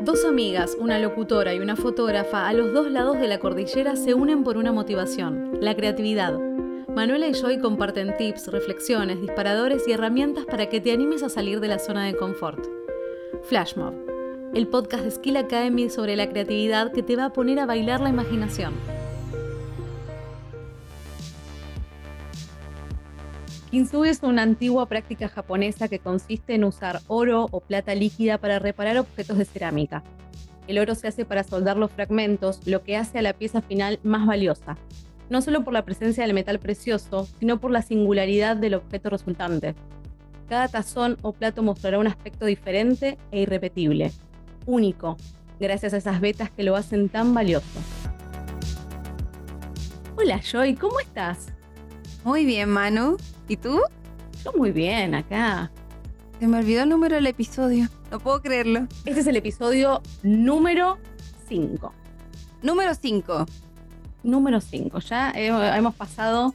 Dos 0.00 0.24
amigas, 0.24 0.76
una 0.78 1.00
locutora 1.00 1.54
y 1.54 1.58
una 1.58 1.74
fotógrafa 1.74 2.46
a 2.46 2.52
los 2.52 2.72
dos 2.72 2.88
lados 2.88 3.18
de 3.18 3.26
la 3.26 3.40
cordillera 3.40 3.96
se 3.96 4.14
unen 4.14 4.44
por 4.44 4.56
una 4.56 4.70
motivación, 4.70 5.58
la 5.60 5.74
creatividad. 5.74 6.38
Manuela 6.94 7.26
y 7.26 7.34
Joy 7.34 7.58
comparten 7.58 8.16
tips, 8.16 8.46
reflexiones, 8.46 9.20
disparadores 9.20 9.88
y 9.88 9.92
herramientas 9.92 10.46
para 10.46 10.68
que 10.68 10.80
te 10.80 10.92
animes 10.92 11.24
a 11.24 11.28
salir 11.28 11.58
de 11.58 11.68
la 11.68 11.80
zona 11.80 12.06
de 12.06 12.14
confort. 12.14 12.64
Flashmob, 13.42 13.94
el 14.54 14.68
podcast 14.68 15.02
de 15.02 15.10
Skill 15.10 15.36
Academy 15.36 15.90
sobre 15.90 16.14
la 16.14 16.28
creatividad 16.28 16.92
que 16.92 17.02
te 17.02 17.16
va 17.16 17.26
a 17.26 17.32
poner 17.32 17.58
a 17.58 17.66
bailar 17.66 18.00
la 18.00 18.10
imaginación. 18.10 18.97
Kintsugi 23.70 24.08
es 24.08 24.22
una 24.22 24.42
antigua 24.42 24.86
práctica 24.86 25.28
japonesa 25.28 25.88
que 25.88 25.98
consiste 25.98 26.54
en 26.54 26.64
usar 26.64 27.00
oro 27.06 27.48
o 27.50 27.60
plata 27.60 27.94
líquida 27.94 28.38
para 28.38 28.58
reparar 28.58 28.96
objetos 28.96 29.36
de 29.36 29.44
cerámica. 29.44 30.02
El 30.66 30.78
oro 30.78 30.94
se 30.94 31.08
hace 31.08 31.26
para 31.26 31.44
soldar 31.44 31.76
los 31.76 31.90
fragmentos, 31.90 32.66
lo 32.66 32.82
que 32.82 32.96
hace 32.96 33.18
a 33.18 33.22
la 33.22 33.34
pieza 33.34 33.60
final 33.60 34.00
más 34.02 34.26
valiosa, 34.26 34.78
no 35.28 35.42
solo 35.42 35.64
por 35.64 35.74
la 35.74 35.84
presencia 35.84 36.24
del 36.24 36.32
metal 36.32 36.58
precioso, 36.58 37.28
sino 37.38 37.60
por 37.60 37.70
la 37.70 37.82
singularidad 37.82 38.56
del 38.56 38.74
objeto 38.74 39.10
resultante. 39.10 39.74
Cada 40.48 40.68
tazón 40.68 41.18
o 41.20 41.32
plato 41.32 41.62
mostrará 41.62 41.98
un 41.98 42.06
aspecto 42.06 42.46
diferente 42.46 43.18
e 43.30 43.42
irrepetible, 43.42 44.12
único, 44.64 45.18
gracias 45.60 45.92
a 45.92 45.98
esas 45.98 46.22
vetas 46.22 46.50
que 46.50 46.62
lo 46.62 46.74
hacen 46.74 47.10
tan 47.10 47.34
valioso. 47.34 47.80
Hola 50.16 50.40
Joy, 50.40 50.74
¿cómo 50.74 51.00
estás? 51.00 51.57
Muy 52.28 52.44
bien, 52.44 52.68
Manu. 52.68 53.16
¿Y 53.48 53.56
tú? 53.56 53.80
Yo 54.44 54.52
muy 54.52 54.70
bien, 54.70 55.14
acá. 55.14 55.72
Se 56.38 56.46
me 56.46 56.58
olvidó 56.58 56.82
el 56.82 56.90
número 56.90 57.14
del 57.14 57.26
episodio. 57.26 57.88
No 58.10 58.20
puedo 58.20 58.42
creerlo. 58.42 58.86
Este 59.06 59.20
es 59.20 59.26
el 59.26 59.36
episodio 59.36 60.02
número 60.22 60.98
5. 61.48 61.90
Número 62.60 62.94
5. 62.94 63.46
Número 64.24 64.60
5. 64.60 64.98
Ya 64.98 65.30
hemos 65.30 65.94
pasado 65.94 66.52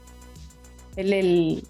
el, 0.96 1.64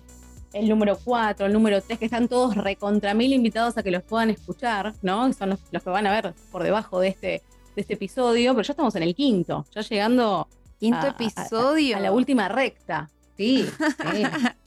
el, 0.51 0.67
número 0.67 0.99
4, 1.01 1.45
el 1.45 1.53
número 1.53 1.81
3, 1.81 1.97
que 1.97 2.03
están 2.03 2.27
todos 2.27 2.57
recontra 2.57 3.13
mil 3.13 3.31
invitados 3.31 3.77
a 3.77 3.83
que 3.83 3.91
los 3.91 4.03
puedan 4.03 4.31
escuchar, 4.31 4.95
¿no? 5.01 5.31
Son 5.31 5.51
los, 5.51 5.59
que 5.81 5.89
van 5.89 6.07
a 6.07 6.11
ver 6.11 6.33
por 6.51 6.63
debajo 6.63 6.99
de 6.99 7.07
este, 7.07 7.27
de 7.27 7.81
este 7.81 7.93
episodio, 7.93 8.53
pero 8.53 8.63
ya 8.63 8.73
estamos 8.73 8.97
en 8.97 9.03
el 9.03 9.15
quinto, 9.15 9.65
ya 9.73 9.79
llegando. 9.79 10.49
Quinto 10.77 11.07
episodio. 11.07 11.95
a 11.95 12.01
la 12.01 12.11
última 12.11 12.49
recta. 12.49 13.09
Sí, 13.37 13.65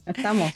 estamos. 0.05 0.53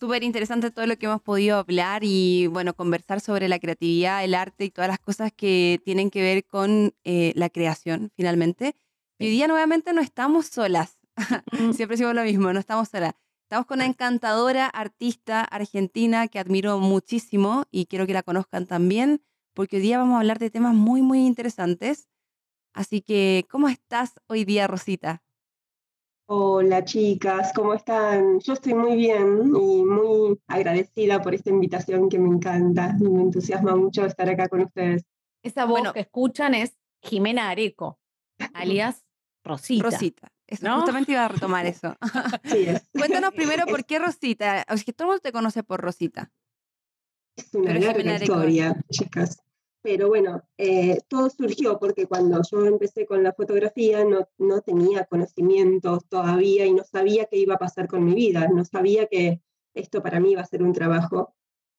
Súper 0.00 0.22
interesante 0.22 0.70
todo 0.70 0.86
lo 0.86 0.96
que 0.96 1.06
hemos 1.06 1.22
podido 1.22 1.58
hablar 1.58 2.02
y, 2.04 2.46
bueno, 2.46 2.74
conversar 2.74 3.20
sobre 3.20 3.48
la 3.48 3.58
creatividad, 3.58 4.22
el 4.22 4.34
arte 4.34 4.64
y 4.64 4.70
todas 4.70 4.88
las 4.88 5.00
cosas 5.00 5.32
que 5.34 5.80
tienen 5.84 6.10
que 6.10 6.22
ver 6.22 6.44
con 6.44 6.94
eh, 7.04 7.32
la 7.34 7.50
creación, 7.50 8.12
finalmente. 8.14 8.76
Y 9.18 9.26
hoy 9.26 9.30
día 9.32 9.48
nuevamente 9.48 9.92
no 9.92 10.00
estamos 10.00 10.46
solas. 10.46 10.98
Siempre 11.72 11.96
decimos 11.96 12.14
lo 12.14 12.22
mismo, 12.22 12.52
no 12.52 12.60
estamos 12.60 12.88
solas. 12.88 13.14
Estamos 13.42 13.66
con 13.66 13.78
una 13.78 13.86
encantadora 13.86 14.66
artista 14.66 15.40
argentina 15.40 16.28
que 16.28 16.38
admiro 16.38 16.78
muchísimo 16.78 17.64
y 17.72 17.86
quiero 17.86 18.06
que 18.06 18.12
la 18.12 18.22
conozcan 18.22 18.66
también, 18.66 19.22
porque 19.54 19.76
hoy 19.76 19.82
día 19.82 19.98
vamos 19.98 20.16
a 20.16 20.20
hablar 20.20 20.38
de 20.38 20.50
temas 20.50 20.74
muy, 20.74 21.02
muy 21.02 21.26
interesantes. 21.26 22.08
Así 22.72 23.00
que, 23.00 23.46
¿cómo 23.50 23.68
estás 23.68 24.12
hoy 24.28 24.44
día, 24.44 24.68
Rosita? 24.68 25.22
Hola 26.30 26.84
chicas, 26.84 27.52
¿cómo 27.54 27.72
están? 27.72 28.38
Yo 28.40 28.52
estoy 28.52 28.74
muy 28.74 28.96
bien 28.96 29.46
y 29.46 29.82
muy 29.82 30.38
agradecida 30.46 31.22
por 31.22 31.34
esta 31.34 31.48
invitación 31.48 32.10
que 32.10 32.18
me 32.18 32.28
encanta 32.28 32.94
y 33.00 33.04
me 33.04 33.22
entusiasma 33.22 33.74
mucho 33.74 34.04
estar 34.04 34.28
acá 34.28 34.46
con 34.46 34.60
ustedes. 34.60 35.06
Esa 35.42 35.64
voz 35.64 35.90
que 35.94 36.00
escuchan 36.00 36.52
es 36.52 36.76
Jimena 37.00 37.48
Areco, 37.48 37.98
alias 38.52 39.06
Rosita. 39.42 39.84
Rosita. 39.84 40.28
Justamente 40.50 41.12
iba 41.12 41.24
a 41.24 41.28
retomar 41.28 41.64
eso. 41.64 41.96
Cuéntanos 42.92 43.32
primero 43.32 43.64
por 43.64 43.86
qué 43.86 43.98
Rosita. 43.98 44.66
Es 44.68 44.84
que 44.84 44.92
todo 44.92 45.06
el 45.06 45.12
mundo 45.12 45.20
te 45.22 45.32
conoce 45.32 45.62
por 45.62 45.80
Rosita. 45.80 46.30
Es 47.36 47.54
una 47.54 47.72
larga 47.72 48.16
historia, 48.16 48.76
chicas. 48.90 49.42
Pero 49.90 50.08
bueno, 50.08 50.42
eh, 50.58 50.98
todo 51.08 51.30
surgió 51.30 51.78
porque 51.78 52.04
cuando 52.04 52.42
yo 52.52 52.66
empecé 52.66 53.06
con 53.06 53.22
la 53.22 53.32
fotografía 53.32 54.04
no, 54.04 54.28
no 54.36 54.60
tenía 54.60 55.06
conocimientos 55.06 56.06
todavía 56.10 56.66
y 56.66 56.74
no 56.74 56.84
sabía 56.84 57.24
qué 57.24 57.38
iba 57.38 57.54
a 57.54 57.58
pasar 57.58 57.88
con 57.88 58.04
mi 58.04 58.12
vida, 58.12 58.48
no 58.48 58.66
sabía 58.66 59.06
que 59.06 59.40
esto 59.72 60.02
para 60.02 60.20
mí 60.20 60.32
iba 60.32 60.42
a 60.42 60.46
ser 60.46 60.62
un 60.62 60.74
trabajo. 60.74 61.34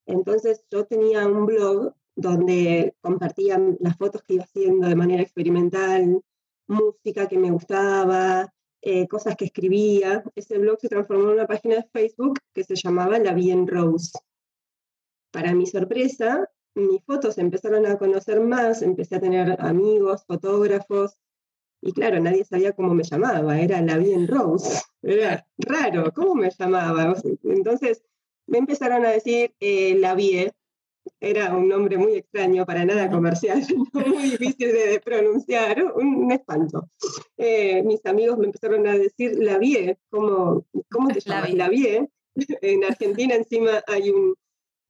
Entonces 0.07 0.65
yo 0.71 0.87
tenía 0.87 1.27
un 1.27 1.45
blog 1.45 1.93
donde 2.15 2.95
compartía 2.99 3.61
las 3.79 3.95
fotos 3.95 4.23
que 4.23 4.33
iba 4.33 4.43
haciendo 4.43 4.87
de 4.87 4.95
manera 4.95 5.21
experimental, 5.21 6.19
música 6.65 7.27
que 7.27 7.37
me 7.37 7.51
gustaba, 7.51 8.51
eh, 8.81 9.07
cosas 9.07 9.35
que 9.35 9.45
escribía. 9.45 10.23
Ese 10.33 10.57
blog 10.57 10.79
se 10.79 10.89
transformó 10.89 11.25
en 11.25 11.35
una 11.35 11.45
página 11.45 11.75
de 11.75 11.89
Facebook 11.93 12.39
que 12.55 12.63
se 12.63 12.73
llamaba 12.73 13.19
La 13.19 13.35
Bien 13.35 13.67
Rose. 13.67 14.17
Para 15.29 15.53
mi 15.53 15.67
sorpresa, 15.67 16.49
mis 16.79 17.03
fotos 17.03 17.38
empezaron 17.38 17.85
a 17.85 17.97
conocer 17.97 18.40
más, 18.41 18.81
empecé 18.81 19.16
a 19.16 19.19
tener 19.19 19.56
amigos, 19.59 20.25
fotógrafos, 20.25 21.17
y 21.81 21.94
claro, 21.94 22.19
nadie 22.19 22.44
sabía 22.44 22.73
cómo 22.73 22.94
me 22.94 23.03
llamaba, 23.03 23.59
era 23.59 23.81
la 23.81 23.97
Bien 23.97 24.28
Rose, 24.28 24.81
era 25.01 25.45
raro, 25.57 26.12
¿cómo 26.13 26.35
me 26.35 26.51
llamaba? 26.51 27.16
Entonces 27.44 28.03
me 28.47 28.57
empezaron 28.57 29.06
a 29.06 29.12
decir 29.12 29.53
eh, 29.59 29.95
la 29.95 30.16
Vie, 30.16 30.51
era 31.22 31.56
un 31.56 31.68
nombre 31.68 31.97
muy 31.97 32.16
extraño, 32.16 32.66
para 32.66 32.85
nada 32.85 33.09
comercial, 33.09 33.62
muy 33.94 34.31
difícil 34.31 34.72
de, 34.72 35.01
pronunciar, 35.03 35.84
un, 35.95 36.31
espanto. 36.31 36.89
Eh, 37.38 37.81
mis 37.84 38.06
amigos 38.06 38.38
me 38.38 38.45
empezaron 38.45 38.85
a 38.88 38.97
decir 38.97 39.38
la 39.38 39.57
Vie, 39.57 39.97
¿cómo, 40.09 40.66
cómo 40.91 41.09
te 41.09 41.19
llamas? 41.19 41.53
La 41.53 41.69
Vie. 41.69 42.09
En 42.62 42.85
Argentina 42.85 43.35
encima 43.35 43.84
hay 43.88 44.12
un, 44.12 44.35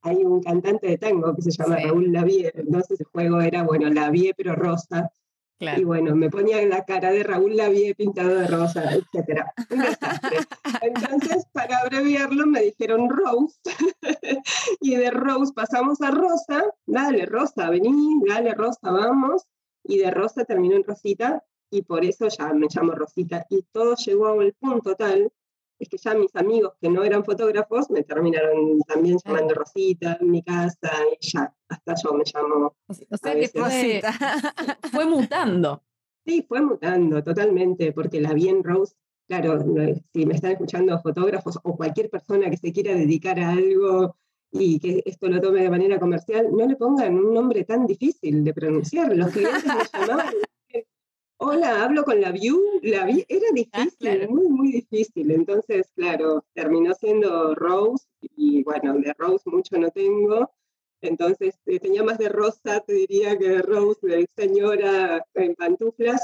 hay 0.01 0.23
un 0.23 0.41
cantante 0.41 0.87
de 0.87 0.97
tango 0.97 1.35
que 1.35 1.41
se 1.41 1.51
llama 1.51 1.77
Raúl 1.77 2.11
Lavie, 2.11 2.51
entonces 2.53 2.99
el 2.99 3.05
juego 3.07 3.41
era, 3.41 3.63
bueno, 3.63 3.89
Lavie 3.89 4.33
pero 4.35 4.55
rosa. 4.55 5.11
Y 5.59 5.83
bueno, 5.83 6.15
me 6.15 6.29
ponía 6.29 6.61
en 6.61 6.69
la 6.69 6.85
cara 6.85 7.11
de 7.11 7.21
Raúl 7.21 7.57
Lavie 7.57 7.93
pintado 7.93 8.29
de 8.29 8.47
rosa, 8.47 8.93
etc. 8.93 9.43
Entonces, 10.81 11.45
para 11.51 11.79
abreviarlo, 11.79 12.45
me 12.47 12.61
dijeron 12.61 13.09
Rose. 13.09 13.59
y 14.79 14.95
de 14.95 15.11
Rose 15.11 15.51
pasamos 15.53 16.01
a 16.01 16.11
Rosa. 16.11 16.63
Dale, 16.85 17.25
Rosa, 17.25 17.69
vení, 17.69 18.21
dale, 18.25 18.53
Rosa, 18.53 18.89
vamos. 18.89 19.43
Y 19.83 19.97
de 19.97 20.11
Rosa 20.11 20.45
terminó 20.45 20.77
en 20.77 20.85
Rosita. 20.85 21.43
Y 21.69 21.81
por 21.81 22.05
eso 22.05 22.29
ya 22.29 22.53
me 22.53 22.67
llamo 22.73 22.93
Rosita. 22.93 23.45
Y 23.49 23.63
todo 23.73 23.95
llegó 23.95 24.27
a 24.27 24.33
un 24.35 24.53
punto 24.61 24.95
tal 24.95 25.29
es 25.79 25.89
que 25.89 25.97
ya 25.97 26.13
mis 26.13 26.35
amigos 26.35 26.73
que 26.79 26.89
no 26.89 27.03
eran 27.03 27.23
fotógrafos 27.23 27.89
me 27.89 28.03
terminaron 28.03 28.79
también 28.81 29.17
llamando 29.23 29.53
Rosita 29.53 30.17
en 30.19 30.29
mi 30.29 30.43
casa 30.43 30.91
y 31.19 31.25
ya, 31.25 31.53
hasta 31.69 31.95
yo 32.03 32.13
me 32.13 32.23
llamo. 32.31 32.75
O 32.87 32.93
sea 32.93 33.33
que 33.33 33.47
fue, 33.47 34.01
fue 34.91 35.05
mutando. 35.05 35.83
Sí, 36.25 36.45
fue 36.47 36.61
mutando 36.61 37.23
totalmente, 37.23 37.91
porque 37.93 38.19
la 38.19 38.33
bien 38.33 38.63
Rose, 38.63 38.93
claro, 39.27 39.59
si 40.13 40.25
me 40.25 40.35
están 40.35 40.51
escuchando 40.51 40.99
fotógrafos 41.01 41.57
o 41.63 41.77
cualquier 41.77 42.09
persona 42.09 42.49
que 42.49 42.57
se 42.57 42.73
quiera 42.73 42.93
dedicar 42.93 43.39
a 43.39 43.51
algo 43.51 44.15
y 44.51 44.79
que 44.79 45.01
esto 45.05 45.27
lo 45.27 45.39
tome 45.39 45.61
de 45.61 45.69
manera 45.69 45.99
comercial, 45.99 46.47
no 46.51 46.67
le 46.67 46.75
pongan 46.75 47.15
un 47.15 47.33
nombre 47.33 47.63
tan 47.63 47.85
difícil 47.85 48.43
de 48.43 48.53
pronunciar. 48.53 49.15
Los 49.15 49.31
clientes 49.31 49.63
me 49.65 49.73
llamaban 50.07 50.33
hola, 51.39 51.83
hablo 51.83 52.03
con 52.03 52.19
la 52.19 52.31
View, 52.31 52.59
la 52.83 53.05
vi 53.05 53.25
era 53.27 53.45
ah, 53.49 53.53
difícil, 53.53 54.29
muy, 54.29 54.47
muy 54.49 54.71
difícil. 54.71 55.31
Entonces, 55.31 55.89
claro, 55.95 56.43
terminó 56.53 56.93
siendo 56.93 57.55
Rose 57.55 58.05
y 58.35 58.63
bueno, 58.63 58.93
de 58.95 59.13
Rose 59.17 59.49
mucho 59.49 59.77
no 59.77 59.89
tengo. 59.89 60.51
Entonces, 61.01 61.57
eh, 61.65 61.79
tenía 61.79 62.03
más 62.03 62.17
de 62.17 62.27
rosa, 62.27 62.81
te 62.81 62.91
diría, 62.93 63.37
que 63.37 63.47
de 63.47 63.61
Rose, 63.61 64.05
de 64.05 64.27
señora 64.35 65.25
en 65.33 65.55
pantuflas. 65.55 66.21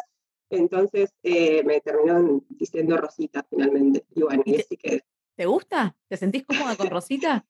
Entonces, 0.50 1.13
eh, 1.24 1.63
me 1.63 1.80
terminó 1.80 2.44
diciendo 2.50 2.98
Rosita 2.98 3.45
finalmente. 3.50 4.06
Y 4.13 4.22
bueno, 4.22 4.44
y 4.45 4.57
así 4.57 4.75
que... 4.75 5.01
¿Te 5.38 5.45
gusta? 5.45 5.95
¿Te 6.10 6.18
sentís 6.18 6.45
cómoda 6.45 6.75
con 6.75 6.89
Rosita? 6.92 7.45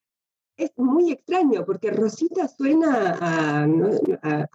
Es 0.58 0.72
muy 0.78 1.12
extraño 1.12 1.66
porque 1.66 1.92
Rosita 1.92 2.48
suena 2.48 3.18
a, 3.20 3.68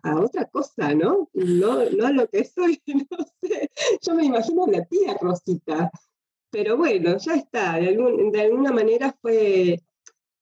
a, 0.02 0.20
otra 0.20 0.47
cosa, 0.47 0.94
¿no? 0.94 1.29
¿no? 1.35 1.91
No 1.91 2.06
a 2.06 2.12
lo 2.12 2.29
que 2.29 2.44
soy, 2.44 2.81
no 2.87 3.19
sé. 3.43 3.70
Yo 4.00 4.14
me 4.14 4.25
imagino 4.25 4.67
la 4.67 4.85
tía 4.85 5.17
Rosita. 5.20 5.91
Pero 6.50 6.76
bueno, 6.76 7.17
ya 7.19 7.35
está. 7.35 7.76
De, 7.76 7.97
de 8.32 8.41
alguna 8.41 8.73
manera 8.73 9.14
fue 9.20 9.81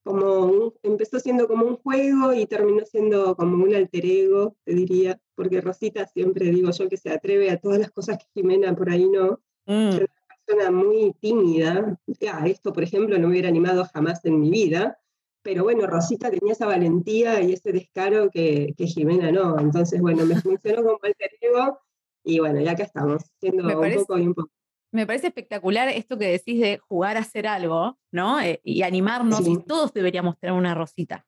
como, 0.05 0.75
empezó 0.83 1.19
siendo 1.21 1.47
como 1.47 1.67
un 1.67 1.77
juego 1.77 2.33
y 2.33 2.47
terminó 2.47 2.85
siendo 2.87 3.37
como 3.37 3.63
un 3.63 3.75
alter 3.75 4.07
ego, 4.07 4.57
te 4.65 4.75
diría, 4.75 5.21
porque 5.35 5.61
Rosita 5.61 6.07
siempre 6.07 6.47
digo 6.47 6.71
yo 6.71 6.89
que 6.89 6.97
se 6.97 7.11
atreve 7.11 7.51
a 7.51 7.59
todas 7.59 7.79
las 7.79 7.91
cosas 7.91 8.17
que 8.17 8.27
Jimena 8.33 8.75
por 8.75 8.89
ahí 8.91 9.07
no. 9.09 9.41
Mm. 9.67 9.89
Es 9.89 9.97
una 9.97 10.09
persona 10.47 10.71
muy 10.71 11.13
tímida. 11.21 11.99
Ah, 12.33 12.47
esto, 12.49 12.73
por 12.73 12.85
ejemplo, 12.85 13.19
no 13.19 13.27
me 13.27 13.35
hubiera 13.35 13.49
animado 13.49 13.85
jamás 13.93 14.25
en 14.25 14.41
mi 14.41 14.51
vida 14.51 14.99
pero 15.43 15.65
bueno, 15.65 15.87
Rosita 15.87 16.31
tenía 16.31 16.53
esa 16.53 16.67
valentía 16.67 17.41
y 17.41 17.53
ese 17.53 17.73
descaro 17.73 18.31
que, 18.31 18.75
que 18.77 18.87
Jimena 18.87 19.33
no. 19.33 19.59
Entonces, 19.59 20.01
bueno, 20.01 20.25
me 20.27 20.41
funcionó 20.41 20.83
como 20.83 20.99
alter 21.03 21.31
ego 21.41 21.79
y 22.25 22.41
bueno, 22.41 22.61
ya 22.61 22.73
acá 22.73 22.83
estamos, 22.83 23.23
siendo 23.41 23.67
un 23.67 23.73
poco 23.73 24.19
y 24.19 24.27
un 24.27 24.35
poco. 24.35 24.51
Me 24.91 25.07
parece 25.07 25.29
espectacular 25.29 25.89
esto 25.89 26.19
que 26.19 26.29
decís 26.29 26.61
de 26.61 26.79
jugar 26.79 27.17
a 27.17 27.21
hacer 27.21 27.47
algo, 27.47 27.99
¿no? 28.11 28.41
Eh, 28.41 28.61
y 28.65 28.83
animarnos, 28.83 29.47
y 29.47 29.59
todos 29.65 29.93
deberíamos 29.93 30.39
tener 30.39 30.55
una 30.55 30.75
Rosita. 30.75 31.27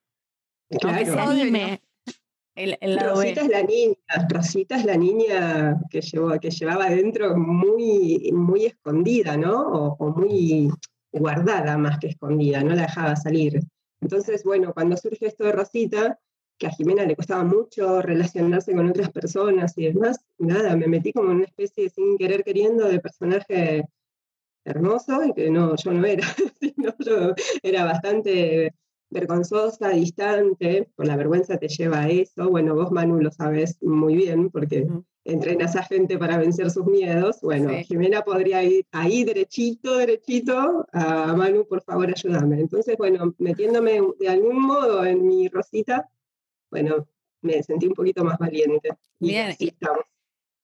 Claro. 0.69 0.97
Aunque 0.97 1.11
se 1.11 1.19
anime. 1.19 1.83
El, 2.55 2.99
Rosita 3.01 3.43
es 3.43 3.49
la 3.49 3.63
niña, 3.63 3.97
Rosita 4.29 4.77
es 4.77 4.85
la 4.85 4.97
niña 4.97 5.81
que, 5.89 6.03
llevó, 6.03 6.39
que 6.39 6.51
llevaba 6.51 6.87
adentro 6.87 7.35
muy, 7.37 8.31
muy 8.33 8.67
escondida, 8.67 9.37
¿no? 9.37 9.61
O, 9.61 9.97
o, 9.99 10.11
muy 10.11 10.69
guardada 11.13 11.79
más 11.79 11.99
que 11.99 12.09
escondida, 12.09 12.63
no 12.63 12.75
la 12.75 12.83
dejaba 12.83 13.17
salir. 13.17 13.61
Entonces, 14.01 14.45
bueno, 14.45 14.73
cuando 14.73 14.97
surge 14.97 15.27
esto 15.27 15.45
de 15.45 15.53
Rosita, 15.53 16.19
que 16.59 16.67
a 16.67 16.71
Jimena 16.71 17.05
le 17.05 17.17
costaba 17.17 17.43
mucho 17.45 18.03
relacionarse 18.03 18.75
con 18.75 18.89
otras 18.89 19.11
personas 19.11 19.77
y 19.79 19.87
demás, 19.87 20.19
nada, 20.39 20.77
me 20.77 20.89
metí 20.89 21.13
como 21.13 21.31
en 21.31 21.37
una 21.37 21.47
especie 21.47 21.89
sin 21.89 22.19
querer 22.19 22.45
queriendo 22.45 22.87
de 22.87 23.01
personaje 23.01 23.85
hermoso 24.65 25.25
y 25.25 25.33
que 25.33 25.51
no, 25.51 25.75
yo 25.77 25.93
no 25.93 26.05
era, 26.05 26.27
sino 26.61 26.95
yo 26.99 27.35
era 27.63 27.85
bastante 27.85 28.75
vergonzosa, 29.11 29.89
distante, 29.91 30.91
por 30.95 31.07
la 31.07 31.17
vergüenza 31.17 31.57
te 31.59 31.69
lleva 31.69 32.03
a 32.03 32.09
eso. 32.09 32.49
Bueno, 32.49 32.75
vos 32.75 32.93
Manu 32.93 33.21
lo 33.21 33.31
sabes 33.31 33.83
muy 33.83 34.15
bien 34.15 34.51
porque 34.51 34.87
entrenas 35.25 35.77
a 35.77 35.83
gente 35.83 36.19
para 36.19 36.39
vencer 36.39 36.71
sus 36.71 36.87
miedos. 36.87 37.41
Bueno, 37.43 37.71
Jimena 37.85 38.23
podría 38.23 38.63
ir 38.63 38.87
ahí 38.93 39.25
derechito, 39.25 39.97
derechito, 39.99 40.87
a 40.93 41.35
Manu, 41.35 41.67
por 41.67 41.83
favor, 41.83 42.09
ayúdame. 42.09 42.61
Entonces, 42.61 42.97
bueno, 42.97 43.35
metiéndome 43.39 44.01
de 44.19 44.29
algún 44.29 44.61
modo 44.61 45.05
en 45.05 45.27
mi 45.27 45.49
rosita, 45.49 46.09
bueno, 46.71 47.07
me 47.43 47.63
sentí 47.63 47.87
un 47.87 47.95
poquito 47.95 48.25
más 48.25 48.39
valiente. 48.39 48.91
Bien, 49.19 49.55
y, 49.59 49.73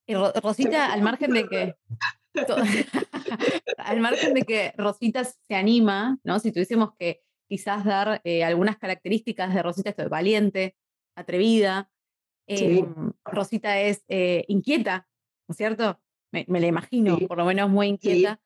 y 0.07 0.15
Rosita, 0.15 0.93
al 0.93 1.03
margen 1.03 1.33
de 1.33 1.49
que... 1.49 1.75
al 3.79 4.01
margen 4.01 4.35
de 4.35 4.43
que 4.43 4.75
Rosita 4.77 5.25
se 5.25 5.55
anima, 5.55 6.19
¿no? 6.23 6.39
Si 6.39 6.53
tuviésemos 6.53 6.91
que 6.99 7.23
quizás 7.49 7.85
dar 7.85 8.21
eh, 8.25 8.45
algunas 8.45 8.77
características 8.77 9.55
de 9.55 9.63
Rosita, 9.63 9.91
esto 9.91 10.03
es 10.03 10.11
valiente, 10.11 10.77
atrevida. 11.15 11.91
Em, 12.47 13.13
Rosita 13.25 13.81
es 13.81 14.05
eh, 14.09 14.45
inquieta, 14.49 15.09
¿no 15.49 15.53
es 15.53 15.57
cierto? 15.57 16.01
Me, 16.33 16.45
la 16.49 16.67
imagino, 16.67 17.19
por 17.27 17.39
lo 17.39 17.45
menos 17.45 17.71
muy 17.71 17.89
inquieta. 17.89 18.41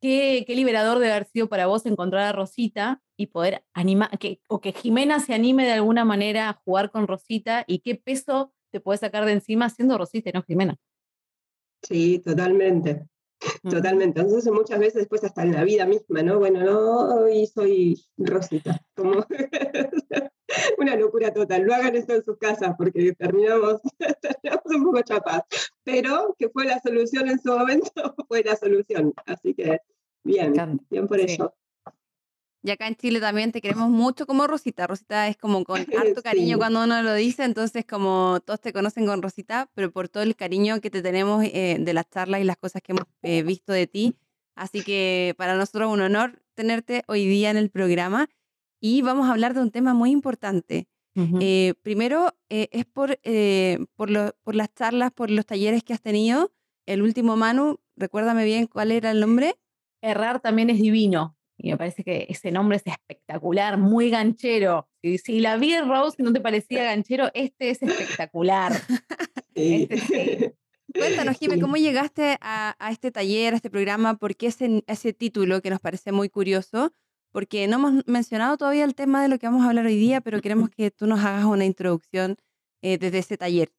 Qué, 0.00 0.44
qué, 0.46 0.56
liberador 0.56 0.98
de 0.98 1.12
haber 1.12 1.26
sido 1.26 1.48
para 1.48 1.66
vos 1.66 1.86
encontrar 1.86 2.24
a 2.24 2.32
Rosita 2.32 3.02
y 3.16 3.26
poder 3.26 3.64
animar, 3.72 4.18
que, 4.18 4.40
o 4.48 4.60
que 4.60 4.72
Jimena 4.72 5.20
se 5.20 5.32
anime 5.32 5.64
de 5.64 5.72
alguna 5.72 6.04
manera 6.04 6.48
a 6.48 6.54
jugar 6.54 6.90
con 6.90 7.06
Rosita 7.06 7.64
y 7.68 7.80
qué 7.80 7.94
peso 7.94 8.52
te 8.72 8.80
puede 8.80 8.98
sacar 8.98 9.24
de 9.26 9.32
encima 9.32 9.68
siendo 9.68 9.96
Rosita 9.98 10.30
y 10.30 10.32
no 10.32 10.42
Jimena. 10.42 10.76
Sí, 11.82 12.18
totalmente. 12.18 13.06
Totalmente. 13.62 14.20
Entonces 14.20 14.52
muchas 14.52 14.78
veces 14.78 14.94
después 14.94 15.24
hasta 15.24 15.42
en 15.42 15.52
la 15.52 15.64
vida 15.64 15.86
misma, 15.86 16.22
¿no? 16.22 16.38
Bueno, 16.38 16.62
no, 16.62 17.14
hoy 17.22 17.46
soy 17.46 18.00
Rosita. 18.16 18.80
Como 18.94 19.24
una 20.78 20.96
locura 20.96 21.32
total. 21.32 21.66
No 21.66 21.74
hagan 21.74 21.96
esto 21.96 22.14
en 22.14 22.24
sus 22.24 22.36
casas 22.38 22.74
porque 22.76 23.12
terminamos, 23.12 23.80
terminamos 24.20 24.64
un 24.66 24.84
poco 24.84 25.02
chapas. 25.02 25.42
Pero 25.84 26.34
que 26.38 26.48
fue 26.48 26.64
la 26.66 26.80
solución 26.80 27.28
en 27.28 27.40
su 27.40 27.56
momento, 27.56 27.90
fue 28.28 28.42
la 28.42 28.56
solución. 28.56 29.12
Así 29.26 29.54
que 29.54 29.80
bien, 30.24 30.80
bien 30.90 31.06
por 31.06 31.20
eso. 31.20 31.54
Y 32.64 32.70
acá 32.70 32.86
en 32.86 32.94
Chile 32.94 33.18
también 33.18 33.50
te 33.50 33.60
queremos 33.60 33.90
mucho 33.90 34.24
como 34.24 34.46
Rosita. 34.46 34.86
Rosita 34.86 35.26
es 35.26 35.36
como 35.36 35.64
con 35.64 35.80
harto 35.80 36.22
cariño 36.22 36.58
cuando 36.58 36.84
uno 36.84 37.02
lo 37.02 37.12
dice, 37.14 37.42
entonces 37.42 37.84
como 37.84 38.38
todos 38.44 38.60
te 38.60 38.72
conocen 38.72 39.04
con 39.04 39.20
Rosita, 39.20 39.68
pero 39.74 39.90
por 39.90 40.08
todo 40.08 40.22
el 40.22 40.36
cariño 40.36 40.80
que 40.80 40.88
te 40.88 41.02
tenemos 41.02 41.44
eh, 41.44 41.78
de 41.80 41.92
las 41.92 42.08
charlas 42.08 42.40
y 42.40 42.44
las 42.44 42.56
cosas 42.56 42.80
que 42.80 42.92
hemos 42.92 43.04
eh, 43.22 43.42
visto 43.42 43.72
de 43.72 43.88
ti. 43.88 44.16
Así 44.54 44.84
que 44.84 45.34
para 45.36 45.56
nosotros 45.56 45.92
un 45.92 46.02
honor 46.02 46.40
tenerte 46.54 47.02
hoy 47.08 47.26
día 47.26 47.50
en 47.50 47.56
el 47.56 47.68
programa 47.68 48.28
y 48.82 49.00
vamos 49.00 49.28
a 49.28 49.32
hablar 49.32 49.54
de 49.54 49.62
un 49.62 49.70
tema 49.70 49.94
muy 49.94 50.10
importante. 50.10 50.88
Eh, 51.40 51.74
primero 51.82 52.34
es 52.48 52.86
por, 52.86 53.18
por, 53.94 54.34
por 54.42 54.54
las 54.54 54.74
charlas, 54.74 55.12
por 55.12 55.30
los 55.30 55.46
talleres 55.46 55.84
que 55.84 55.92
has 55.92 56.00
tenido. 56.00 56.52
El 56.86 57.02
último, 57.02 57.36
Manu, 57.36 57.78
recuérdame 57.96 58.44
bien 58.44 58.66
cuál 58.66 58.90
era 58.90 59.10
el 59.10 59.20
nombre. 59.20 59.54
Errar 60.00 60.40
también 60.40 60.68
es 60.68 60.80
divino. 60.80 61.36
Y 61.56 61.70
me 61.70 61.76
parece 61.76 62.02
que 62.02 62.26
ese 62.28 62.50
nombre 62.50 62.78
es 62.78 62.82
espectacular, 62.86 63.78
muy 63.78 64.10
ganchero. 64.10 64.88
Si, 65.00 65.18
si 65.18 65.38
la 65.38 65.56
vi 65.56 65.78
Rose 65.78 66.20
no 66.20 66.32
te 66.32 66.40
parecía 66.40 66.82
ganchero, 66.82 67.30
este 67.34 67.70
es 67.70 67.82
espectacular. 67.82 68.72
Este 69.54 70.56
Cuéntanos, 70.94 71.38
Jimé, 71.38 71.60
¿cómo 71.60 71.76
llegaste 71.76 72.38
a, 72.40 72.74
este 72.90 73.10
taller, 73.10 73.52
a 73.52 73.56
este 73.56 73.70
programa? 73.70 74.16
¿Por 74.16 74.34
qué 74.34 74.46
ese, 74.46 74.82
ese 74.86 75.12
título 75.12 75.60
que 75.60 75.70
nos 75.70 75.80
parece 75.80 76.10
muy 76.10 76.28
curioso? 76.30 76.92
Porque 77.32 77.66
no 77.66 77.76
hemos 77.76 78.06
mencionado 78.06 78.56
todavía 78.56 78.84
el 78.84 78.94
tema 78.94 79.22
de 79.22 79.28
lo 79.28 79.38
que 79.38 79.46
vamos 79.46 79.64
a 79.64 79.68
hablar 79.68 79.86
hoy 79.86 79.96
día, 79.96 80.20
pero 80.20 80.40
queremos 80.40 80.70
que 80.76 80.90
tú 80.90 81.06
nos 81.06 81.20
hagas 81.20 81.44
una 81.44 81.64
introducción 81.64 82.36
eh, 82.82 82.98
desde 82.98 83.18
ese 83.18 83.36
taller. 83.36 83.72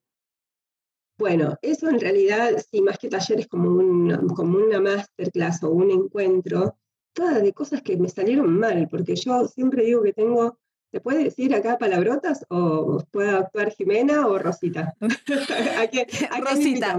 Bueno, 1.17 1.57
eso 1.61 1.89
en 1.89 1.99
realidad, 1.99 2.51
sí, 2.69 2.81
más 2.81 2.97
que 2.97 3.07
taller 3.07 3.39
es 3.39 3.47
como, 3.47 3.69
un, 3.69 4.27
como 4.29 4.57
una 4.57 4.81
masterclass 4.81 5.63
o 5.63 5.69
un 5.69 5.91
encuentro 5.91 6.75
todas 7.13 7.41
de 7.41 7.53
cosas 7.53 7.81
que 7.81 7.95
me 7.95 8.09
salieron 8.09 8.59
mal, 8.59 8.87
porque 8.89 9.15
yo 9.15 9.47
siempre 9.47 9.85
digo 9.85 10.01
que 10.03 10.13
tengo, 10.13 10.57
¿te 10.91 10.99
puede 10.99 11.23
decir 11.23 11.53
acá 11.53 11.77
palabrotas 11.77 12.45
o 12.49 13.03
puede 13.11 13.29
actuar 13.29 13.71
Jimena 13.71 14.27
o 14.27 14.37
Rosita? 14.37 14.95
¿A 15.79 15.87
quién, 15.87 16.07
Rosita, 16.41 16.93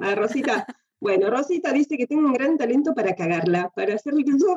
a 0.00 0.14
Rosita. 0.14 0.66
Bueno, 1.04 1.28
Rosita 1.28 1.70
dice 1.70 1.98
que 1.98 2.06
tengo 2.06 2.26
un 2.26 2.32
gran 2.32 2.56
talento 2.56 2.94
para 2.94 3.14
cagarla, 3.14 3.70
para 3.76 3.94
hacer, 3.94 4.14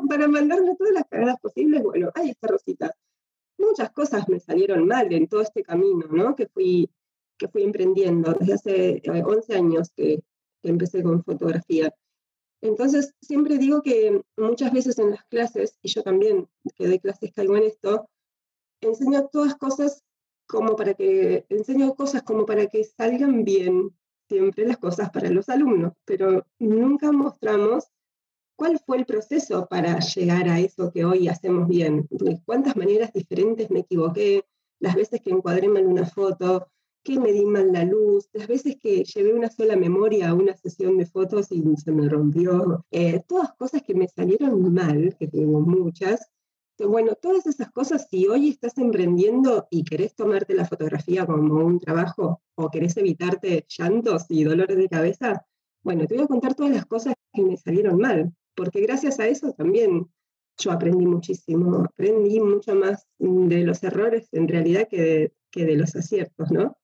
para 0.08 0.30
mandarme 0.30 0.78
todas 0.78 0.94
las 0.94 1.04
cagadas 1.04 1.38
posibles. 1.42 1.84
Bueno, 1.84 2.10
ahí 2.16 2.30
está 2.30 2.48
Rosita. 2.48 2.96
Muchas 3.58 3.92
cosas 3.92 4.30
me 4.30 4.40
salieron 4.40 4.88
mal 4.88 5.12
en 5.12 5.28
todo 5.28 5.42
este 5.42 5.62
camino, 5.62 6.08
¿no? 6.10 6.38
Que 6.38 6.48
fui, 6.48 6.90
que 7.38 7.50
fui 7.50 7.64
emprendiendo 7.64 8.34
desde 8.34 8.54
hace 8.54 9.02
11 9.06 9.52
eh, 9.52 9.58
años 9.58 9.92
que 9.94 10.24
empecé 10.64 11.04
con 11.04 11.22
fotografía. 11.22 11.94
Entonces, 12.62 13.14
siempre 13.20 13.58
digo 13.58 13.82
que 13.82 14.22
muchas 14.38 14.72
veces 14.72 14.98
en 15.00 15.12
las 15.12 15.26
clases, 15.26 15.78
y 15.82 15.90
yo 15.90 16.02
también 16.02 16.48
que 16.78 16.88
doy 16.88 17.00
clases 17.00 17.34
caigo 17.34 17.58
en 17.58 17.64
esto, 17.64 18.10
enseño 18.80 19.28
todas 19.34 19.56
cosas 19.56 20.02
como 20.48 20.78
para 20.78 20.94
que, 20.94 21.46
enseño 21.50 21.94
cosas 21.96 22.24
como 22.24 22.46
para 22.46 22.68
que 22.68 22.86
salgan 22.86 23.44
bien 23.44 23.92
siempre 24.27 24.65
las 24.65 24.77
cosas 24.77 25.10
para 25.10 25.29
los 25.29 25.50
alumnos, 25.50 25.93
pero 26.05 26.46
nunca 26.60 27.12
mostramos 27.12 27.86
cuál 28.55 28.79
fue 28.86 28.98
el 28.98 29.05
proceso 29.05 29.67
para 29.67 30.00
llegar 30.00 30.50
a 30.50 30.60
eso 30.60 30.91
que 30.91 31.05
hoy 31.05 31.27
hacemos 31.27 31.67
bien, 31.67 32.07
cuántas 32.46 32.75
maneras 32.75 33.13
diferentes 33.13 33.69
me 33.69 33.81
equivoqué, 33.81 34.43
las 34.79 34.96
veces 34.96 35.22
que 35.22 35.31
encuadré 35.31 35.69
mal 35.69 35.86
una 35.86 36.05
foto, 36.05 36.67
que 37.03 37.19
me 37.19 37.31
di 37.31 37.46
mal 37.46 37.72
la 37.72 37.86
luz, 37.86 38.27
las 38.34 38.48
veces 38.48 38.75
que 38.81 39.03
llevé 39.03 39.34
una 39.34 39.50
sola 39.50 39.75
memoria 39.77 40.29
a 40.29 40.34
una 40.34 40.55
sesión 40.57 40.98
de 40.98 41.05
fotos 41.05 41.51
y 41.51 41.63
se 41.77 41.91
me 41.91 42.10
rompió, 42.10 42.86
eh, 42.91 43.24
todas 43.27 43.53
cosas 43.53 43.81
que 43.81 43.96
me 43.96 44.07
salieron 44.07 44.74
mal, 44.74 45.15
que 45.17 45.27
tengo 45.27 45.62
muchas. 45.62 46.29
Bueno, 46.79 47.15
todas 47.15 47.48
esas 47.48 47.72
cosas, 47.72 48.07
si 48.10 48.27
hoy 48.27 48.50
estás 48.50 48.77
emprendiendo 48.77 49.67
y 49.72 49.84
querés 49.84 50.15
tomarte 50.15 50.53
la 50.53 50.65
fotografía 50.65 51.25
como 51.25 51.65
un 51.65 51.79
trabajo 51.79 52.41
o 52.55 52.69
querés 52.69 52.98
evitarte 52.98 53.65
llantos 53.67 54.25
y 54.29 54.43
dolores 54.43 54.77
de 54.77 54.89
cabeza, 54.89 55.46
bueno, 55.84 56.05
te 56.05 56.15
voy 56.15 56.25
a 56.25 56.27
contar 56.27 56.53
todas 56.55 56.72
las 56.72 56.86
cosas 56.86 57.15
que 57.34 57.41
me 57.41 57.57
salieron 57.57 57.98
mal, 57.98 58.34
porque 58.55 58.81
gracias 58.81 59.19
a 59.19 59.27
eso 59.27 59.53
también 59.53 60.07
yo 60.60 60.72
aprendí 60.72 61.05
muchísimo, 61.05 61.84
aprendí 61.84 62.39
mucho 62.39 62.75
más 62.75 63.07
de 63.17 63.63
los 63.63 63.84
errores 63.84 64.27
en 64.31 64.48
realidad 64.48 64.88
que 64.89 65.31
que 65.51 65.65
de 65.65 65.75
los 65.75 65.96
aciertos, 65.96 66.51
¿no? 66.51 66.77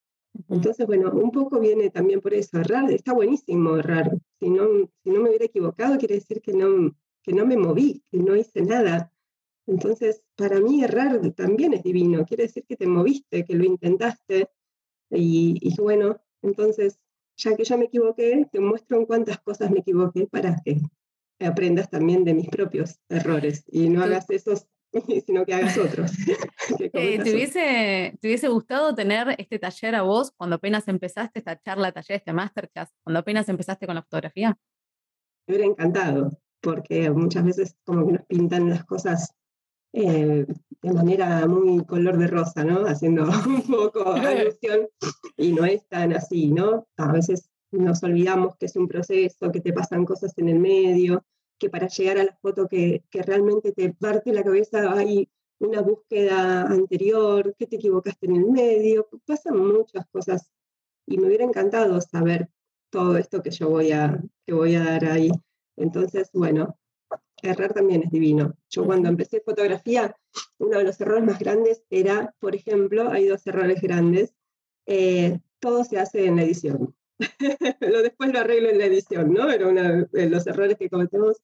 Entonces, 0.49 0.87
bueno, 0.87 1.11
un 1.11 1.31
poco 1.31 1.59
viene 1.59 1.89
también 1.91 2.19
por 2.19 2.33
eso, 2.33 2.59
errar, 2.59 2.89
está 2.91 3.13
buenísimo 3.13 3.77
errar. 3.77 4.17
Si 4.39 4.49
no, 4.49 4.65
si 5.03 5.11
no 5.11 5.21
me 5.21 5.29
hubiera 5.29 5.45
equivocado, 5.45 5.97
quiere 5.97 6.15
decir 6.15 6.41
que 6.41 6.53
no, 6.53 6.95
que 7.21 7.33
no 7.33 7.45
me 7.45 7.55
moví, 7.55 8.03
que 8.11 8.17
no 8.17 8.35
hice 8.35 8.63
nada. 8.63 9.11
Entonces, 9.67 10.21
para 10.35 10.59
mí 10.59 10.83
errar 10.83 11.19
también 11.31 11.73
es 11.73 11.83
divino, 11.83 12.25
quiere 12.25 12.43
decir 12.43 12.65
que 12.67 12.75
te 12.75 12.87
moviste, 12.87 13.45
que 13.45 13.55
lo 13.55 13.63
intentaste. 13.63 14.49
Y, 15.09 15.57
y 15.61 15.75
bueno, 15.81 16.21
entonces, 16.41 16.99
ya 17.37 17.55
que 17.55 17.63
yo 17.63 17.77
me 17.77 17.85
equivoqué, 17.85 18.47
te 18.51 18.59
muestro 18.59 18.97
en 18.97 19.05
cuántas 19.05 19.39
cosas 19.39 19.71
me 19.71 19.79
equivoqué 19.79 20.27
para 20.27 20.55
que 20.63 20.81
aprendas 21.39 21.89
también 21.89 22.23
de 22.23 22.33
mis 22.33 22.47
propios 22.47 22.99
errores 23.09 23.65
y 23.67 23.89
no 23.89 24.03
hagas 24.03 24.29
esos 24.29 24.67
sino 25.25 25.45
que 25.45 25.53
hagas 25.53 25.77
otros. 25.77 26.11
Eh, 26.79 27.19
¿te, 27.21 27.33
hubiese, 27.33 28.17
¿Te 28.21 28.27
hubiese 28.27 28.47
gustado 28.47 28.95
tener 28.95 29.35
este 29.37 29.59
taller 29.59 29.95
a 29.95 30.01
vos 30.01 30.31
cuando 30.31 30.55
apenas 30.55 30.87
empezaste 30.87 31.39
esta 31.39 31.59
charla, 31.59 31.91
taller, 31.91 32.17
este 32.17 32.31
masterclass, 32.31 32.89
cuando 33.03 33.19
apenas 33.19 33.49
empezaste 33.49 33.85
con 33.85 33.95
la 33.95 34.01
fotografía? 34.01 34.57
Me 35.45 35.55
hubiera 35.55 35.69
encantado, 35.69 36.31
porque 36.61 37.11
muchas 37.11 37.43
veces 37.43 37.75
como 37.83 38.07
que 38.07 38.13
nos 38.13 38.25
pintan 38.25 38.69
las 38.69 38.85
cosas 38.85 39.35
eh, 39.93 40.45
de 40.81 40.93
manera 40.93 41.47
muy 41.47 41.85
color 41.85 42.17
de 42.17 42.27
rosa, 42.27 42.63
¿no? 42.63 42.85
Haciendo 42.87 43.23
un 43.23 43.61
poco 43.61 44.03
alusión, 44.13 44.89
y 45.37 45.53
no 45.53 45.65
es 45.65 45.87
tan 45.87 46.13
así, 46.13 46.51
¿no? 46.51 46.87
A 46.97 47.11
veces 47.11 47.49
nos 47.71 48.03
olvidamos 48.03 48.55
que 48.57 48.65
es 48.65 48.75
un 48.75 48.87
proceso, 48.87 49.51
que 49.51 49.61
te 49.61 49.73
pasan 49.73 50.05
cosas 50.05 50.37
en 50.37 50.49
el 50.49 50.59
medio, 50.59 51.23
que 51.57 51.69
para 51.69 51.87
llegar 51.87 52.17
a 52.17 52.23
la 52.23 52.37
foto 52.41 52.67
que, 52.67 53.03
que 53.09 53.21
realmente 53.21 53.71
te 53.71 53.93
parte 53.93 54.33
la 54.33 54.43
cabeza 54.43 54.91
hay 54.93 55.29
una 55.59 55.81
búsqueda 55.81 56.63
anterior, 56.63 57.55
que 57.57 57.67
te 57.67 57.77
equivocaste 57.77 58.25
en 58.25 58.35
el 58.35 58.45
medio, 58.45 59.07
pasan 59.25 59.57
muchas 59.57 60.05
cosas 60.11 60.51
y 61.07 61.17
me 61.17 61.27
hubiera 61.27 61.45
encantado 61.45 61.99
saber 62.01 62.49
todo 62.89 63.17
esto 63.17 63.41
que 63.41 63.51
yo 63.51 63.69
voy 63.69 63.91
a, 63.91 64.21
que 64.45 64.53
voy 64.53 64.75
a 64.75 64.83
dar 64.83 65.05
ahí. 65.05 65.31
Entonces, 65.77 66.29
bueno, 66.33 66.77
errar 67.43 67.73
también 67.73 68.03
es 68.03 68.11
divino. 68.11 68.55
Yo 68.69 68.85
cuando 68.85 69.09
empecé 69.09 69.41
fotografía, 69.41 70.15
uno 70.57 70.77
de 70.77 70.83
los 70.83 70.99
errores 71.01 71.23
más 71.23 71.39
grandes 71.39 71.83
era, 71.89 72.33
por 72.39 72.55
ejemplo, 72.55 73.09
hay 73.09 73.27
dos 73.27 73.45
errores 73.47 73.81
grandes, 73.81 74.33
eh, 74.85 75.39
todo 75.59 75.83
se 75.83 75.99
hace 75.99 76.25
en 76.25 76.37
la 76.37 76.43
edición. 76.43 76.95
lo 77.79 78.01
después 78.01 78.33
lo 78.33 78.39
arreglo 78.39 78.69
en 78.69 78.79
la 78.79 78.85
edición, 78.85 79.33
¿no? 79.33 79.49
Era 79.49 79.67
uno 79.67 80.05
de 80.11 80.29
los 80.29 80.45
errores 80.47 80.77
que 80.77 80.89
cometemos. 80.89 81.41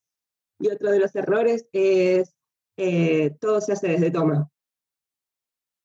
Y 0.60 0.70
otro 0.70 0.92
de 0.92 1.00
los 1.00 1.16
errores 1.16 1.68
es 1.72 2.36
eh, 2.78 3.36
todo 3.40 3.62
se 3.62 3.74
hace 3.74 3.90
desde 3.90 4.12
toma. 4.12 4.50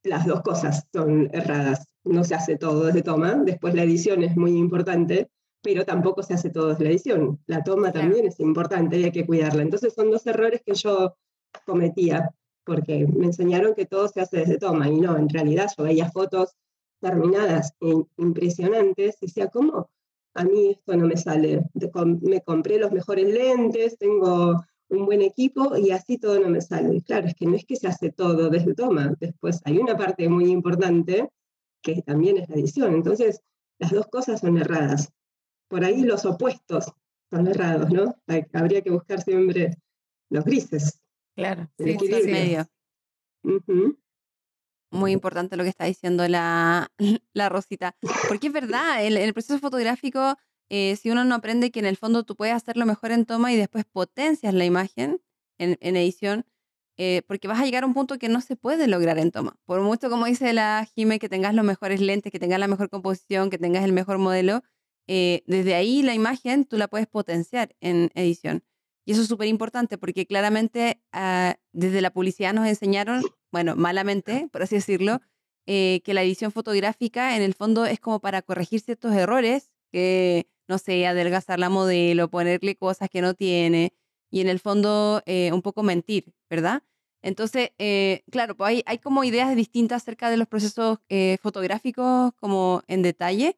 Las 0.04 0.26
dos 0.26 0.42
cosas 0.42 0.86
son 0.92 1.28
erradas. 1.32 1.86
No 2.04 2.24
se 2.24 2.34
hace 2.34 2.56
todo 2.56 2.86
desde 2.86 3.02
toma. 3.02 3.34
Después 3.34 3.74
la 3.74 3.82
edición 3.82 4.22
es 4.22 4.36
muy 4.36 4.56
importante, 4.56 5.30
pero 5.64 5.86
tampoco 5.86 6.22
se 6.22 6.34
hace 6.34 6.50
todo 6.50 6.68
desde 6.68 6.84
la 6.84 6.90
edición. 6.90 7.40
La 7.46 7.64
toma 7.64 7.90
también 7.90 8.26
es 8.26 8.38
importante 8.38 8.98
y 8.98 9.04
hay 9.04 9.12
que 9.12 9.26
cuidarla. 9.26 9.62
Entonces 9.62 9.94
son 9.94 10.10
dos 10.10 10.26
errores 10.26 10.60
que 10.64 10.74
yo 10.74 11.16
cometía, 11.64 12.30
porque 12.64 13.06
me 13.06 13.26
enseñaron 13.26 13.74
que 13.74 13.86
todo 13.86 14.06
se 14.08 14.20
hace 14.20 14.40
desde 14.40 14.58
toma 14.58 14.88
y 14.88 15.00
no, 15.00 15.16
en 15.16 15.28
realidad 15.28 15.70
yo 15.76 15.84
veía 15.84 16.10
fotos 16.10 16.54
terminadas 17.00 17.72
e 17.80 17.94
impresionantes 18.18 19.16
y 19.20 19.26
decía, 19.26 19.48
¿cómo? 19.48 19.90
A 20.34 20.44
mí 20.44 20.72
esto 20.72 20.96
no 20.96 21.06
me 21.06 21.16
sale. 21.16 21.64
Me 22.20 22.42
compré 22.42 22.78
los 22.78 22.92
mejores 22.92 23.26
lentes, 23.26 23.96
tengo 23.96 24.62
un 24.90 25.06
buen 25.06 25.22
equipo 25.22 25.76
y 25.78 25.92
así 25.92 26.18
todo 26.18 26.38
no 26.40 26.50
me 26.50 26.60
sale. 26.60 27.00
Claro, 27.02 27.26
es 27.26 27.34
que 27.34 27.46
no 27.46 27.56
es 27.56 27.64
que 27.64 27.76
se 27.76 27.86
hace 27.86 28.12
todo 28.12 28.50
desde 28.50 28.74
toma. 28.74 29.14
Después 29.18 29.62
hay 29.64 29.78
una 29.78 29.96
parte 29.96 30.28
muy 30.28 30.50
importante 30.50 31.30
que 31.80 32.02
también 32.02 32.36
es 32.36 32.50
la 32.50 32.56
edición. 32.56 32.94
Entonces, 32.94 33.40
las 33.78 33.92
dos 33.92 34.08
cosas 34.08 34.40
son 34.40 34.58
erradas. 34.58 35.10
Por 35.68 35.84
ahí 35.84 36.02
los 36.02 36.24
opuestos 36.24 36.92
son 37.30 37.48
errados, 37.48 37.90
¿no? 37.90 38.14
Habría 38.52 38.82
que 38.82 38.90
buscar 38.90 39.22
siempre 39.22 39.76
los 40.30 40.44
grises. 40.44 41.00
Claro, 41.36 41.68
sí, 41.78 41.96
sí, 41.98 42.30
medio. 42.30 42.66
Muy 44.90 45.12
importante 45.12 45.56
lo 45.56 45.64
que 45.64 45.70
está 45.70 45.86
diciendo 45.86 46.28
la, 46.28 46.88
la 47.32 47.48
Rosita. 47.48 47.96
Porque 48.28 48.46
es 48.48 48.52
verdad, 48.52 49.04
en 49.04 49.16
el 49.16 49.32
proceso 49.32 49.58
fotográfico 49.58 50.36
eh, 50.70 50.96
si 50.96 51.10
uno 51.10 51.24
no 51.24 51.34
aprende 51.34 51.70
que 51.70 51.80
en 51.80 51.86
el 51.86 51.96
fondo 51.96 52.24
tú 52.24 52.36
puedes 52.36 52.54
hacerlo 52.54 52.86
mejor 52.86 53.12
en 53.12 53.26
toma 53.26 53.52
y 53.52 53.56
después 53.56 53.84
potencias 53.84 54.54
la 54.54 54.64
imagen 54.64 55.20
en, 55.58 55.96
edición, 55.96 56.46
eh, 56.96 57.22
porque 57.26 57.48
vas 57.48 57.60
a 57.60 57.64
llegar 57.64 57.84
a 57.84 57.86
un 57.86 57.94
punto 57.94 58.18
que 58.18 58.28
no 58.28 58.40
se 58.40 58.56
puede 58.56 58.88
lograr 58.88 59.18
en 59.18 59.30
toma. 59.30 59.56
Por 59.66 59.80
mucho, 59.82 60.10
como 60.10 60.26
dice 60.26 60.52
la 60.52 60.86
Jime, 60.94 61.18
que 61.18 61.28
tengas 61.28 61.54
los 61.54 61.64
mejores 61.64 62.00
lentes, 62.00 62.32
que 62.32 62.38
tengas 62.38 62.58
la 62.58 62.68
mejor 62.68 62.90
composición, 62.90 63.50
que 63.50 63.58
tengas 63.58 63.84
el 63.84 63.92
mejor 63.92 64.18
modelo, 64.18 64.62
eh, 65.06 65.42
desde 65.46 65.74
ahí 65.74 66.02
la 66.02 66.14
imagen 66.14 66.64
tú 66.64 66.76
la 66.76 66.88
puedes 66.88 67.06
potenciar 67.06 67.74
en 67.80 68.10
edición. 68.14 68.64
Y 69.06 69.12
eso 69.12 69.22
es 69.22 69.28
súper 69.28 69.48
importante 69.48 69.98
porque 69.98 70.26
claramente 70.26 71.02
ah, 71.12 71.56
desde 71.72 72.00
la 72.00 72.10
publicidad 72.10 72.54
nos 72.54 72.66
enseñaron, 72.66 73.22
bueno, 73.52 73.76
malamente, 73.76 74.48
por 74.50 74.62
así 74.62 74.76
decirlo, 74.76 75.20
que 75.66 76.02
la 76.08 76.22
edición 76.22 76.52
fotográfica 76.52 77.36
en 77.36 77.42
el 77.42 77.54
fondo 77.54 77.86
es 77.86 77.98
como 77.98 78.20
para 78.20 78.42
corregir 78.42 78.80
ciertos 78.80 79.14
errores 79.14 79.70
que 79.90 80.46
no 80.68 80.78
sé, 80.78 81.06
adelgazar 81.06 81.58
la 81.58 81.68
modelo, 81.68 82.30
ponerle 82.30 82.76
cosas 82.76 83.08
que 83.10 83.20
no 83.20 83.34
tiene 83.34 83.92
y 84.30 84.40
en 84.40 84.48
el 84.48 84.60
fondo 84.60 85.22
eh, 85.26 85.52
un 85.52 85.62
poco 85.62 85.82
mentir, 85.82 86.34
¿verdad? 86.50 86.82
Entonces, 87.22 87.70
eh, 87.78 88.22
claro, 88.30 88.56
pues 88.56 88.68
hay, 88.68 88.82
hay, 88.86 88.98
como 88.98 89.24
ideas 89.24 89.54
distintas 89.56 90.02
acerca 90.02 90.30
de 90.30 90.36
los 90.36 90.48
procesos 90.48 90.98
eh, 91.08 91.38
fotográficos 91.40 92.32
como 92.34 92.82
en 92.86 93.02
detalle 93.02 93.56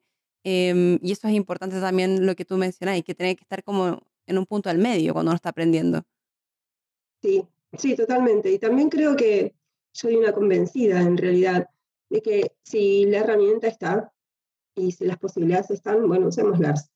em, 0.49 0.97
y 1.01 1.11
eso 1.11 1.27
es 1.27 1.33
importante 1.33 1.77
también 1.81 2.25
lo 2.25 2.33
que 2.33 2.45
tú 2.45 2.55
mencionas, 2.55 3.01
que 3.03 3.13
tiene 3.13 3.35
que 3.35 3.41
estar 3.41 3.63
como 3.63 4.01
en 4.25 4.37
un 4.37 4.45
punto 4.45 4.69
al 4.69 4.77
medio 4.77 5.11
cuando 5.11 5.31
uno 5.31 5.35
está 5.35 5.49
aprendiendo. 5.49 6.03
Sí, 7.21 7.45
sí, 7.77 7.97
totalmente. 7.97 8.49
Y 8.49 8.57
también 8.57 8.87
creo 8.89 9.17
que 9.17 9.55
soy 9.91 10.15
una 10.15 10.31
convencida 10.31 11.01
en 11.01 11.17
realidad 11.17 11.69
de 12.09 12.21
que 12.21 12.55
si 12.63 13.05
la 13.05 13.19
herramienta 13.19 13.67
está 13.67 14.13
y 14.73 14.93
si 14.93 15.03
las 15.03 15.17
posibilidades 15.17 15.71
están, 15.71 16.07
bueno, 16.07 16.27
usémoslas. 16.27 16.89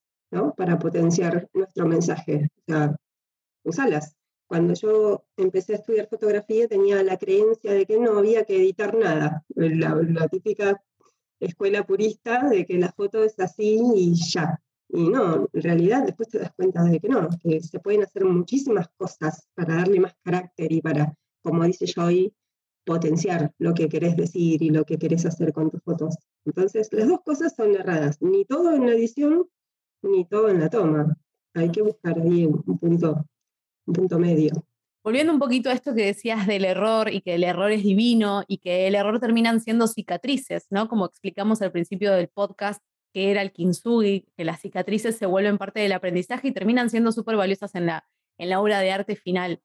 Para 0.55 0.79
potenciar 0.79 1.50
nuestro 1.53 1.86
mensaje. 1.86 2.48
O 2.60 2.72
sea, 2.72 2.96
usalas. 3.65 4.15
Cuando 4.48 4.74
yo 4.75 5.25
empecé 5.36 5.74
a 5.74 5.75
estudiar 5.75 6.08
fotografía 6.08 6.70
tenía 6.70 7.03
la 7.03 7.17
creencia 7.17 7.74
de 7.74 7.86
que 7.86 8.00
no 8.00 8.17
había 8.17 8.46
que 8.46 8.55
editar 8.55 8.96
nada. 8.96 9.43
La, 9.55 10.29
típica 10.29 10.81
escuela 11.42 11.86
purista 11.86 12.48
de 12.50 12.66
que 12.66 12.78
la 12.78 12.92
foto 12.92 13.24
es 13.24 13.40
así 13.40 13.80
y 13.96 14.14
ya. 14.16 14.62
Y 14.90 15.10
no, 15.10 15.48
en 15.54 15.62
realidad 15.62 16.06
después 16.06 16.30
te 16.30 16.40
das 16.40 16.52
cuenta 16.54 16.84
de 16.84 17.00
que 17.00 17.10
no, 17.10 17.30
que 17.42 17.62
se 17.62 17.80
pueden 17.80 18.04
hacer 18.04 18.26
muchísimas 18.26 18.90
cosas 18.98 19.48
para 19.54 19.76
darle 19.76 20.00
más 20.00 20.16
carácter 20.24 20.72
y 20.72 20.82
para, 20.82 21.14
como 21.42 21.64
dice 21.64 21.86
Joy, 21.86 22.34
potenciar 22.86 23.54
lo 23.58 23.74
que 23.74 23.88
querés 23.88 24.18
decir 24.18 24.62
y 24.62 24.70
lo 24.70 24.84
que 24.84 24.98
querés 24.98 25.26
hacer 25.26 25.54
con 25.54 25.72
tus 25.72 25.82
fotos. 25.84 26.18
Entonces, 26.46 26.90
las 26.92 27.08
dos 27.08 27.22
cosas 27.22 27.56
son 27.56 27.74
erradas. 27.76 28.22
Ni 28.22 28.46
todo 28.46 28.74
en 28.74 28.86
la 28.86 28.94
edición 28.94 29.48
ni 30.04 30.26
todo 30.26 30.50
en 30.50 30.60
la 30.60 30.70
toma. 30.70 31.16
Hay 31.54 31.72
que 31.72 31.82
buscar 31.82 32.20
ahí 32.20 32.46
un 32.46 32.78
punto, 32.78 33.26
un 33.86 33.94
punto 33.94 34.20
medio. 34.20 34.52
Volviendo 35.03 35.34
un 35.34 35.39
poquito 35.39 35.70
a 35.70 35.74
esto 35.74 35.96
que 35.96 36.05
decías 36.05 36.46
del 36.46 36.63
error 36.63 37.12
y 37.12 37.22
que 37.22 37.34
el 37.34 37.43
error 37.43 37.72
es 37.72 37.84
divino 37.84 38.43
y 38.48 38.60
que 38.60 38.88
el 38.88 38.93
error 38.93 39.20
terminan 39.20 39.60
siendo 39.60 39.88
cicatrices, 39.88 40.67
¿no? 40.70 40.88
Como 40.88 41.05
explicamos 41.05 41.62
al 41.63 41.72
principio 41.72 42.12
del 42.12 42.27
podcast, 42.27 42.84
que 43.12 43.31
era 43.31 43.41
el 43.41 43.51
kintsugi, 43.51 44.27
que 44.38 44.46
las 44.46 44.62
cicatrices 44.62 45.17
se 45.17 45.25
vuelven 45.25 45.58
parte 45.58 45.79
del 45.79 45.93
aprendizaje 45.93 46.50
y 46.50 46.51
terminan 46.51 46.91
siendo 46.91 47.12
súper 47.12 47.36
valiosas 47.36 47.74
en 47.74 47.88
la, 47.88 48.08
en 48.38 48.50
la 48.50 48.62
obra 48.62 48.79
de 48.79 48.91
arte 48.91 49.15
final. 49.15 49.63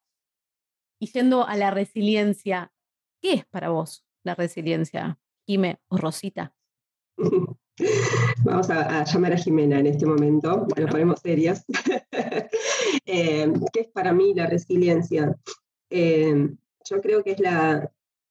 Y 0.98 1.12
yendo 1.12 1.46
a 1.46 1.54
la 1.56 1.70
resiliencia, 1.70 2.72
¿qué 3.20 3.34
es 3.34 3.44
para 3.44 3.68
vos 3.68 4.06
la 4.24 4.34
resiliencia, 4.34 5.18
Jime 5.46 5.80
o 5.88 5.98
Rosita? 5.98 6.54
Vamos 8.44 8.70
a, 8.70 9.04
llamar 9.04 9.34
a 9.34 9.36
Jimena 9.36 9.78
en 9.78 9.86
este 9.86 10.06
momento, 10.06 10.66
bueno, 10.74 10.90
ponemos 10.90 11.20
serias. 11.20 11.64
Eh, 13.04 13.52
¿Qué 13.72 13.80
es 13.80 13.88
para 13.88 14.12
mí 14.12 14.34
la 14.34 14.46
resiliencia? 14.46 15.36
Eh, 15.90 16.48
yo 16.88 17.00
creo 17.00 17.22
que 17.22 17.32
es 17.32 17.40
la, 17.40 17.90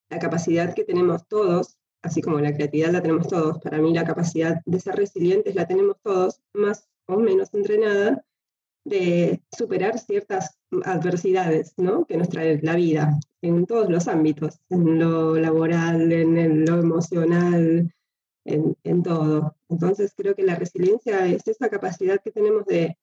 la, 0.10 0.20
capacidad 0.20 0.74
que 0.74 0.84
tenemos 0.84 1.28
todos, 1.28 1.78
así 2.02 2.22
como 2.22 2.40
la 2.40 2.54
creatividad 2.54 2.92
la 2.92 3.02
tenemos 3.02 3.28
todos, 3.28 3.60
para 3.60 3.78
mí 3.80 3.94
la 3.94 4.04
capacidad 4.04 4.62
de 4.66 4.80
ser 4.80 4.96
resilientes 4.96 5.56
la 5.56 5.66
tenemos 5.66 5.98
todos, 6.04 6.42
más 6.54 6.90
o 7.08 7.18
menos 7.18 7.54
entrenada, 7.54 8.25
de 8.86 9.42
superar 9.56 9.98
ciertas 9.98 10.58
adversidades 10.84 11.74
¿no? 11.78 12.06
que 12.06 12.18
nos 12.18 12.30
trae 12.30 12.60
la 12.62 12.75
vida 12.75 13.18
en 13.42 13.66
todos 13.66 13.90
los 13.90 14.08
ámbitos, 14.08 14.60
en 14.70 15.00
lo 15.00 15.36
laboral, 15.36 16.12
en 16.12 16.66
lo 16.66 16.80
emocional, 16.80 17.95
en, 18.46 19.04
todo. 19.04 19.56
Entonces 19.70 20.14
creo 20.16 20.36
que 20.36 20.44
la 20.44 20.56
resiliencia 20.56 21.25
es 21.28 21.48
esa 21.48 21.70
capacidad 21.70 22.22
que 22.22 22.32
tenemos 22.32 22.66
de, 22.66 22.98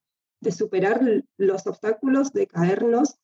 superar 0.50 1.00
los 1.36 1.66
obstáculos, 1.66 2.32
de 2.32 2.48
caernos 2.48 3.16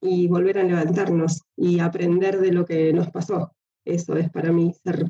y 0.00 0.26
volver 0.26 0.58
a 0.58 0.64
levantarnos 0.64 1.42
y 1.56 1.78
aprender 1.78 2.40
de 2.40 2.52
lo 2.52 2.64
que 2.64 2.92
nos 2.92 3.10
pasó. 3.10 3.52
Eso 3.84 4.16
es 4.16 4.30
para 4.30 4.50
mí 4.50 4.74
ser 4.82 5.06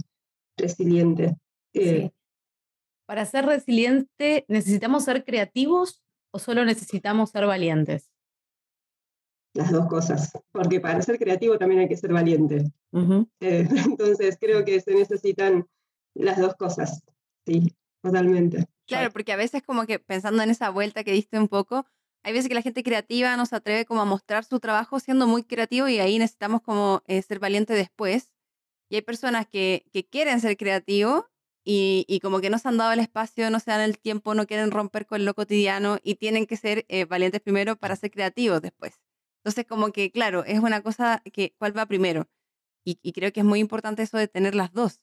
resiliente. 0.58 1.36
Eh, 1.72 2.10
para 3.06 3.24
ser 3.24 3.46
resiliente, 3.46 4.44
¿necesitamos 4.48 5.04
ser 5.04 5.24
creativos 5.24 6.02
o 6.32 6.38
solo 6.38 6.64
necesitamos 6.64 7.30
ser 7.30 7.46
valientes? 7.46 8.10
Las 9.54 9.70
dos 9.70 9.86
cosas, 9.86 10.32
porque 10.50 10.80
para 10.80 11.02
ser 11.02 11.18
creativo 11.18 11.58
también 11.58 11.82
hay 11.82 11.88
que 11.88 11.96
ser 11.96 12.12
valiente. 12.12 12.64
Eh, 13.40 13.68
entonces 13.96 14.38
creo 14.40 14.64
que 14.64 14.80
se 14.80 14.94
necesitan 14.94 15.66
las 16.14 16.38
dos 16.38 16.54
cosas, 16.54 17.02
sí, 17.46 17.74
totalmente. 18.02 18.66
Claro, 18.86 19.10
porque 19.12 19.32
a 19.32 19.36
veces 19.36 19.62
como 19.62 19.86
que 19.86 19.98
pensando 19.98 20.42
en 20.42 20.50
esa 20.50 20.70
vuelta 20.70 21.04
que 21.04 21.12
diste 21.12 21.38
un 21.38 21.48
poco, 21.48 21.86
hay 22.24 22.32
veces 22.32 22.48
que 22.48 22.54
la 22.54 22.62
gente 22.62 22.82
creativa 22.82 23.36
no 23.36 23.46
se 23.46 23.56
atreve 23.56 23.84
como 23.84 24.00
a 24.00 24.04
mostrar 24.04 24.44
su 24.44 24.60
trabajo 24.60 25.00
siendo 25.00 25.26
muy 25.26 25.42
creativo 25.42 25.88
y 25.88 25.98
ahí 25.98 26.18
necesitamos 26.18 26.62
como 26.62 27.02
eh, 27.06 27.20
ser 27.22 27.38
valiente 27.38 27.74
después. 27.74 28.32
Y 28.88 28.96
hay 28.96 29.02
personas 29.02 29.46
que, 29.46 29.84
que 29.92 30.06
quieren 30.06 30.40
ser 30.40 30.56
creativos 30.56 31.24
y, 31.64 32.04
y, 32.08 32.20
como 32.20 32.40
que 32.40 32.50
no 32.50 32.58
se 32.58 32.68
han 32.68 32.76
dado 32.76 32.92
el 32.92 33.00
espacio, 33.00 33.48
no 33.50 33.60
se 33.60 33.70
dan 33.70 33.80
el 33.80 33.98
tiempo, 33.98 34.34
no 34.34 34.46
quieren 34.46 34.70
romper 34.70 35.06
con 35.06 35.24
lo 35.24 35.34
cotidiano 35.34 35.98
y 36.02 36.16
tienen 36.16 36.46
que 36.46 36.56
ser 36.56 36.84
eh, 36.88 37.04
valientes 37.04 37.40
primero 37.40 37.76
para 37.76 37.96
ser 37.96 38.10
creativos 38.10 38.60
después. 38.60 39.00
Entonces, 39.38 39.64
como 39.66 39.92
que, 39.92 40.10
claro, 40.10 40.44
es 40.44 40.58
una 40.58 40.82
cosa 40.82 41.22
que, 41.32 41.54
¿cuál 41.58 41.76
va 41.76 41.86
primero? 41.86 42.28
Y, 42.84 42.98
y 43.02 43.12
creo 43.12 43.32
que 43.32 43.40
es 43.40 43.46
muy 43.46 43.60
importante 43.60 44.02
eso 44.02 44.18
de 44.18 44.28
tener 44.28 44.54
las 44.54 44.72
dos. 44.72 45.00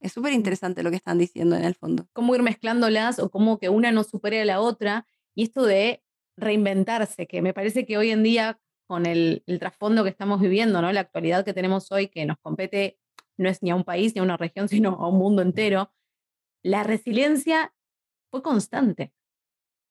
Es 0.00 0.12
súper 0.12 0.32
interesante 0.32 0.82
lo 0.82 0.90
que 0.90 0.96
están 0.96 1.18
diciendo 1.18 1.56
en 1.56 1.64
el 1.64 1.74
fondo. 1.74 2.06
Cómo 2.12 2.34
ir 2.34 2.42
mezclándolas 2.42 3.18
o 3.18 3.30
cómo 3.30 3.58
que 3.58 3.68
una 3.68 3.92
no 3.92 4.02
supere 4.02 4.40
a 4.40 4.44
la 4.44 4.60
otra. 4.60 5.06
Y 5.34 5.44
esto 5.44 5.64
de 5.64 6.02
reinventarse, 6.36 7.26
que 7.26 7.42
me 7.42 7.52
parece 7.52 7.84
que 7.84 7.98
hoy 7.98 8.10
en 8.10 8.22
día, 8.22 8.58
con 8.86 9.06
el, 9.06 9.44
el 9.46 9.58
trasfondo 9.58 10.02
que 10.02 10.10
estamos 10.10 10.40
viviendo, 10.40 10.80
¿no? 10.80 10.90
la 10.90 11.00
actualidad 11.00 11.44
que 11.44 11.52
tenemos 11.52 11.92
hoy, 11.92 12.08
que 12.08 12.24
nos 12.24 12.38
compete 12.38 12.98
no 13.36 13.48
es 13.48 13.62
ni 13.62 13.70
a 13.70 13.76
un 13.76 13.84
país 13.84 14.14
ni 14.14 14.20
a 14.20 14.22
una 14.22 14.36
región, 14.36 14.68
sino 14.68 14.90
a 14.90 15.08
un 15.08 15.18
mundo 15.18 15.42
entero, 15.42 15.92
la 16.62 16.82
resiliencia 16.82 17.74
fue 18.30 18.42
constante. 18.42 19.12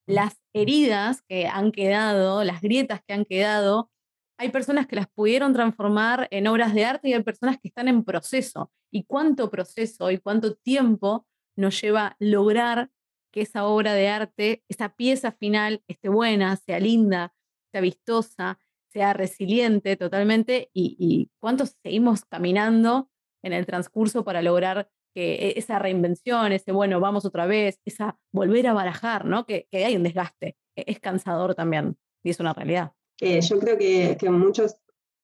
Las 0.07 0.41
heridas 0.53 1.21
que 1.21 1.47
han 1.47 1.71
quedado, 1.71 2.43
las 2.43 2.61
grietas 2.61 3.01
que 3.05 3.13
han 3.13 3.25
quedado, 3.25 3.91
hay 4.39 4.49
personas 4.49 4.87
que 4.87 4.95
las 4.95 5.09
pudieron 5.09 5.51
transformar 5.51 6.29
en 6.31 6.47
obras 6.47 6.73
de 6.73 6.85
arte 6.85 7.09
y 7.09 7.13
hay 7.13 7.23
personas 7.23 7.59
que 7.59 7.67
están 7.67 7.89
en 7.89 8.05
proceso. 8.05 8.71
¿Y 8.89 9.03
cuánto 9.03 9.51
proceso 9.51 10.09
y 10.11 10.17
cuánto 10.17 10.55
tiempo 10.55 11.27
nos 11.57 11.79
lleva 11.81 12.15
lograr 12.19 12.89
que 13.31 13.41
esa 13.41 13.65
obra 13.65 13.93
de 13.93 14.07
arte, 14.07 14.63
esa 14.69 14.95
pieza 14.95 15.33
final 15.33 15.83
esté 15.89 16.07
buena, 16.07 16.55
sea 16.55 16.79
linda, 16.79 17.33
sea 17.73 17.81
vistosa, 17.81 18.59
sea 18.93 19.11
resiliente 19.11 19.97
totalmente? 19.97 20.69
¿Y, 20.73 21.29
cuánto 21.39 21.65
seguimos 21.65 22.23
caminando 22.23 23.09
en 23.43 23.51
el 23.51 23.65
transcurso 23.65 24.23
para 24.23 24.41
lograr 24.41 24.89
que 25.13 25.49
e, 25.49 25.59
esa 25.59 25.79
reinvención, 25.79 26.53
ese 26.53 26.71
bueno, 26.71 27.01
vamos 27.01 27.25
otra 27.25 27.45
vez, 27.45 27.81
esa 27.83 28.17
volver 28.31 28.67
a 28.67 28.73
barajar, 28.73 29.25
¿no? 29.25 29.45
Que, 29.45 29.67
que 29.69 29.83
hay 29.83 29.97
un 29.97 30.03
desgaste, 30.03 30.55
e, 30.77 30.85
es 30.87 31.01
cansador 31.01 31.55
también 31.55 31.97
y 32.23 32.29
es 32.29 32.39
una 32.39 32.53
realidad. 32.53 32.93
Yo 33.19 33.59
creo 33.59 33.77
que, 33.77 34.29
muchos, 34.29 34.75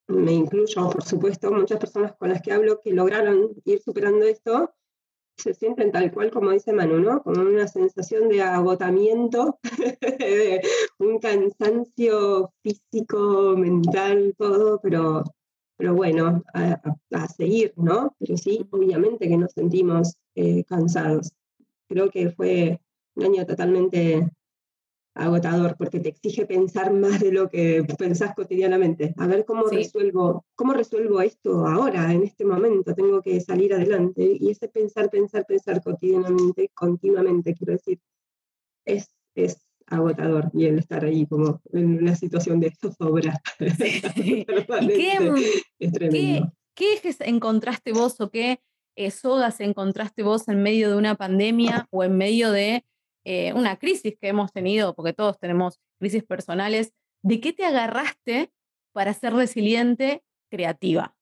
me 0.07 0.33
incluyo 0.33 0.89
por 0.89 1.03
supuesto, 1.03 1.51
muchas 1.51 1.79
personas 1.79 2.13
con 2.17 2.29
las 2.29 2.41
que 2.41 2.51
hablo 2.51 2.79
que 2.81 2.93
lograron 2.93 3.53
ir 3.65 3.81
superando 3.81 4.25
esto, 4.25 4.73
se 5.37 5.53
sienten 5.53 5.91
tal 5.91 6.11
cual 6.13 6.31
como 6.31 6.51
dice 6.51 6.71
Manu, 6.71 6.99
¿no? 6.99 7.21
Como 7.21 7.41
una 7.41 7.67
sensación 7.67 8.29
de 8.29 8.41
agotamiento, 8.41 9.59
un 10.99 11.19
cansancio 11.19 12.53
físico, 12.63 13.55
mental, 13.57 14.33
todo, 14.37 14.79
pero 14.81 15.23
pero 15.77 15.93
bueno, 15.93 16.43
a, 16.53 17.27
seguir, 17.27 17.73
¿no? 17.75 18.15
Pero 18.19 18.37
sí, 18.37 18.65
obviamente 18.71 19.27
que 19.27 19.37
nos 19.37 19.51
sentimos 19.51 20.15
eh, 20.35 20.63
cansados. 20.63 21.33
Creo 21.87 22.09
que 22.09 22.29
fue 22.31 22.79
un 23.15 23.25
año 23.25 23.45
totalmente 23.45 24.29
agotador 25.15 25.77
porque 25.77 25.99
te 25.99 26.09
exige 26.09 26.45
pensar 26.45 26.93
más 26.93 27.21
de 27.21 27.31
lo 27.31 27.49
que 27.49 27.83
pensás 27.97 28.35
cotidianamente. 28.35 29.13
A 29.17 29.27
ver 29.27 29.45
cómo 29.45 29.65
resuelvo, 29.67 30.45
cómo 30.55 30.73
resuelvo 30.73 31.21
esto 31.21 31.65
ahora, 31.65 32.11
en 32.11 32.23
este 32.23 32.45
momento, 32.45 32.93
tengo 32.93 33.21
que 33.21 33.39
salir 33.39 33.73
adelante. 33.73 34.37
Y 34.39 34.49
ese 34.49 34.67
pensar, 34.67 35.09
pensar, 35.09 35.45
pensar 35.45 35.81
cotidianamente, 35.81 36.69
continuamente, 36.73 37.55
quiero 37.55 37.73
decir, 37.73 37.99
es, 38.83 39.09
es 39.35 39.65
agotador 39.87 40.51
y 40.53 40.65
el 40.65 40.79
estar 40.79 41.05
ahí 41.05 41.25
como 41.25 41.61
en 41.71 41.99
una 41.99 42.15
situación 42.15 42.59
de 42.59 42.71
zozobra. 42.71 43.41
¿Y 43.59 44.45
qué, 44.45 45.17
es 45.79 45.91
tremendo. 45.93 46.53
¿qué, 46.73 46.93
ejes 46.93 47.21
encontraste 47.21 47.93
vos 47.93 48.19
o 48.19 48.29
qué 48.29 48.59
eh, 48.97 49.11
sogas 49.11 49.59
encontraste 49.61 50.23
vos 50.23 50.47
en 50.49 50.61
medio 50.61 50.89
de 50.89 50.97
una 50.97 51.15
pandemia 51.15 51.87
o 51.91 52.03
en 52.03 52.17
medio 52.17 52.51
de 52.51 52.83
eh, 53.25 53.51
una 53.53 53.77
crisis 53.77 54.15
que 54.19 54.29
hemos 54.29 54.53
tenido, 54.53 54.95
porque 54.95 55.13
todos 55.13 55.39
tenemos 55.39 55.81
crisis 55.99 56.23
personales? 56.23 56.93
¿De 57.21 57.41
qué 57.41 57.53
te 57.53 57.65
agarraste 57.65 58.51
para 58.93 59.13
ser 59.13 59.33
resiliente, 59.33 60.23
creativa? 60.49 61.15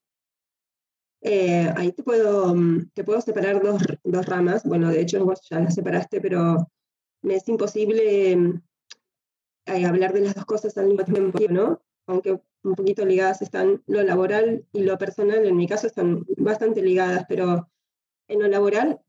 Eh, 1.22 1.72
ahí 1.78 1.94
te 1.94 2.04
puedo, 2.04 2.54
mm, 2.54 2.90
te 2.94 3.06
puedo 3.06 3.22
separar 3.22 3.64
dos, 3.64 3.82
dos 4.04 4.26
ramas. 4.26 4.66
Bueno, 4.66 4.90
de 4.90 5.02
hecho 5.02 5.26
ya 5.50 5.60
las 5.62 5.76
separaste, 5.76 6.20
pero 6.20 6.70
me 7.22 7.36
es 7.36 7.48
imposible 7.48 8.36
mm, 8.36 8.62
eh, 9.68 9.86
hablar 9.86 10.12
de 10.12 10.22
las 10.22 10.36
dos 10.36 10.46
cosas 10.46 10.78
al 10.78 10.88
mismo 10.88 11.06
tiempo, 11.06 11.40
¿no? 11.50 11.82
Aunque 12.06 12.42
un 12.64 12.76
poquito 12.76 13.06
ligadas 13.06 13.42
están 13.42 13.82
lo 13.88 14.04
laboral 14.04 14.66
y 14.74 14.84
lo 14.84 14.98
personal, 14.98 15.46
en 15.46 15.56
mi 15.56 15.68
caso 15.68 15.88
están 15.88 16.26
bastante 16.38 16.82
ligadas, 16.82 17.26
pero 17.30 17.70
en 18.28 18.40
lo 18.40 18.48
laboral 18.50 19.00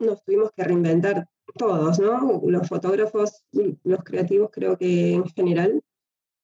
nos 0.00 0.24
tuvimos 0.24 0.50
que 0.52 0.64
reinventar 0.64 1.28
todos, 1.54 1.98
¿no? 1.98 2.40
Los 2.46 2.68
fotógrafos, 2.68 3.44
los 3.52 4.04
creativos 4.04 4.50
creo 4.52 4.76
que 4.76 5.12
en 5.14 5.24
general. 5.26 5.82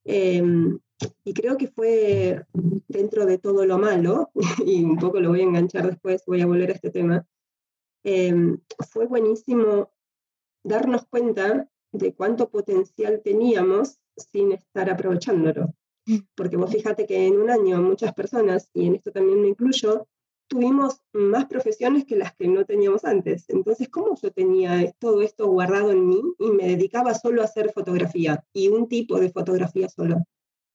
Em, 0.05 0.79
y 1.25 1.35
creo 1.35 1.57
que 1.57 1.69
fue 1.69 2.45
dentro 2.89 3.27
de 3.27 3.39
todo 3.39 3.67
lo 3.67 3.79
malo, 3.79 4.31
y 4.67 4.85
un 4.85 4.97
poco 4.99 5.21
lo 5.21 5.31
voy 5.31 5.41
a 5.41 5.45
enganchar 5.45 5.87
después, 5.87 6.23
voy 6.27 6.41
a 6.41 6.47
volver 6.47 6.71
a 6.71 6.75
este 6.75 6.91
tema, 6.91 7.27
em, 8.05 8.59
fue 8.91 9.07
buenísimo 9.07 9.91
darnos 10.65 11.07
cuenta 11.07 11.69
de 11.93 12.15
cuánto 12.15 12.49
potencial 12.49 13.21
teníamos 13.23 13.99
sin 14.17 14.53
estar 14.53 14.91
aprovechándolo. 14.91 15.75
Mm. 16.07 16.19
Porque 16.35 16.57
vos 16.57 16.71
fíjate 16.71 17.07
que 17.07 17.27
en 17.27 17.41
un 17.41 17.51
año 17.51 17.81
muchas 17.83 18.15
personas, 18.15 18.71
y 18.75 18.87
en 18.87 18.97
esto 18.97 19.13
también 19.13 19.41
me 19.41 19.49
incluyo, 19.49 20.09
tuvimos 20.53 21.01
más 21.15 21.47
profesiones 21.47 22.05
que 22.05 22.17
las 22.17 22.35
que 22.35 22.47
no 22.47 22.67
teníamos 22.67 23.07
antes. 23.07 23.49
Entonces, 23.49 23.89
¿cómo 23.89 24.15
yo 24.21 24.31
tenía 24.31 24.93
todo 24.99 25.23
esto 25.23 25.49
guardado 25.49 25.93
en 25.93 26.07
mí 26.07 26.21
y 26.39 26.51
me 26.51 26.69
dedicaba 26.69 27.15
solo 27.15 27.41
a 27.41 27.47
hacer 27.47 27.73
fotografía 27.73 28.45
y 28.53 28.69
un 28.69 28.87
tipo 28.87 29.19
de 29.19 29.33
fotografía 29.33 29.89
solo? 29.89 30.27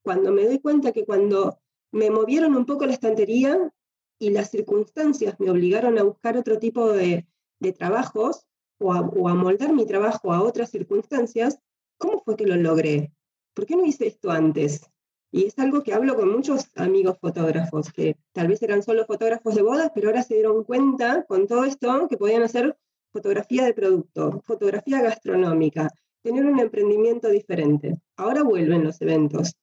Cuando 0.04 0.32
me 0.32 0.46
doy 0.46 0.60
cuenta 0.60 0.92
que 0.92 1.06
cuando 1.06 1.60
me 1.92 2.10
movieron 2.10 2.56
un 2.56 2.66
poco 2.66 2.88
la 2.88 2.94
estantería 2.94 3.72
y 4.18 4.32
las 4.32 4.50
circunstancias 4.50 5.40
me 5.40 5.52
obligaron 5.52 6.00
a 6.00 6.04
buscar 6.04 6.38
otro 6.38 6.58
tipo 6.58 6.92
de, 6.92 7.28
de 7.60 7.72
trabajos, 7.72 8.48
o 8.80 8.94
a, 8.94 9.34
moldar 9.36 9.74
mi 9.74 9.86
trabajo 9.86 10.34
a 10.34 10.42
otras 10.42 10.72
circunstancias, 10.72 11.60
¿cómo 11.98 12.20
fue 12.24 12.36
que 12.36 12.46
lo 12.46 12.56
logré? 12.56 13.13
¿Por 13.54 13.66
qué 13.66 13.76
no 13.76 13.86
hice 13.86 14.08
esto 14.08 14.32
antes? 14.32 14.90
Y 15.38 15.45
es 15.45 15.60
algo 15.60 15.84
que 15.84 15.93
hablo 15.93 16.15
con 16.15 16.32
muchos 16.32 16.71
amigos 16.78 17.19
fotógrafos, 17.21 17.91
que 17.93 18.17
tal 18.32 18.47
vez 18.47 18.60
eran 18.63 18.82
solo 18.82 19.06
fotógrafos 19.06 19.54
de 19.54 19.62
bodas, 19.62 19.91
pero 19.93 20.08
ahora 20.08 20.23
se 20.23 20.34
dieron 20.34 20.63
cuenta 20.63 21.26
con 21.28 21.45
todo 21.45 21.63
esto 21.63 22.08
que 22.10 22.17
podían 22.17 22.41
hacer 22.41 22.76
fotografía 23.13 23.63
de 23.63 23.76
producto, 23.76 24.41
fotografía 24.43 25.00
gastronómica, 25.00 25.91
tener 26.23 26.43
un 26.43 26.60
emprendimiento 26.60 27.30
diferente. 27.30 28.00
Ahora 28.15 28.41
vuelven 28.41 28.84
los 28.84 29.00
eventos. 29.00 29.54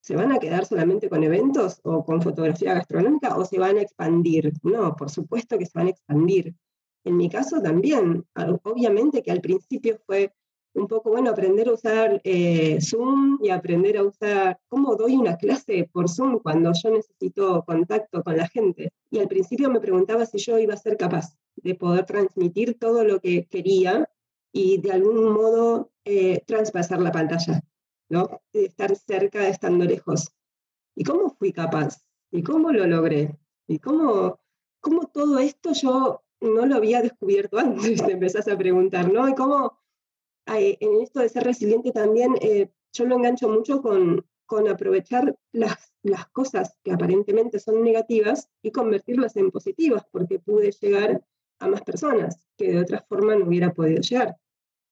¿Se 0.00 0.16
van 0.16 0.32
a 0.32 0.40
quedar 0.40 0.66
solamente 0.66 1.08
con 1.08 1.22
eventos 1.22 1.78
o 1.84 2.04
con 2.04 2.20
fotografía 2.20 2.74
gastronómica 2.74 3.36
o 3.36 3.44
se 3.44 3.60
van 3.60 3.76
a 3.76 3.82
expandir? 3.82 4.52
No, 4.64 4.96
por 4.96 5.10
supuesto 5.10 5.56
que 5.56 5.66
se 5.66 5.78
van 5.78 5.86
a 5.86 5.90
expandir. 5.90 6.56
En 7.04 7.16
mi 7.16 7.30
caso 7.30 7.62
también, 7.62 8.24
obviamente 8.64 9.22
que 9.22 9.30
al 9.30 9.40
principio 9.40 9.96
fue 10.06 10.32
un 10.74 10.88
poco, 10.88 11.10
bueno, 11.10 11.30
aprender 11.30 11.68
a 11.68 11.72
usar 11.72 12.20
eh, 12.24 12.78
Zoom 12.80 13.38
y 13.42 13.50
aprender 13.50 13.96
a 13.96 14.02
usar, 14.02 14.58
¿cómo 14.68 14.96
doy 14.96 15.16
una 15.16 15.36
clase 15.36 15.88
por 15.92 16.10
Zoom 16.10 16.40
cuando 16.40 16.72
yo 16.72 16.90
necesito 16.90 17.62
contacto 17.64 18.22
con 18.22 18.36
la 18.36 18.48
gente? 18.48 18.92
Y 19.10 19.20
al 19.20 19.28
principio 19.28 19.70
me 19.70 19.80
preguntaba 19.80 20.26
si 20.26 20.38
yo 20.38 20.58
iba 20.58 20.74
a 20.74 20.78
ser 20.78 20.96
capaz 20.96 21.36
de 21.56 21.74
poder 21.76 22.04
transmitir 22.04 22.78
todo 22.78 23.04
lo 23.04 23.20
que 23.20 23.46
quería 23.46 24.08
y 24.52 24.78
de 24.80 24.92
algún 24.92 25.32
modo 25.32 25.92
eh, 26.04 26.42
traspasar 26.46 27.00
la 27.00 27.12
pantalla, 27.12 27.62
¿no? 28.08 28.42
Estar 28.52 28.94
cerca 28.96 29.48
estando 29.48 29.84
lejos. 29.84 30.32
¿Y 30.96 31.04
cómo 31.04 31.30
fui 31.30 31.52
capaz? 31.52 32.04
¿Y 32.32 32.42
cómo 32.42 32.72
lo 32.72 32.86
logré? 32.86 33.38
¿Y 33.68 33.78
cómo, 33.78 34.40
cómo 34.80 35.06
todo 35.06 35.38
esto 35.38 35.72
yo 35.72 36.24
no 36.40 36.66
lo 36.66 36.76
había 36.76 37.00
descubierto 37.00 37.58
antes, 37.58 38.02
te 38.06 38.12
empezás 38.12 38.48
a 38.48 38.58
preguntar, 38.58 39.12
¿no? 39.12 39.28
Y 39.28 39.34
cómo 39.34 39.83
en 40.46 41.00
esto 41.00 41.20
de 41.20 41.28
ser 41.28 41.44
resiliente 41.44 41.92
también, 41.92 42.34
eh, 42.40 42.70
yo 42.92 43.06
lo 43.06 43.16
engancho 43.16 43.48
mucho 43.48 43.82
con, 43.82 44.24
con 44.46 44.68
aprovechar 44.68 45.36
las, 45.52 45.92
las 46.02 46.26
cosas 46.28 46.76
que 46.82 46.92
aparentemente 46.92 47.58
son 47.58 47.82
negativas 47.82 48.50
y 48.62 48.70
convertirlas 48.70 49.36
en 49.36 49.50
positivas, 49.50 50.04
porque 50.10 50.38
pude 50.38 50.70
llegar 50.72 51.22
a 51.60 51.68
más 51.68 51.82
personas 51.82 52.46
que 52.56 52.72
de 52.72 52.80
otra 52.80 53.04
forma 53.08 53.34
no 53.34 53.46
hubiera 53.46 53.72
podido 53.72 54.00
llegar. 54.00 54.36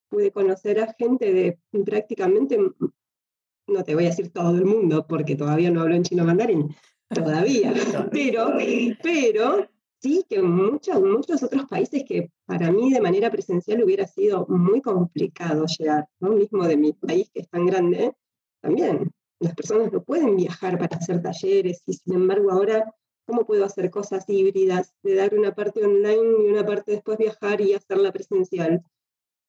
Pude 0.09 0.31
conocer 0.31 0.81
a 0.81 0.95
gente 0.99 1.33
de 1.33 1.59
prácticamente, 1.85 2.59
no 2.59 3.85
te 3.85 3.95
voy 3.95 4.05
a 4.05 4.09
decir 4.09 4.31
todo 4.31 4.57
el 4.57 4.65
mundo, 4.65 5.07
porque 5.07 5.37
todavía 5.37 5.71
no 5.71 5.83
hablo 5.83 5.95
en 5.95 6.03
chino 6.03 6.25
mandarín, 6.25 6.75
todavía, 7.09 7.73
pero, 8.13 8.57
pero 9.03 9.69
sí 10.03 10.27
que 10.29 10.43
muchos, 10.43 11.43
otros 11.43 11.67
países 11.67 12.05
que 12.07 12.33
para 12.45 12.73
mí 12.73 12.93
de 12.93 13.01
manera 13.01 13.31
presencial 13.31 13.85
hubiera 13.85 14.07
sido 14.07 14.47
muy 14.49 14.83
complicado 14.83 15.65
llegar, 15.67 16.09
¿no? 16.19 16.31
mismo 16.31 16.67
de 16.67 16.77
mi 16.77 16.93
país 16.93 17.31
que 17.33 17.41
es 17.41 17.49
tan 17.49 17.67
grande, 17.67 18.13
también 18.61 19.13
las 19.39 19.55
personas 19.55 19.93
no 19.93 20.03
pueden 20.03 20.37
viajar 20.37 20.79
para 20.79 20.97
hacer 20.97 21.23
talleres 21.23 21.83
y 21.87 21.95
sin 21.95 22.15
embargo 22.15 22.51
ahora, 22.51 22.93
¿cómo 23.27 23.47
puedo 23.47 23.65
hacer 23.65 23.91
cosas 23.91 24.29
híbridas 24.29 24.93
de 25.03 25.15
dar 25.15 25.35
una 25.35 25.55
parte 25.55 25.85
online 25.85 26.45
y 26.45 26.51
una 26.51 26.67
parte 26.67 26.93
después 26.93 27.19
viajar 27.19 27.61
y 27.61 27.75
hacerla 27.75 28.13
presencial? 28.13 28.85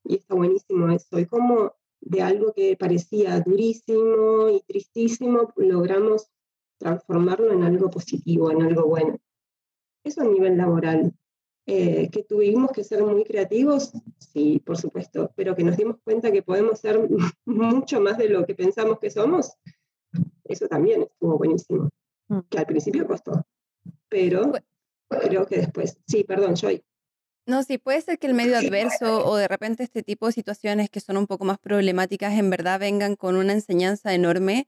Y 0.05 0.15
está 0.17 0.35
buenísimo 0.35 0.91
eso. 0.91 1.19
Y 1.19 1.25
cómo 1.25 1.73
de 2.01 2.21
algo 2.21 2.53
que 2.53 2.75
parecía 2.75 3.39
durísimo 3.39 4.49
y 4.49 4.61
tristísimo, 4.61 5.53
logramos 5.55 6.29
transformarlo 6.77 7.53
en 7.53 7.63
algo 7.63 7.89
positivo, 7.89 8.51
en 8.51 8.61
algo 8.61 8.87
bueno. 8.87 9.19
Eso 10.03 10.21
a 10.21 10.25
nivel 10.25 10.57
laboral. 10.57 11.13
Eh, 11.65 12.09
que 12.11 12.23
tuvimos 12.23 12.71
que 12.71 12.83
ser 12.83 13.01
muy 13.03 13.23
creativos, 13.23 13.93
sí, 14.19 14.61
por 14.65 14.77
supuesto, 14.77 15.31
pero 15.35 15.55
que 15.55 15.63
nos 15.63 15.77
dimos 15.77 15.95
cuenta 16.03 16.29
que 16.29 16.43
podemos 16.43 16.79
ser 16.79 16.99
mucho 17.45 18.01
más 18.01 18.17
de 18.17 18.27
lo 18.27 18.45
que 18.45 18.53
pensamos 18.53 18.99
que 18.99 19.09
somos, 19.09 19.53
eso 20.43 20.67
también 20.67 21.03
estuvo 21.03 21.37
buenísimo. 21.37 21.89
Mm. 22.27 22.39
Que 22.49 22.57
al 22.57 22.65
principio 22.65 23.07
costó, 23.07 23.45
pero 24.09 24.51
creo 25.07 25.45
que 25.45 25.57
después, 25.57 25.97
sí, 26.05 26.25
perdón, 26.25 26.55
Joy. 26.55 26.83
No, 27.45 27.63
sí, 27.63 27.77
puede 27.77 28.01
ser 28.01 28.19
que 28.19 28.27
el 28.27 28.33
medio 28.33 28.57
adverso 28.57 29.25
o 29.25 29.35
de 29.37 29.47
repente 29.47 29.83
este 29.83 30.01
tipo 30.01 30.27
de 30.27 30.33
situaciones 30.33 30.89
que 30.89 31.01
son 31.01 31.17
un 31.17 31.27
poco 31.27 31.45
más 31.45 31.59
problemáticas 31.59 32.33
en 32.33 32.49
verdad 32.49 32.79
vengan 32.79 33.15
con 33.15 33.35
una 33.35 33.51
enseñanza 33.51 34.13
enorme 34.13 34.67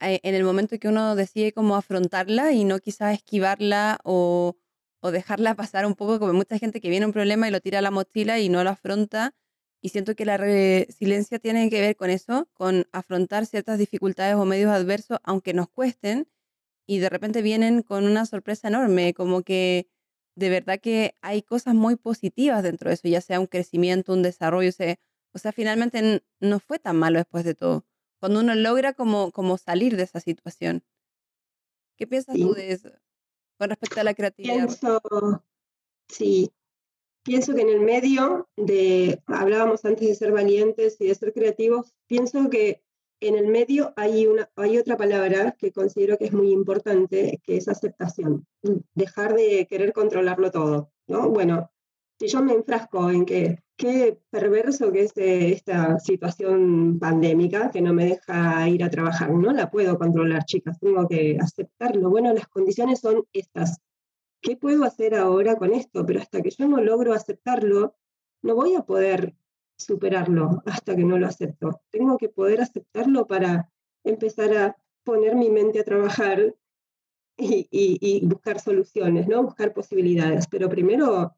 eh, 0.00 0.20
en 0.22 0.34
el 0.34 0.44
momento 0.44 0.78
que 0.78 0.88
uno 0.88 1.14
decide 1.14 1.52
cómo 1.52 1.76
afrontarla 1.76 2.52
y 2.52 2.64
no 2.64 2.80
quizás 2.80 3.14
esquivarla 3.14 3.98
o, 4.04 4.56
o 5.02 5.10
dejarla 5.10 5.54
pasar 5.56 5.84
un 5.84 5.94
poco, 5.94 6.20
como 6.20 6.32
mucha 6.32 6.58
gente 6.58 6.80
que 6.80 6.88
viene 6.88 7.06
un 7.06 7.12
problema 7.12 7.48
y 7.48 7.50
lo 7.50 7.60
tira 7.60 7.80
a 7.80 7.82
la 7.82 7.90
mochila 7.90 8.38
y 8.38 8.48
no 8.48 8.62
lo 8.62 8.70
afronta. 8.70 9.34
Y 9.82 9.88
siento 9.88 10.14
que 10.14 10.24
la 10.24 10.36
resiliencia 10.36 11.40
tiene 11.40 11.68
que 11.70 11.80
ver 11.80 11.96
con 11.96 12.08
eso, 12.08 12.48
con 12.54 12.86
afrontar 12.92 13.44
ciertas 13.46 13.78
dificultades 13.80 14.36
o 14.36 14.44
medios 14.44 14.70
adversos, 14.70 15.18
aunque 15.24 15.54
nos 15.54 15.68
cuesten, 15.68 16.28
y 16.86 16.98
de 16.98 17.08
repente 17.08 17.42
vienen 17.42 17.82
con 17.82 18.04
una 18.04 18.26
sorpresa 18.26 18.68
enorme, 18.68 19.12
como 19.12 19.42
que 19.42 19.88
de 20.36 20.50
verdad 20.50 20.80
que 20.80 21.16
hay 21.20 21.42
cosas 21.42 21.74
muy 21.74 21.96
positivas 21.96 22.62
dentro 22.62 22.88
de 22.88 22.94
eso, 22.94 23.08
ya 23.08 23.20
sea 23.20 23.40
un 23.40 23.46
crecimiento, 23.48 24.12
un 24.12 24.22
desarrollo, 24.22 24.70
o 25.34 25.38
sea, 25.38 25.52
finalmente 25.52 26.22
no 26.40 26.60
fue 26.60 26.78
tan 26.78 26.96
malo 26.96 27.18
después 27.18 27.44
de 27.44 27.54
todo. 27.54 27.84
Cuando 28.20 28.40
uno 28.40 28.54
logra 28.54 28.92
como, 28.92 29.32
como 29.32 29.58
salir 29.58 29.96
de 29.96 30.04
esa 30.04 30.20
situación. 30.20 30.84
¿Qué 31.96 32.06
piensas 32.06 32.36
tú 32.36 32.54
de 32.54 32.72
eso 32.72 32.90
con 33.58 33.70
respecto 33.70 34.00
a 34.00 34.04
la 34.04 34.14
creatividad? 34.14 34.54
Pienso, 34.54 35.00
sí, 36.08 36.52
pienso 37.22 37.54
que 37.54 37.62
en 37.62 37.68
el 37.68 37.80
medio 37.80 38.48
de, 38.56 39.22
hablábamos 39.26 39.84
antes 39.84 40.08
de 40.08 40.14
ser 40.14 40.32
valientes 40.32 41.00
y 41.00 41.06
de 41.06 41.14
ser 41.14 41.32
creativos, 41.32 41.94
pienso 42.06 42.50
que 42.50 42.82
en 43.20 43.36
el 43.36 43.46
medio 43.46 43.92
hay, 43.96 44.26
una, 44.26 44.50
hay 44.56 44.78
otra 44.78 44.96
palabra 44.96 45.52
que 45.58 45.72
considero 45.72 46.18
que 46.18 46.24
es 46.24 46.32
muy 46.32 46.50
importante, 46.50 47.40
que 47.44 47.56
es 47.56 47.68
aceptación. 47.68 48.46
Dejar 48.94 49.34
de 49.34 49.66
querer 49.68 49.92
controlarlo 49.92 50.50
todo. 50.50 50.92
¿no? 51.06 51.28
Bueno, 51.28 51.70
si 52.22 52.28
yo 52.28 52.40
me 52.40 52.52
enfrasco 52.52 53.10
en 53.10 53.24
que 53.26 53.58
qué 53.76 54.16
perverso 54.30 54.92
que 54.92 55.02
es 55.02 55.12
eh, 55.16 55.50
esta 55.50 55.98
situación 55.98 57.00
pandémica 57.00 57.68
que 57.72 57.80
no 57.80 57.92
me 57.92 58.04
deja 58.04 58.68
ir 58.68 58.84
a 58.84 58.90
trabajar, 58.90 59.32
no 59.32 59.52
la 59.52 59.72
puedo 59.72 59.98
controlar, 59.98 60.44
chicas, 60.44 60.78
tengo 60.78 61.08
que 61.08 61.36
aceptarlo. 61.40 62.10
Bueno, 62.10 62.32
las 62.32 62.46
condiciones 62.46 63.00
son 63.00 63.24
estas. 63.32 63.80
¿Qué 64.40 64.56
puedo 64.56 64.84
hacer 64.84 65.16
ahora 65.16 65.56
con 65.56 65.72
esto? 65.72 66.06
Pero 66.06 66.20
hasta 66.20 66.40
que 66.42 66.50
yo 66.50 66.68
no 66.68 66.80
logro 66.80 67.12
aceptarlo, 67.12 67.96
no 68.42 68.54
voy 68.54 68.76
a 68.76 68.82
poder 68.82 69.34
superarlo 69.76 70.62
hasta 70.64 70.94
que 70.94 71.02
no 71.02 71.18
lo 71.18 71.26
acepto. 71.26 71.80
Tengo 71.90 72.18
que 72.18 72.28
poder 72.28 72.60
aceptarlo 72.60 73.26
para 73.26 73.68
empezar 74.04 74.56
a 74.56 74.76
poner 75.02 75.34
mi 75.34 75.50
mente 75.50 75.80
a 75.80 75.84
trabajar 75.84 76.54
y, 77.36 78.24
buscar 78.26 78.60
soluciones, 78.60 79.26
¿no? 79.26 79.42
Buscar 79.42 79.74
posibilidades. 79.74 80.46
Pero 80.46 80.68
primero, 80.68 81.34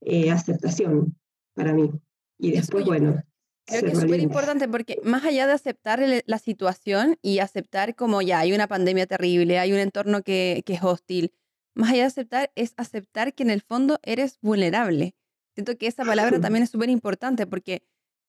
eh, 0.00 0.30
aceptación 0.30 1.16
para 1.54 1.72
mí. 1.72 1.90
Y 2.38 2.52
después, 2.52 2.84
bueno. 2.84 3.22
Creo 3.66 3.82
que 3.82 3.92
es 3.92 4.00
súper 4.00 4.20
importante 4.20 4.66
porque 4.66 4.98
más 5.04 5.24
allá 5.24 5.46
de 5.46 5.52
aceptar 5.52 6.02
la 6.24 6.38
situación 6.38 7.18
y 7.22 7.38
aceptar 7.38 7.94
como 7.94 8.20
ya 8.20 8.40
hay 8.40 8.52
una 8.52 8.66
pandemia 8.66 9.06
terrible, 9.06 9.60
hay 9.60 9.72
un 9.72 9.78
entorno 9.78 10.22
que, 10.22 10.64
que 10.66 10.74
es 10.74 10.82
hostil, 10.82 11.32
más 11.74 11.90
allá 11.90 12.02
de 12.02 12.06
aceptar 12.06 12.52
es 12.56 12.74
aceptar 12.76 13.32
que 13.32 13.44
en 13.44 13.50
el 13.50 13.60
fondo 13.60 14.00
eres 14.02 14.38
vulnerable 14.40 15.14
Siento 15.54 15.76
que 15.76 15.86
esa 15.86 16.04
palabra 16.04 16.40
también 16.40 16.62
es 16.62 16.70
súper 16.70 16.90
importante 16.90 17.46
porque 17.46 17.82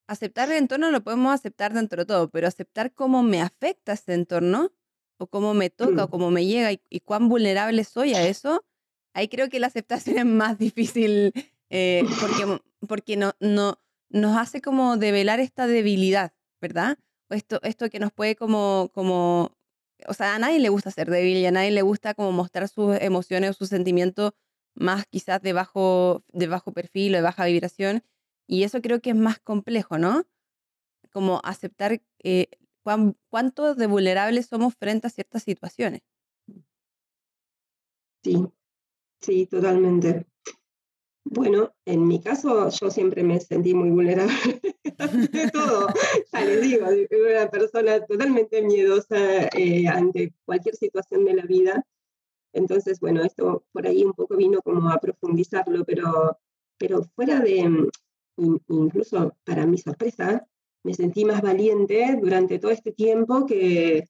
aceptar 0.07 0.51
el 0.51 0.57
entorno 0.57 0.91
lo 0.91 1.03
podemos 1.03 1.33
aceptar 1.33 1.73
dentro 1.73 2.01
de 2.01 2.05
todo, 2.05 2.29
pero 2.29 2.47
aceptar 2.47 2.93
cómo 2.93 3.23
me 3.23 3.41
afecta 3.41 3.93
ese 3.93 4.13
entorno 4.13 4.73
o 5.17 5.27
cómo 5.27 5.53
me 5.53 5.69
toca 5.69 6.05
o 6.05 6.07
mm. 6.07 6.09
cómo 6.09 6.31
me 6.31 6.45
llega 6.45 6.71
y, 6.71 6.99
cuán 7.01 7.29
vulnerable 7.29 7.83
soy 7.83 8.15
a 8.15 8.27
eso, 8.27 8.65
ahí 9.13 9.27
creo 9.27 9.49
que 9.49 9.59
la 9.59 9.67
aceptación 9.67 10.17
es 10.17 10.25
más 10.25 10.57
difícil 10.57 11.31
eh, 11.71 12.03
porque, 12.19 12.61
porque 12.87 13.17
no, 13.17 13.33
no, 13.39 13.79
nos 14.09 14.37
hace 14.37 14.61
como 14.61 14.97
develar 14.97 15.39
esta 15.39 15.67
debilidad, 15.67 16.33
¿verdad? 16.61 16.97
esto, 17.35 17.59
esto 17.63 17.89
que 17.89 17.99
nos 17.99 18.11
puede 18.11 18.35
como, 18.35 18.91
como, 18.93 19.57
o 20.07 20.13
sea, 20.13 20.35
a 20.35 20.39
nadie 20.39 20.59
le 20.59 20.69
gusta 20.69 20.91
ser 20.91 21.09
débil 21.09 21.37
y 21.37 21.45
a 21.45 21.51
nadie 21.51 21.71
le 21.71 21.81
gusta 21.81 22.13
como 22.13 22.31
mostrar 22.31 22.67
sus 22.67 22.97
emociones 22.99 23.51
o 23.51 23.53
sus 23.53 23.69
sentimientos 23.69 24.33
más 24.73 25.05
quizás 25.07 25.41
de 25.41 25.53
bajo, 25.53 26.23
de 26.31 26.47
bajo 26.47 26.73
perfil 26.73 27.13
o 27.13 27.17
de 27.17 27.23
baja 27.23 27.45
vibración. 27.45 28.03
Y 28.47 28.63
eso 28.63 28.81
creo 28.81 29.01
que 29.01 29.11
es 29.11 29.15
más 29.15 29.39
complejo, 29.39 29.97
¿no? 29.97 30.25
Como 31.11 31.41
aceptar 31.43 32.01
eh, 32.23 32.49
cuánto 33.29 33.75
de 33.75 33.87
vulnerables 33.87 34.47
somos 34.47 34.75
frente 34.75 35.07
a 35.07 35.09
ciertas 35.09 35.43
situaciones. 35.43 36.01
Sí, 38.23 38.45
sí, 39.19 39.45
totalmente. 39.47 40.30
Bueno, 41.23 41.73
en 41.85 42.07
mi 42.07 42.21
caso 42.21 42.69
yo 42.69 42.89
siempre 42.89 43.23
me 43.23 43.39
sentí 43.39 43.73
muy 43.73 43.89
vulnerable 43.91 44.33
ante 44.97 45.49
todo. 45.51 45.87
Ya 46.33 46.45
les 46.45 46.61
digo, 46.61 46.87
una 46.87 47.49
persona 47.49 48.03
totalmente 48.05 48.61
miedosa 48.61 49.47
eh, 49.55 49.87
ante 49.87 50.33
cualquier 50.45 50.75
situación 50.75 51.25
de 51.25 51.35
la 51.35 51.43
vida. 51.43 51.85
Entonces, 52.53 52.99
bueno, 52.99 53.23
esto 53.23 53.63
por 53.71 53.87
ahí 53.87 54.03
un 54.03 54.13
poco 54.13 54.35
vino 54.35 54.61
como 54.61 54.89
a 54.89 54.99
profundizarlo, 54.99 55.85
pero, 55.85 56.37
pero 56.77 57.03
fuera 57.15 57.39
de, 57.39 57.69
mm, 57.69 58.57
incluso 58.69 59.35
para 59.45 59.65
mi 59.65 59.77
sorpresa, 59.77 60.45
me 60.83 60.93
sentí 60.95 61.23
más 61.23 61.41
valiente 61.41 62.17
durante 62.19 62.59
todo 62.59 62.71
este 62.71 62.91
tiempo 62.91 63.45
que, 63.45 64.05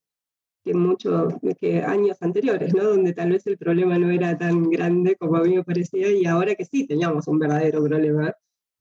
que 0.64 0.74
muchos 0.74 1.34
que 1.60 1.82
años 1.82 2.18
anteriores, 2.22 2.74
¿no? 2.74 2.84
Donde 2.84 3.14
tal 3.14 3.32
vez 3.32 3.46
el 3.48 3.58
problema 3.58 3.98
no 3.98 4.10
era 4.12 4.38
tan 4.38 4.70
grande 4.70 5.16
como 5.16 5.38
a 5.38 5.44
mí 5.44 5.56
me 5.56 5.64
parecía 5.64 6.12
y 6.12 6.26
ahora 6.26 6.56
que 6.56 6.66
sí 6.66 6.86
teníamos 6.86 7.28
un 7.28 7.40
verdadero 7.40 7.84
problema, 7.84 8.34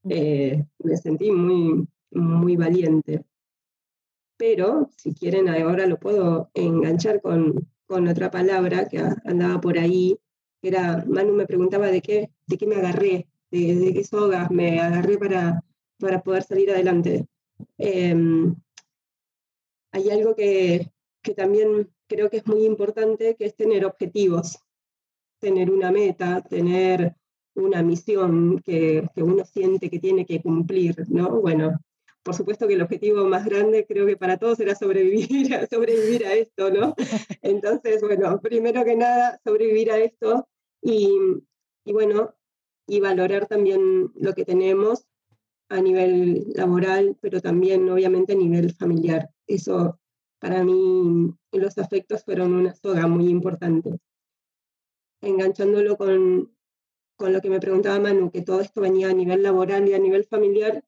eh, 0.09 0.64
me 0.79 0.97
sentí 0.97 1.31
muy, 1.31 1.87
muy 2.11 2.57
valiente. 2.57 3.25
Pero 4.37 4.90
si 4.97 5.14
quieren 5.14 5.49
ahora 5.49 5.87
lo 5.87 5.99
puedo 5.99 6.51
enganchar 6.55 7.21
con, 7.21 7.69
con 7.87 8.09
otra 8.09 8.31
palabra 8.31 8.88
que 8.88 8.99
andaba 9.25 9.61
por 9.61 9.79
ahí, 9.79 10.19
que 10.62 10.69
era, 10.69 11.05
Manu 11.07 11.33
me 11.35 11.47
preguntaba 11.47 11.88
de 11.88 12.01
qué, 12.01 12.31
de 12.47 12.57
qué 12.57 12.66
me 12.66 12.77
agarré, 12.77 13.29
de, 13.51 13.93
qué 13.95 14.05
sogas 14.05 14.51
me 14.51 14.81
agarré 14.81 15.19
para, 15.19 15.62
para 15.99 16.23
poder 16.23 16.43
salir 16.43 16.71
adelante. 16.71 17.27
Em, 17.79 18.55
hay 19.93 20.11
algo 20.11 20.35
que, 20.35 20.90
que 21.23 21.35
también 21.35 21.91
creo 22.09 22.31
que 22.31 22.39
es 22.39 22.47
muy 22.47 22.65
importante, 22.65 23.37
que 23.37 23.47
es 23.47 23.55
tener 23.55 23.85
objetivos, 23.85 24.59
tener 25.39 25.71
una 25.71 25.91
meta, 25.91 26.43
tener 26.43 27.15
una 27.55 27.83
misión 27.83 28.61
que, 28.61 29.09
que, 29.15 29.23
uno 29.23 29.45
siente 29.45 29.91
que 29.91 29.99
tiene 29.99 30.25
que 30.25 30.41
cumplir, 30.41 30.97
¿no? 31.09 31.41
Bueno, 31.41 31.79
por 32.23 32.35
supuesto 32.35 32.67
que 32.67 32.75
el 32.75 32.83
objetivo 32.83 33.25
más 33.27 33.45
grande 33.45 33.87
creo 33.87 34.07
que 34.07 34.17
para 34.17 34.37
todos 34.37 34.61
era 34.61 34.75
sobrevivir, 34.75 35.55
a 35.55 35.67
sobrevivir 35.67 36.27
a 36.27 36.35
esto, 36.35 36.71
¿no? 36.71 36.95
Entonces, 37.43 38.01
bueno, 38.03 38.41
primero 38.41 38.85
que 38.85 38.97
nada, 38.97 39.41
sobrevivir 39.45 39.91
a 39.91 39.99
esto 39.99 40.49
y, 40.83 41.11
y 41.85 41.93
bueno, 41.93 42.35
y 42.87 43.01
valorar 43.01 43.47
también 43.47 44.11
lo 44.15 44.35
que 44.35 44.45
tenemos 44.45 45.07
a 45.69 45.81
nivel 45.81 46.53
laboral, 46.55 47.17
pero 47.21 47.41
también 47.41 47.89
obviamente 47.89 48.33
a 48.33 48.37
nivel 48.37 48.75
familiar. 48.75 49.31
Eso 49.47 49.99
para 50.40 50.64
mí 50.64 51.33
los 51.53 51.79
afectos 51.79 52.24
fueron 52.24 52.55
una 52.55 52.74
soga 52.74 53.07
muy 53.07 53.29
importante. 53.29 53.98
Enganchándolo 55.20 55.96
con, 55.96 56.57
con 57.16 57.33
lo 57.33 57.40
que 57.40 57.50
me 57.50 57.61
preguntaba 57.61 58.00
Manu, 58.00 58.31
que 58.31 58.42
todo 58.42 58.61
esto 58.61 58.81
venía 58.81 59.11
a 59.11 59.14
nivel 59.14 59.42
laboral 59.42 59.87
y 59.87 59.94
a 59.94 59.98
nivel 59.98 60.24
familiar, 60.24 60.83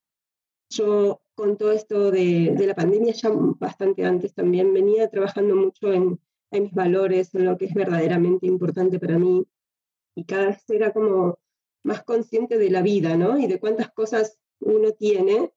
yo 0.71 1.21
con 1.35 1.59
todo 1.59 1.73
esto 1.73 2.11
de, 2.11 2.55
la 2.67 2.75
pandemia, 2.75 3.13
ya 3.13 3.31
bastante 3.31 4.05
antes 4.05 4.35
también, 4.35 4.73
venía 4.73 5.09
trabajando 5.11 5.55
mucho 5.55 5.93
en, 5.93 6.19
mis 6.51 6.73
valores, 6.73 7.35
en 7.35 7.47
lo 7.47 7.57
que 7.57 7.67
es 7.67 7.75
verdaderamente 7.75 8.47
importante 8.47 8.99
para 8.99 9.19
mí, 9.19 9.47
y 10.15 10.25
cada 10.25 10.47
vez 10.47 10.69
era 10.69 10.93
como 10.93 11.39
más 11.83 12.03
consciente 12.05 12.59
de 12.59 12.71
la 12.71 12.83
vida, 12.83 13.17
¿no? 13.17 13.39
Y 13.39 13.47
de 13.47 13.59
cuántas 13.59 13.91
cosas 13.93 14.39
uno 14.61 14.93
tiene 14.93 15.51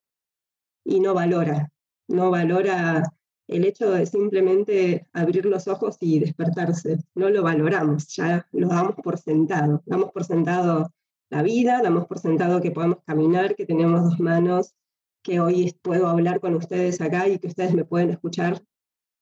y 0.85 0.99
no 0.99 1.13
valora, 1.13 1.71
no 2.07 2.31
valora 2.31 3.03
el 3.47 3.65
hecho 3.65 3.91
de 3.91 4.05
simplemente 4.05 5.07
abrir 5.13 5.45
los 5.45 5.67
ojos 5.67 5.97
y 5.99 6.19
despertarse, 6.19 6.97
no 7.13 7.29
lo 7.29 7.43
valoramos, 7.43 8.07
ya 8.07 8.47
lo 8.51 8.67
damos 8.67 8.95
por 8.95 9.17
sentado, 9.17 9.83
damos 9.85 10.11
por 10.11 10.23
sentado 10.23 10.91
la 11.29 11.43
vida, 11.43 11.81
damos 11.81 12.07
por 12.07 12.19
sentado 12.19 12.61
que 12.61 12.71
podemos 12.71 12.99
caminar, 13.05 13.55
que 13.55 13.65
tenemos 13.65 14.03
dos 14.03 14.19
manos, 14.19 14.73
que 15.21 15.39
hoy 15.39 15.75
puedo 15.81 16.07
hablar 16.07 16.39
con 16.39 16.55
ustedes 16.55 17.01
acá 17.01 17.27
y 17.27 17.39
que 17.39 17.47
ustedes 17.47 17.73
me 17.73 17.85
pueden 17.85 18.11
escuchar, 18.11 18.61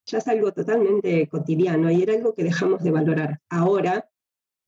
ya 0.06 0.18
es 0.18 0.28
algo 0.28 0.52
totalmente 0.52 1.28
cotidiano 1.28 1.90
y 1.92 2.04
era 2.04 2.14
algo 2.14 2.34
que 2.34 2.44
dejamos 2.44 2.84
de 2.84 2.92
valorar. 2.92 3.40
Ahora, 3.50 4.10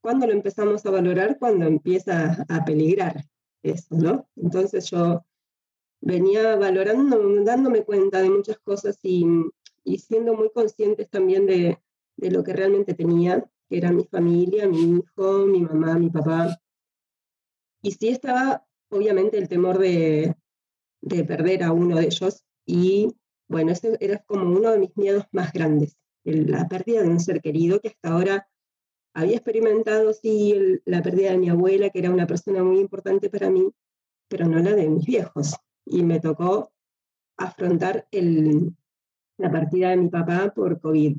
¿cuándo 0.02 0.28
lo 0.28 0.34
empezamos 0.34 0.86
a 0.86 0.92
valorar? 0.92 1.38
Cuando 1.38 1.66
empieza 1.66 2.46
a 2.48 2.64
peligrar 2.64 3.26
eso, 3.64 3.96
¿no? 3.96 4.30
Entonces 4.36 4.90
yo 4.90 5.26
venía 6.02 6.56
valorando, 6.56 7.44
dándome 7.44 7.84
cuenta 7.84 8.22
de 8.22 8.30
muchas 8.30 8.58
cosas 8.60 9.00
y, 9.04 9.26
y 9.84 9.98
siendo 10.00 10.34
muy 10.34 10.50
conscientes 10.52 11.10
también 11.10 11.46
de, 11.46 11.80
de 12.18 12.32
lo 12.32 12.44
que 12.44 12.54
realmente 12.54 12.94
tenía, 12.94 13.50
que 13.70 13.78
era 13.78 13.92
mi 13.92 14.06
familia, 14.06 14.68
mi 14.68 15.00
hijo, 15.00 15.46
mi 15.46 15.62
mamá, 15.62 15.98
mi 15.98 16.10
papá. 16.10 16.60
Y 17.82 17.92
sí 17.92 18.10
estaba, 18.10 18.66
obviamente, 18.90 19.38
el 19.38 19.48
temor 19.48 19.78
de, 19.78 20.36
de 21.02 21.24
perder 21.24 21.64
a 21.64 21.72
uno 21.72 21.98
de 21.98 22.06
ellos 22.06 22.44
y 22.66 23.16
bueno, 23.48 23.72
ese 23.72 23.96
era 24.00 24.18
como 24.26 24.50
uno 24.50 24.72
de 24.72 24.80
mis 24.80 24.98
miedos 24.98 25.26
más 25.32 25.54
grandes, 25.54 25.98
la 26.24 26.68
pérdida 26.68 27.04
de 27.04 27.10
un 27.10 27.20
ser 27.20 27.42
querido 27.42 27.80
que 27.80 27.90
hasta 27.90 28.10
ahora 28.10 28.50
había 29.14 29.36
experimentado, 29.36 30.14
sí, 30.14 30.82
la 30.86 31.02
pérdida 31.02 31.32
de 31.32 31.38
mi 31.38 31.50
abuela, 31.50 31.90
que 31.90 32.00
era 32.00 32.10
una 32.10 32.28
persona 32.28 32.64
muy 32.64 32.80
importante 32.80 33.30
para 33.30 33.50
mí, 33.50 33.72
pero 34.28 34.48
no 34.48 34.60
la 34.60 34.74
de 34.74 34.90
mis 34.90 35.06
viejos. 35.06 35.54
Y 35.86 36.04
me 36.04 36.20
tocó 36.20 36.72
afrontar 37.38 38.08
el, 38.12 38.76
la 39.38 39.52
partida 39.52 39.90
de 39.90 39.98
mi 39.98 40.10
papá 40.10 40.54
por 40.54 40.80
COVID. 40.80 41.18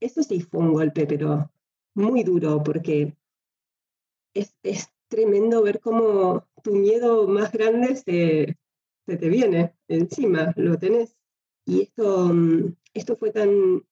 Eso 0.00 0.22
sí 0.22 0.40
fue 0.40 0.60
un 0.60 0.72
golpe, 0.72 1.06
pero 1.06 1.50
muy 1.94 2.22
duro, 2.22 2.62
porque 2.62 3.16
es, 4.34 4.54
es 4.62 4.88
tremendo 5.08 5.62
ver 5.62 5.80
cómo 5.80 6.46
tu 6.62 6.74
miedo 6.74 7.26
más 7.26 7.52
grande 7.52 7.96
se, 7.96 8.58
se 9.06 9.16
te 9.16 9.28
viene 9.28 9.74
encima, 9.88 10.52
lo 10.56 10.78
tenés. 10.78 11.16
Y 11.66 11.82
esto, 11.82 12.28
mm, 12.32 12.76
esto 12.94 13.16
fue 13.16 13.30
tan, 13.30 13.84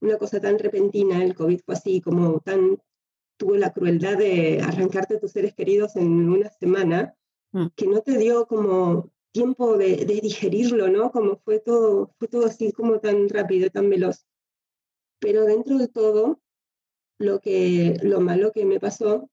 una 0.00 0.18
cosa 0.18 0.40
tan 0.40 0.58
repentina, 0.58 1.22
el 1.24 1.34
COVID 1.34 1.60
fue 1.64 1.74
así, 1.74 2.00
como 2.00 2.40
tan, 2.40 2.80
tuvo 3.36 3.56
la 3.56 3.72
crueldad 3.72 4.18
de 4.18 4.60
arrancarte 4.62 5.18
tus 5.18 5.32
seres 5.32 5.54
queridos 5.54 5.96
en 5.96 6.28
una 6.28 6.50
semana, 6.50 7.16
mm. 7.52 7.66
que 7.74 7.86
no 7.86 8.00
te 8.02 8.18
dio 8.18 8.46
como 8.46 9.10
tiempo 9.36 9.76
de, 9.76 10.06
digerirlo, 10.22 10.88
¿no? 10.88 11.12
Como 11.12 11.36
fue 11.36 11.60
todo, 11.60 12.10
fue 12.18 12.26
todo 12.26 12.46
así 12.46 12.72
como 12.72 13.00
tan 13.00 13.28
rápido, 13.28 13.68
tan 13.68 13.90
veloz. 13.90 14.24
Pero 15.20 15.44
dentro 15.44 15.76
de 15.76 15.88
todo, 15.88 16.40
lo, 17.18 17.40
que, 17.40 17.98
lo 18.02 18.20
malo 18.20 18.52
que 18.52 18.64
me 18.64 18.80
pasó 18.80 19.28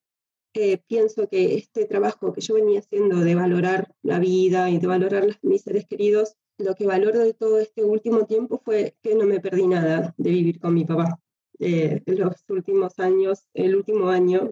eh, 0.54 0.80
pienso 0.88 1.30
que 1.30 1.56
este 1.56 1.86
trabajo 1.86 2.34
que 2.34 2.42
yo 2.42 2.56
venía 2.56 2.80
haciendo 2.80 3.22
de 3.22 3.34
valorar 3.34 3.94
la 4.02 4.20
vida 4.20 4.70
y 4.70 4.78
de 4.78 4.88
valorar 4.88 5.40
mis 5.42 5.62
seres 5.62 5.86
queridos, 5.88 6.36
lo 6.58 6.76
que 6.76 6.86
valoro 6.86 7.20
de 7.20 7.34
todo 7.34 7.60
este 7.60 7.86
último 7.86 8.26
tiempo 8.26 8.62
fue 8.64 8.98
que 9.02 9.16
no 9.16 9.26
me 9.26 9.40
perdí 9.40 9.68
nada 9.68 10.14
de 10.18 10.30
vivir 10.30 10.60
con 10.60 10.74
mi 10.74 10.84
papá. 10.84 11.18
Eh, 11.60 12.02
los 12.08 12.44
últimos 12.50 13.00
años, 13.00 13.46
el 13.54 13.76
último 13.76 14.10
año, 14.10 14.52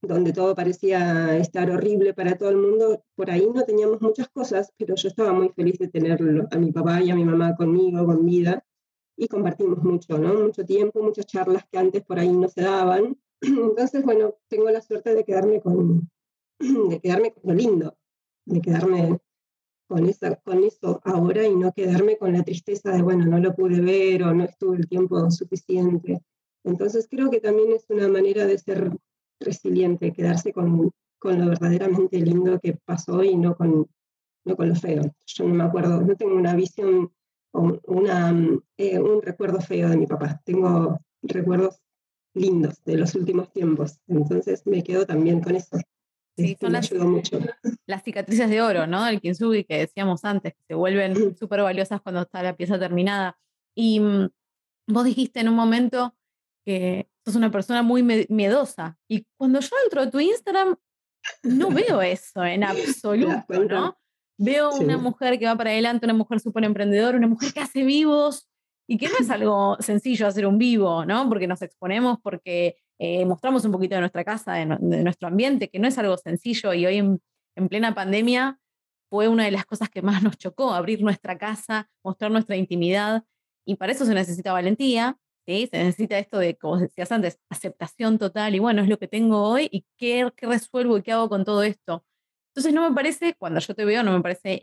donde 0.00 0.32
todo 0.32 0.54
parecía 0.54 1.36
estar 1.38 1.70
horrible 1.70 2.14
para 2.14 2.36
todo 2.36 2.50
el 2.50 2.56
mundo, 2.56 3.04
por 3.16 3.30
ahí 3.30 3.48
no 3.52 3.64
teníamos 3.64 4.00
muchas 4.00 4.28
cosas, 4.28 4.72
pero 4.76 4.94
yo 4.94 5.08
estaba 5.08 5.32
muy 5.32 5.48
feliz 5.50 5.78
de 5.78 5.88
tenerlo 5.88 6.46
a 6.50 6.56
mi 6.56 6.72
papá 6.72 7.02
y 7.02 7.10
a 7.10 7.14
mi 7.14 7.24
mamá 7.24 7.56
conmigo, 7.56 8.04
con 8.06 8.24
vida, 8.24 8.64
y 9.16 9.26
compartimos 9.26 9.82
mucho, 9.82 10.18
¿no? 10.18 10.34
Mucho 10.34 10.64
tiempo, 10.64 11.02
muchas 11.02 11.26
charlas 11.26 11.64
que 11.70 11.78
antes 11.78 12.04
por 12.04 12.18
ahí 12.18 12.32
no 12.32 12.48
se 12.48 12.62
daban, 12.62 13.16
Entonces, 13.42 14.04
bueno, 14.04 14.34
tengo 14.48 14.68
la 14.70 14.80
suerte 14.80 15.14
de 15.14 15.24
quedarme 15.24 15.60
con, 15.60 16.10
de 16.58 17.00
quedarme 17.00 17.32
con 17.32 17.42
lo 17.44 17.54
lindo, 17.54 17.96
de 18.46 18.60
quedarme 18.60 19.18
con, 19.86 20.06
esa, 20.08 20.36
con 20.36 20.64
eso 20.64 21.00
ahora 21.04 21.46
y 21.46 21.54
no 21.54 21.72
quedarme 21.72 22.18
con 22.18 22.32
la 22.32 22.42
tristeza 22.42 22.90
de, 22.90 23.02
bueno, 23.02 23.24
no 23.26 23.38
lo 23.38 23.54
pude 23.54 23.80
ver 23.80 24.24
o 24.24 24.34
no 24.34 24.44
estuve 24.44 24.78
el 24.78 24.88
tiempo 24.88 25.30
suficiente. 25.30 26.20
Entonces, 26.64 27.06
creo 27.08 27.30
que 27.30 27.40
también 27.40 27.72
es 27.72 27.86
una 27.88 28.08
manera 28.08 28.44
de 28.44 28.58
ser 28.58 28.90
resiliente, 29.40 30.12
quedarse 30.12 30.52
con, 30.52 30.90
con 31.18 31.38
lo 31.38 31.48
verdaderamente 31.48 32.20
lindo 32.20 32.58
que 32.60 32.78
pasó 32.84 33.22
y 33.22 33.36
no 33.36 33.56
con, 33.56 33.86
no 34.44 34.56
con 34.56 34.68
lo 34.68 34.74
feo. 34.74 35.02
Yo 35.26 35.48
no 35.48 35.54
me 35.54 35.64
acuerdo, 35.64 36.00
no 36.00 36.16
tengo 36.16 36.34
una 36.34 36.54
visión 36.54 37.12
o 37.52 37.78
una, 37.86 38.34
eh, 38.76 38.98
un 38.98 39.22
recuerdo 39.22 39.60
feo 39.60 39.88
de 39.88 39.96
mi 39.96 40.06
papá. 40.06 40.40
Tengo 40.44 40.98
recuerdos 41.22 41.80
lindos 42.34 42.82
de 42.84 42.96
los 42.96 43.14
últimos 43.14 43.52
tiempos. 43.52 43.98
Entonces 44.06 44.66
me 44.66 44.82
quedo 44.82 45.06
también 45.06 45.40
con 45.40 45.56
eso. 45.56 45.78
Sí, 46.36 46.56
son 46.60 46.72
las, 46.72 46.92
mucho. 46.92 47.40
las 47.86 48.04
cicatrices 48.04 48.48
de 48.48 48.62
oro, 48.62 48.86
¿no? 48.86 49.08
El 49.08 49.20
kintsugi 49.20 49.64
que 49.64 49.78
decíamos 49.78 50.24
antes, 50.24 50.54
que 50.54 50.62
se 50.68 50.74
vuelven 50.74 51.36
súper 51.36 51.62
valiosas 51.62 52.00
cuando 52.00 52.22
está 52.22 52.42
la 52.42 52.56
pieza 52.56 52.78
terminada. 52.78 53.36
Y 53.74 53.98
mm, 53.98 54.28
vos 54.86 55.04
dijiste 55.04 55.40
en 55.40 55.48
un 55.48 55.56
momento 55.56 56.14
que 56.64 57.08
sos 57.28 57.36
una 57.36 57.50
persona 57.50 57.82
muy 57.82 58.02
miedosa. 58.28 58.96
Y 59.08 59.26
cuando 59.36 59.60
yo 59.60 59.76
entro 59.84 60.02
a 60.02 60.10
tu 60.10 60.20
Instagram, 60.20 60.76
no 61.42 61.70
veo 61.70 62.02
eso 62.02 62.44
en 62.44 62.64
absoluto, 62.64 63.64
¿no? 63.64 63.96
Veo 64.40 64.70
una 64.74 64.96
mujer 64.96 65.38
que 65.38 65.46
va 65.46 65.56
para 65.56 65.70
adelante, 65.70 66.06
una 66.06 66.14
mujer 66.14 66.40
súper 66.40 66.64
emprendedora, 66.64 67.18
una 67.18 67.26
mujer 67.26 67.52
que 67.52 67.60
hace 67.60 67.82
vivos, 67.82 68.48
y 68.88 68.96
que 68.96 69.08
no 69.08 69.16
es 69.20 69.30
algo 69.30 69.76
sencillo 69.80 70.26
hacer 70.26 70.46
un 70.46 70.56
vivo, 70.56 71.04
¿no? 71.04 71.28
Porque 71.28 71.46
nos 71.46 71.60
exponemos, 71.60 72.18
porque 72.22 72.76
eh, 72.98 73.24
mostramos 73.26 73.64
un 73.66 73.72
poquito 73.72 73.94
de 73.94 74.00
nuestra 74.00 74.24
casa, 74.24 74.54
de, 74.54 74.66
nuestro 74.66 75.28
ambiente, 75.28 75.68
que 75.68 75.78
no 75.78 75.86
es 75.86 75.98
algo 75.98 76.16
sencillo 76.16 76.72
y 76.72 76.86
hoy 76.86 76.96
en, 76.96 77.20
plena 77.68 77.94
pandemia 77.94 78.58
fue 79.10 79.28
una 79.28 79.44
de 79.44 79.50
las 79.50 79.66
cosas 79.66 79.90
que 79.90 80.00
más 80.00 80.22
nos 80.22 80.38
chocó, 80.38 80.72
abrir 80.72 81.02
nuestra 81.02 81.36
casa, 81.36 81.90
mostrar 82.02 82.30
nuestra 82.30 82.56
intimidad 82.56 83.24
y 83.66 83.76
para 83.76 83.92
eso 83.92 84.06
se 84.06 84.14
necesita 84.14 84.52
valentía, 84.52 85.18
¿sí? 85.48 85.66
Se 85.70 85.78
necesita 85.78 86.18
esto 86.18 86.38
de, 86.38 86.56
como 86.56 86.76
decías 86.76 87.10
antes, 87.10 87.40
aceptación 87.48 88.18
total 88.18 88.54
y 88.54 88.58
bueno, 88.58 88.82
es 88.82 88.88
lo 88.88 88.98
que 88.98 89.08
tengo 89.08 89.42
hoy 89.42 89.68
y 89.72 89.86
qué, 89.96 90.30
qué 90.36 90.46
resuelvo 90.46 90.98
y 90.98 91.02
qué 91.02 91.12
hago 91.12 91.28
con 91.30 91.44
todo 91.44 91.62
esto. 91.62 92.04
Entonces 92.50 92.74
no 92.74 92.88
me 92.88 92.94
parece, 92.94 93.34
cuando 93.34 93.60
yo 93.60 93.74
te 93.74 93.86
veo, 93.86 94.02
no 94.02 94.12
me 94.12 94.20
parece 94.20 94.60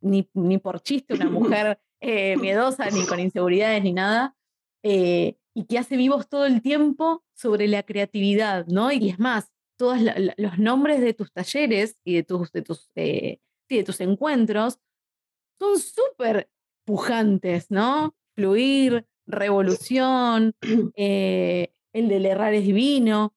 ni, 0.00 0.28
ni 0.34 0.58
por 0.58 0.80
chiste 0.80 1.14
una 1.14 1.26
mujer 1.30 1.78
eh, 2.00 2.36
miedosa, 2.36 2.90
ni 2.90 3.06
con 3.06 3.20
inseguridades, 3.20 3.82
ni 3.84 3.92
nada, 3.92 4.36
eh, 4.82 5.36
y 5.54 5.66
que 5.66 5.78
hace 5.78 5.96
vivos 5.96 6.28
todo 6.28 6.46
el 6.46 6.62
tiempo 6.62 7.24
sobre 7.34 7.68
la 7.68 7.84
creatividad, 7.84 8.66
¿no? 8.66 8.90
Y 8.90 9.10
es 9.10 9.20
más, 9.20 9.52
todos 9.78 10.00
los 10.36 10.58
nombres 10.58 11.00
de 11.00 11.14
tus 11.14 11.32
talleres 11.32 11.96
y 12.04 12.14
de 12.14 12.22
tus, 12.24 12.50
de 12.50 12.62
tus, 12.62 12.90
eh, 12.96 13.38
de 13.68 13.84
tus 13.84 14.00
encuentros 14.00 14.80
son 15.60 15.78
súper 15.78 16.50
pujantes, 16.84 17.70
¿no? 17.70 18.16
Fluir, 18.34 19.06
revolución, 19.26 20.54
el 20.96 21.68
del 21.92 22.26
errar 22.26 22.54
es 22.54 22.64
divino. 22.64 23.34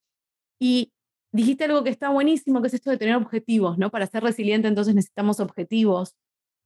Y 0.60 0.92
dijiste 1.32 1.64
algo 1.64 1.84
que 1.84 1.90
está 1.90 2.10
buenísimo, 2.10 2.60
que 2.60 2.68
es 2.68 2.74
esto 2.74 2.90
de 2.90 2.98
tener 2.98 3.16
objetivos, 3.16 3.78
¿no? 3.78 3.90
Para 3.90 4.06
ser 4.06 4.22
resiliente 4.22 4.68
entonces 4.68 4.94
necesitamos 4.94 5.40
objetivos 5.40 6.16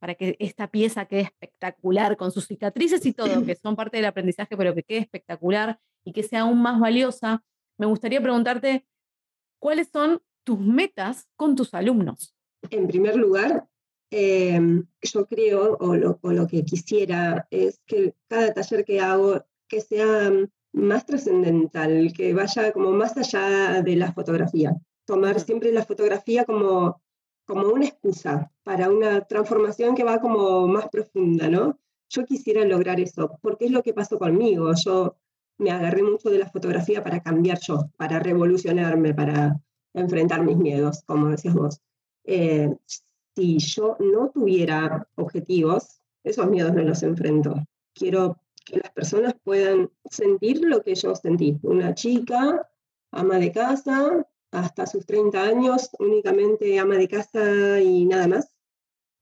para 0.01 0.17
que 0.17 0.35
esta 0.41 0.67
pieza 0.67 1.07
quede 1.07 1.21
espectacular, 1.21 2.17
con 2.17 2.33
sus 2.33 2.47
cicatrices 2.49 3.07
y 3.07 3.13
todo, 3.13 3.45
que 3.45 3.55
son 3.63 3.77
parte 3.77 3.99
del 3.99 4.07
aprendizaje, 4.07 4.57
pero 4.57 4.75
que 4.75 4.83
quede 4.83 4.99
espectacular 4.99 5.79
y 6.05 6.13
que 6.13 6.25
sea 6.25 6.41
aún 6.41 6.61
más 6.61 6.81
valiosa, 6.81 7.45
me 7.79 7.87
gustaría 7.87 8.21
preguntarte, 8.21 8.85
¿cuáles 9.61 9.91
son 9.91 10.21
tus 10.45 10.59
metas 10.59 11.29
con 11.37 11.55
tus 11.55 11.73
alumnos? 11.73 12.35
En 12.71 12.89
primer 12.89 13.15
lugar, 13.15 13.69
em, 14.13 14.87
yo 15.03 15.27
creo, 15.27 15.77
o 15.81 15.97
lo, 15.97 16.19
o 16.23 16.33
lo, 16.33 16.47
que 16.47 16.65
quisiera, 16.65 17.47
es 17.51 17.81
que 17.87 18.15
cada 18.29 18.53
taller 18.55 18.85
que 18.85 19.01
hago, 19.01 19.45
que 19.69 19.81
sea 19.81 20.31
más 20.73 21.07
trascendental, 21.07 22.13
que 22.15 22.35
vaya 22.35 22.73
como 22.73 22.93
más 22.93 23.17
allá 23.17 23.83
de 23.83 23.97
la 23.97 24.13
fotografía. 24.13 24.77
Tomar 25.05 25.41
siempre 25.41 25.73
la 25.73 25.85
fotografía 25.85 26.45
como 26.45 27.03
como 27.47 27.69
una 27.69 27.87
excusa 27.87 28.53
para 28.63 28.91
una 28.91 29.23
transformación 29.23 29.95
que 29.95 30.05
va 30.05 30.21
como 30.21 30.67
más 30.69 30.89
profunda, 30.89 31.49
¿no? 31.49 31.79
Yo 32.09 32.25
quisiera 32.25 32.65
lograr 32.65 33.01
eso, 33.01 33.39
porque 33.43 33.67
es 33.67 33.71
lo 33.71 33.83
que 33.83 33.95
pasó 33.95 34.19
conmigo. 34.19 34.73
Yo 34.85 35.17
me 35.59 35.71
agarré 35.71 36.03
mucho 36.03 36.31
de 36.31 36.39
la 36.39 36.51
fotografía 36.51 37.03
para 37.03 37.23
cambiar 37.23 37.59
yo, 37.61 37.91
para 37.97 38.19
revolucionarme, 38.19 39.15
para 39.15 39.61
enfrentar 39.95 40.43
mis 40.45 40.57
miedos, 40.57 41.03
como 41.07 41.29
decías 41.29 41.55
vos. 41.55 41.81
Eh, 42.25 42.75
si 43.35 43.59
yo 43.59 43.97
no 43.99 44.31
tuviera 44.31 45.07
objetivos, 45.17 46.01
esos 46.25 46.47
miedos 46.49 46.75
no 46.75 46.83
los 46.83 47.03
enfrento. 47.03 47.55
Quiero 47.95 48.39
que 48.65 48.79
las 48.79 48.91
personas 48.91 49.35
puedan 49.43 49.91
sentir 50.05 50.63
lo 50.63 50.83
que 50.83 50.95
yo 50.95 51.15
sentí. 51.15 51.59
Una 51.63 51.95
chica, 51.95 52.69
ama 53.11 53.39
de 53.39 53.53
casa, 53.53 54.27
hasta 54.51 54.87
sus 54.87 55.07
30 55.07 55.43
años 55.43 55.91
únicamente 55.99 56.79
ama 56.79 56.97
de 56.97 57.09
casa 57.09 57.81
y 57.81 58.05
nada 58.05 58.29
más. 58.29 58.55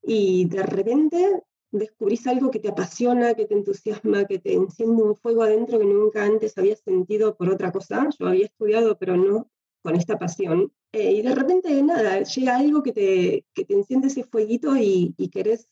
Y 0.03 0.45
de 0.45 0.63
repente 0.63 1.43
descubrís 1.71 2.27
algo 2.27 2.51
que 2.51 2.59
te 2.59 2.69
apasiona, 2.69 3.33
que 3.33 3.45
te 3.45 3.53
entusiasma, 3.53 4.25
que 4.25 4.39
te 4.39 4.53
enciende 4.53 5.03
un 5.03 5.15
fuego 5.15 5.43
adentro 5.43 5.79
que 5.79 5.85
nunca 5.85 6.25
antes 6.25 6.57
habías 6.57 6.79
sentido 6.79 7.35
por 7.35 7.49
otra 7.49 7.71
cosa. 7.71 8.09
Yo 8.19 8.27
había 8.27 8.45
estudiado, 8.45 8.97
pero 8.97 9.15
no, 9.15 9.49
con 9.81 9.95
esta 9.95 10.17
pasión, 10.17 10.71
eh, 10.91 11.11
y 11.13 11.21
de 11.21 11.35
repente 11.35 11.81
nada, 11.83 12.21
llega 12.23 12.57
algo 12.57 12.83
que 12.83 12.91
te, 12.91 13.45
que 13.53 13.65
te 13.65 13.73
enciende 13.73 14.07
ese 14.07 14.23
fueguito 14.23 14.75
y, 14.75 15.15
y 15.17 15.29
querés, 15.29 15.69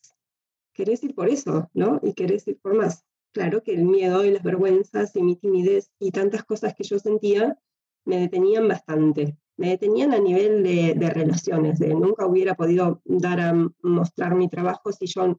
querés 0.73 1.03
ir 1.03 1.13
por 1.13 1.29
eso, 1.29 1.69
¿no? 1.73 1.99
Y 2.03 2.13
querés 2.13 2.47
ir 2.47 2.59
por 2.59 2.73
más. 2.75 3.05
Claro 3.31 3.61
que 3.61 3.73
el 3.73 3.85
miedo 3.85 4.25
y 4.25 4.31
las 4.31 4.43
vergüenzas 4.43 5.15
y 5.15 5.21
mi 5.21 5.35
timidez 5.35 5.91
y 5.99 6.11
tantas 6.11 6.43
cosas 6.43 6.73
que 6.73 6.83
yo 6.83 6.97
sentía 6.97 7.57
me 8.05 8.19
detenían 8.19 8.67
bastante. 8.67 9.37
Me 9.57 9.69
detenían 9.69 10.13
a 10.13 10.19
nivel 10.19 10.63
de, 10.63 10.95
de 10.95 11.09
relaciones, 11.09 11.79
de 11.79 11.89
nunca 11.89 12.25
hubiera 12.25 12.55
podido 12.55 13.01
dar 13.05 13.39
a 13.41 13.53
mostrar 13.83 14.33
mi 14.35 14.47
trabajo 14.47 14.91
si 14.91 15.05
yo 15.05 15.37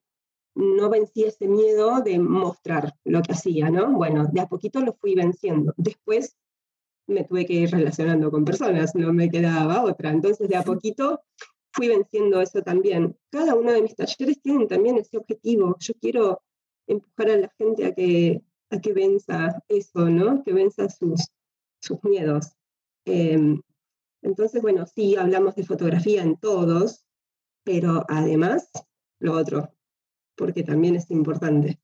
no 0.54 0.90
vencí 0.90 1.24
ese 1.24 1.48
miedo 1.48 2.00
de 2.02 2.18
mostrar 2.18 2.94
lo 3.04 3.22
que 3.22 3.32
hacía, 3.32 3.70
¿no? 3.70 3.92
Bueno, 3.92 4.28
de 4.30 4.40
a 4.40 4.46
poquito 4.46 4.80
lo 4.80 4.92
fui 4.92 5.14
venciendo. 5.14 5.72
Después 5.76 6.36
me 7.06 7.24
tuve 7.24 7.46
que 7.46 7.54
ir 7.54 7.70
relacionando 7.70 8.30
con 8.30 8.44
personas, 8.44 8.94
no 8.94 9.12
me 9.12 9.30
quedaba 9.30 9.82
otra. 9.82 10.10
Entonces, 10.10 10.48
de 10.48 10.56
a 10.56 10.62
poquito 10.62 11.22
fui 11.72 11.88
venciendo 11.88 12.40
eso 12.40 12.62
también. 12.62 13.16
Cada 13.30 13.54
uno 13.54 13.72
de 13.72 13.82
mis 13.82 13.94
talleres 13.94 14.40
tienen 14.40 14.68
también 14.68 14.98
ese 14.98 15.18
objetivo. 15.18 15.76
Yo 15.78 15.94
quiero 16.00 16.42
empujar 16.86 17.30
a 17.30 17.36
la 17.36 17.48
gente 17.58 17.86
a 17.86 17.94
que, 17.94 18.42
a 18.70 18.80
que 18.80 18.92
venza 18.92 19.62
eso, 19.68 20.08
¿no? 20.08 20.42
Que 20.42 20.52
venza 20.52 20.88
sus, 20.88 21.28
sus 21.80 22.02
miedos. 22.04 22.52
Em, 23.04 23.60
entonces, 24.22 24.60
bueno, 24.62 24.86
sí, 24.86 25.16
hablamos 25.16 25.54
de 25.54 25.64
fotografía 25.64 26.22
en 26.22 26.36
todos, 26.36 27.04
pero 27.64 28.04
además, 28.08 28.70
lo 29.18 29.34
otro, 29.34 29.72
porque 30.36 30.62
también 30.62 30.96
es 30.96 31.10
importante. 31.10 31.80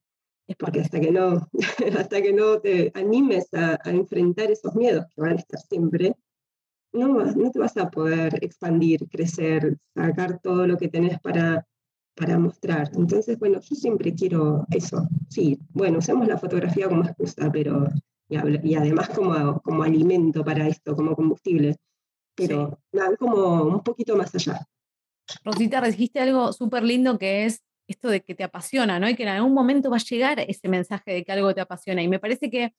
Es 0.47 0.55
porque 0.55 0.79
hasta 0.79 0.99
que 0.99 1.11
no, 1.11 1.47
hasta 1.99 2.21
que 2.21 2.33
no 2.33 2.59
te 2.59 2.91
animes 2.95 3.53
a, 3.53 3.79
enfrentar 3.85 4.49
esos 4.51 4.73
miedos 4.75 5.05
que 5.13 5.21
van 5.21 5.33
a 5.33 5.41
estar 5.41 5.59
siempre, 5.59 6.15
no, 6.93 7.25
no 7.25 7.51
te 7.51 7.59
vas 7.59 7.75
a 7.77 7.89
poder 7.91 8.39
expandir, 8.43 9.07
crecer, 9.09 9.77
sacar 9.93 10.39
todo 10.39 10.65
lo 10.65 10.77
que 10.77 10.87
tenés 10.87 11.19
para, 11.19 11.67
para 12.15 12.39
mostrar. 12.39 12.89
Entonces, 12.95 13.37
bueno, 13.37 13.59
yo 13.59 13.75
siempre 13.75 14.15
quiero 14.15 14.65
eso. 14.71 15.07
Sí, 15.29 15.59
bueno, 15.73 15.99
usamos 15.99 16.27
la 16.27 16.37
fotografía 16.37 16.87
como 16.87 17.03
excusa, 17.03 17.51
pero 17.51 17.87
y, 18.29 18.75
además 18.75 19.09
como, 19.09 19.61
como 19.61 19.83
alimento 19.83 20.43
para 20.43 20.67
esto, 20.67 20.95
como 20.95 21.15
combustible, 21.15 21.77
pero 22.35 22.79
como 23.19 23.63
un 23.63 23.83
poquito 23.83 24.15
más 24.15 24.33
allá. 24.35 24.67
Rosita, 25.43 25.81
dijiste 25.81 26.19
algo 26.19 26.53
súper 26.53 26.83
lindo 26.83 27.17
que 27.17 27.45
es 27.45 27.61
esto 27.87 28.09
de 28.09 28.21
que 28.21 28.35
te 28.35 28.43
apasiona, 28.43 28.99
¿no? 28.99 29.09
Y 29.09 29.15
que 29.15 29.23
en 29.23 29.29
algún 29.29 29.53
momento 29.53 29.89
va 29.89 29.97
a 29.97 29.99
llegar 29.99 30.39
ese 30.39 30.67
mensaje 30.67 31.13
de 31.13 31.23
que 31.23 31.31
algo 31.31 31.53
te 31.53 31.61
apasiona. 31.61 32.01
Y 32.01 32.07
me 32.07 32.19
parece 32.19 32.49
que 32.49 32.73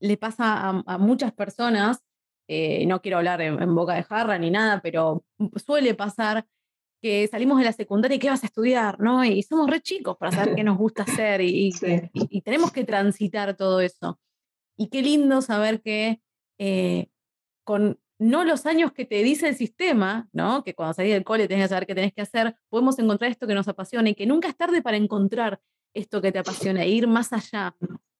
le 0.00 0.16
pasa 0.16 0.82
a, 0.86 0.98
muchas 0.98 1.32
personas, 1.32 1.98
eh, 2.48 2.86
no 2.86 3.00
quiero 3.00 3.18
hablar 3.18 3.40
en, 3.42 3.74
boca 3.74 3.94
de 3.94 4.02
jarra 4.02 4.38
ni 4.38 4.50
nada, 4.50 4.80
pero 4.82 5.24
suele 5.64 5.94
pasar 5.94 6.46
que 7.02 7.26
salimos 7.28 7.58
de 7.58 7.64
la 7.64 7.72
secundaria 7.72 8.16
y 8.16 8.18
qué 8.18 8.28
vas 8.28 8.42
a 8.42 8.46
estudiar, 8.46 9.00
¿no? 9.00 9.24
Y 9.24 9.42
somos 9.42 9.70
re 9.70 9.80
chicos 9.80 10.16
para 10.18 10.32
saber 10.32 10.54
qué 10.54 10.64
nos 10.64 10.76
gusta 10.76 11.04
hacer 11.04 11.40
y, 11.40 11.72
y, 12.12 12.40
tenemos 12.42 12.72
que 12.72 12.84
transitar 12.84 13.56
todo 13.56 13.80
eso. 13.80 14.18
Y 14.76 14.88
qué 14.88 15.02
lindo 15.02 15.40
saber 15.42 15.80
que 15.80 16.20
eh, 16.58 17.08
con 17.64 17.98
no 18.20 18.44
los 18.44 18.66
años 18.66 18.92
que 18.92 19.06
te 19.06 19.22
dice 19.22 19.48
el 19.48 19.56
sistema, 19.56 20.28
¿no? 20.32 20.62
Que 20.62 20.74
cuando 20.74 20.92
salís 20.92 21.14
del 21.14 21.24
cole 21.24 21.48
tenés 21.48 21.64
que 21.64 21.68
saber 21.70 21.86
qué 21.86 21.94
tenés 21.94 22.12
que 22.12 22.20
hacer, 22.20 22.54
podemos 22.68 22.98
encontrar 22.98 23.30
esto 23.30 23.46
que 23.46 23.54
nos 23.54 23.66
apasiona 23.66 24.10
y 24.10 24.14
que 24.14 24.26
nunca 24.26 24.46
es 24.46 24.56
tarde 24.56 24.82
para 24.82 24.98
encontrar 24.98 25.62
esto 25.94 26.20
que 26.20 26.30
te 26.30 26.38
apasiona 26.38 26.82
e 26.82 26.90
ir 26.90 27.08
más 27.08 27.32
allá, 27.32 27.74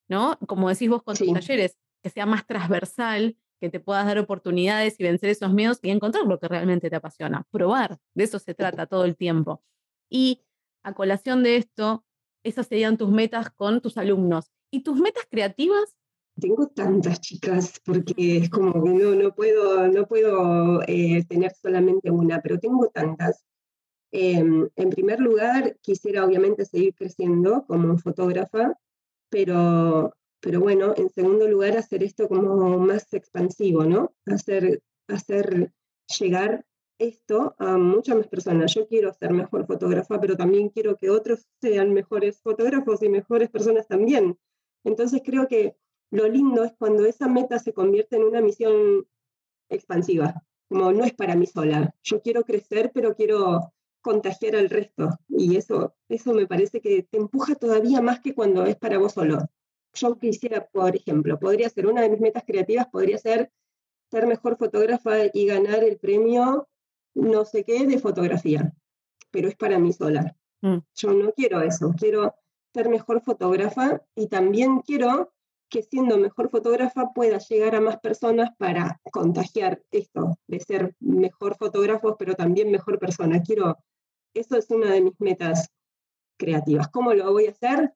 ¿no? 0.08 0.38
Como 0.46 0.70
decís 0.70 0.88
vos 0.88 1.02
con 1.02 1.14
tus 1.16 1.30
talleres, 1.30 1.76
que 2.02 2.08
sea 2.08 2.24
más 2.24 2.46
transversal, 2.46 3.36
que 3.60 3.68
te 3.68 3.78
puedas 3.78 4.06
dar 4.06 4.18
oportunidades 4.18 4.98
y 4.98 5.02
vencer 5.02 5.28
esos 5.28 5.52
miedos 5.52 5.78
y 5.82 5.90
encontrar 5.90 6.24
lo 6.24 6.40
que 6.40 6.48
realmente 6.48 6.88
te 6.88 6.96
apasiona, 6.96 7.46
probar, 7.50 7.98
de 8.14 8.24
eso 8.24 8.38
se 8.38 8.54
trata 8.54 8.86
todo 8.86 9.04
el 9.04 9.16
tiempo. 9.16 9.62
Y 10.08 10.40
a 10.82 10.94
colación 10.94 11.42
de 11.42 11.56
esto, 11.56 12.06
esas 12.42 12.66
serían 12.68 12.96
tus 12.96 13.10
metas 13.10 13.50
con 13.50 13.82
tus 13.82 13.98
alumnos. 13.98 14.50
¿Y 14.70 14.80
tus 14.80 14.98
metas 14.98 15.26
creativas 15.30 15.94
tengo 16.40 16.68
tantas 16.68 17.20
chicas 17.20 17.80
porque 17.84 18.38
es 18.38 18.50
como 18.50 18.72
que 18.82 18.90
no, 18.90 19.14
no 19.14 19.34
puedo, 19.34 19.88
no 19.88 20.06
puedo 20.06 20.82
eh, 20.86 21.24
tener 21.28 21.52
solamente 21.52 22.10
una, 22.10 22.40
pero 22.40 22.58
tengo 22.58 22.88
tantas. 22.88 23.44
Em, 24.12 24.68
en 24.74 24.90
primer 24.90 25.20
lugar, 25.20 25.76
quisiera 25.80 26.24
obviamente 26.24 26.64
seguir 26.64 26.94
creciendo 26.94 27.64
como 27.66 27.96
fotógrafa, 27.98 28.76
pero, 29.28 30.16
pero 30.40 30.60
bueno, 30.60 30.94
en 30.96 31.10
segundo 31.10 31.46
lugar, 31.46 31.76
hacer 31.76 32.02
esto 32.02 32.28
como 32.28 32.78
más 32.78 33.12
expansivo, 33.14 33.84
¿no? 33.84 34.12
Hacer, 34.26 34.82
hacer 35.06 35.72
llegar 36.18 36.64
esto 36.98 37.54
a 37.58 37.78
muchas 37.78 38.16
más 38.16 38.28
personas. 38.28 38.74
Yo 38.74 38.86
quiero 38.86 39.12
ser 39.14 39.32
mejor 39.32 39.66
fotógrafa, 39.66 40.20
pero 40.20 40.36
también 40.36 40.68
quiero 40.68 40.96
que 40.96 41.10
otros 41.10 41.46
sean 41.60 41.92
mejores 41.92 42.40
fotógrafos 42.40 43.02
y 43.02 43.08
mejores 43.08 43.48
personas 43.48 43.86
también. 43.88 44.38
Entonces 44.84 45.22
creo 45.24 45.48
que 45.48 45.76
lo 46.10 46.28
lindo 46.28 46.64
es 46.64 46.72
cuando 46.78 47.04
esa 47.04 47.28
meta 47.28 47.58
se 47.58 47.72
convierte 47.72 48.16
en 48.16 48.24
una 48.24 48.40
misión 48.40 49.06
expansiva, 49.68 50.42
como 50.68 50.92
no 50.92 51.04
es 51.04 51.14
para 51.14 51.36
mí 51.36 51.46
sola. 51.46 51.94
Yo 52.02 52.20
quiero 52.20 52.44
crecer, 52.44 52.90
pero 52.92 53.14
quiero 53.14 53.72
contagiar 54.02 54.56
al 54.56 54.70
resto. 54.70 55.10
Y 55.28 55.56
eso, 55.56 55.94
eso 56.08 56.32
me 56.32 56.46
parece 56.46 56.80
que 56.80 57.02
te 57.02 57.18
empuja 57.18 57.54
todavía 57.54 58.00
más 58.00 58.20
que 58.20 58.34
cuando 58.34 58.64
es 58.64 58.76
para 58.76 58.98
vos 58.98 59.12
solo. 59.12 59.38
Yo 59.94 60.16
quisiera, 60.16 60.66
por 60.66 60.96
ejemplo, 60.96 61.38
podría 61.38 61.68
ser 61.68 61.86
una 61.86 62.02
de 62.02 62.10
mis 62.10 62.20
metas 62.20 62.44
creativas, 62.46 62.86
podría 62.88 63.18
ser 63.18 63.52
ser 64.10 64.26
mejor 64.26 64.56
fotógrafa 64.56 65.26
y 65.32 65.46
ganar 65.46 65.84
el 65.84 65.98
premio 65.98 66.68
no 67.14 67.44
sé 67.44 67.64
qué 67.64 67.86
de 67.86 67.98
fotografía, 67.98 68.72
pero 69.30 69.48
es 69.48 69.56
para 69.56 69.78
mí 69.78 69.92
sola. 69.92 70.36
Mm. 70.62 70.78
Yo 70.94 71.12
no 71.12 71.32
quiero 71.32 71.60
eso, 71.62 71.92
quiero 71.98 72.34
ser 72.72 72.88
mejor 72.88 73.20
fotógrafa 73.22 74.02
y 74.14 74.28
también 74.28 74.80
quiero 74.80 75.32
que 75.70 75.82
siendo 75.84 76.18
mejor 76.18 76.50
fotógrafa 76.50 77.12
pueda 77.14 77.38
llegar 77.38 77.76
a 77.76 77.80
más 77.80 77.98
personas 78.00 78.50
para 78.58 79.00
contagiar 79.12 79.80
esto, 79.92 80.36
de 80.48 80.60
ser 80.60 80.94
mejor 80.98 81.56
fotógrafo, 81.56 82.16
pero 82.18 82.34
también 82.34 82.70
mejor 82.70 82.98
persona. 82.98 83.40
Quiero, 83.40 83.78
eso 84.34 84.56
es 84.56 84.68
una 84.70 84.92
de 84.92 85.00
mis 85.00 85.18
metas 85.20 85.70
creativas. 86.36 86.88
¿Cómo 86.88 87.14
lo 87.14 87.32
voy 87.32 87.46
a 87.46 87.52
hacer? 87.52 87.94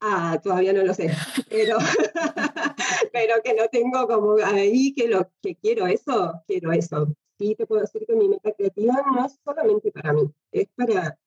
Ah, 0.00 0.40
todavía 0.42 0.72
no 0.72 0.82
lo 0.82 0.94
sé, 0.94 1.10
pero, 1.50 1.76
pero 3.12 3.34
que 3.44 3.52
no 3.52 3.68
tengo 3.68 4.06
como 4.06 4.36
ahí 4.42 4.94
que 4.94 5.06
lo 5.06 5.30
que 5.42 5.56
quiero 5.56 5.86
eso, 5.86 6.42
quiero 6.46 6.72
eso. 6.72 7.14
Sí 7.38 7.54
te 7.54 7.66
puedo 7.66 7.82
decir 7.82 8.06
que 8.06 8.16
mi 8.16 8.28
meta 8.28 8.52
creativa 8.52 9.04
no 9.14 9.26
es 9.26 9.38
solamente 9.44 9.92
para 9.92 10.14
mí, 10.14 10.22
es 10.52 10.68
para, 10.74 11.18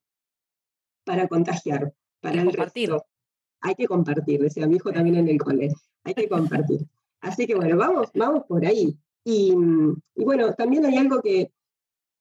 para 1.03 1.27
contagiar, 1.27 1.93
para 2.19 2.41
el 2.41 2.51
resto 2.51 3.05
hay 3.63 3.75
que 3.75 3.87
compartir, 3.87 4.41
decía 4.41 4.67
mi 4.67 4.75
hijo 4.75 4.91
también 4.91 5.15
en 5.15 5.29
el 5.29 5.37
cole, 5.37 5.73
hay 6.03 6.13
que 6.13 6.27
compartir. 6.27 6.85
Así 7.21 7.47
que 7.47 7.55
bueno, 7.55 7.77
vamos, 7.77 8.09
vamos 8.13 8.43
por 8.45 8.65
ahí. 8.65 8.97
Y, 9.23 9.55
bueno, 10.17 10.53
también 10.53 10.85
hay 10.85 10.97
algo 10.97 11.21
que, 11.21 11.49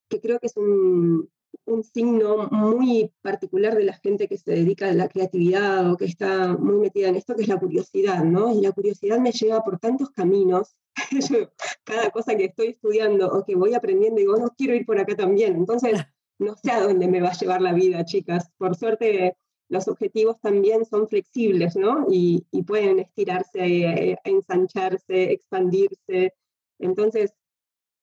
que 0.08 0.20
creo 0.20 0.38
que 0.38 0.46
es 0.46 0.56
un, 0.56 1.28
un, 1.66 1.82
signo 1.82 2.48
muy 2.52 3.10
particular 3.22 3.74
de 3.74 3.82
la 3.82 3.94
gente 3.94 4.28
que 4.28 4.38
se 4.38 4.52
dedica 4.52 4.88
a 4.88 4.92
la 4.92 5.08
creatividad 5.08 5.90
o 5.90 5.96
que 5.96 6.04
está 6.04 6.56
muy 6.56 6.76
metida 6.76 7.08
en 7.08 7.16
esto, 7.16 7.34
que 7.34 7.42
es 7.42 7.48
la 7.48 7.58
curiosidad, 7.58 8.22
¿no? 8.22 8.54
Y 8.54 8.60
la 8.60 8.70
curiosidad 8.70 9.18
me 9.18 9.32
lleva 9.32 9.64
por 9.64 9.80
tantos 9.80 10.10
caminos. 10.10 10.76
cada 11.84 12.10
cosa 12.10 12.36
que 12.36 12.44
estoy 12.44 12.68
estudiando 12.68 13.26
o 13.32 13.44
que 13.44 13.56
voy 13.56 13.74
aprendiendo, 13.74 14.20
digo, 14.20 14.36
no 14.36 14.50
quiero 14.56 14.76
ir 14.76 14.86
por 14.86 15.00
acá 15.00 15.16
también. 15.16 15.56
Entonces, 15.56 15.98
no 16.38 16.54
sé 16.54 16.70
a 16.70 16.82
dónde 16.82 17.08
me 17.08 17.20
va 17.20 17.30
a 17.30 17.36
llevar 17.36 17.60
la 17.60 17.72
vida, 17.72 18.04
chicas. 18.04 18.48
Por 18.58 18.76
suerte, 18.76 19.36
los 19.72 19.88
objetivos 19.88 20.38
también 20.38 20.84
son 20.84 21.08
flexibles, 21.08 21.76
¿no? 21.76 22.06
Y, 22.10 22.44
pueden 22.66 22.98
estirarse, 22.98 23.60
eh, 23.62 24.18
ensancharse, 24.22 25.32
expandirse. 25.32 26.34
Entonces, 26.78 27.32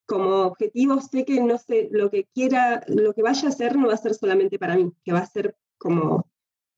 como 0.08 0.48
objetivo 0.48 1.00
sé 1.00 1.26
que 1.26 1.40
no 1.40 1.60
sé, 1.60 1.88
lo 1.92 2.10
que 2.10 2.26
quiera, 2.34 2.84
lo 2.88 3.14
que 3.14 3.22
vaya 3.22 3.48
a 3.48 3.52
hacer 3.52 3.76
no 3.78 3.88
va 3.88 3.94
a 3.94 3.98
ser 3.98 4.16
solamente 4.16 4.58
para 4.58 4.76
mí, 4.78 4.92
que 5.04 5.14
va 5.14 5.20
a 5.20 5.28
ser 5.28 5.56
como 5.78 6.28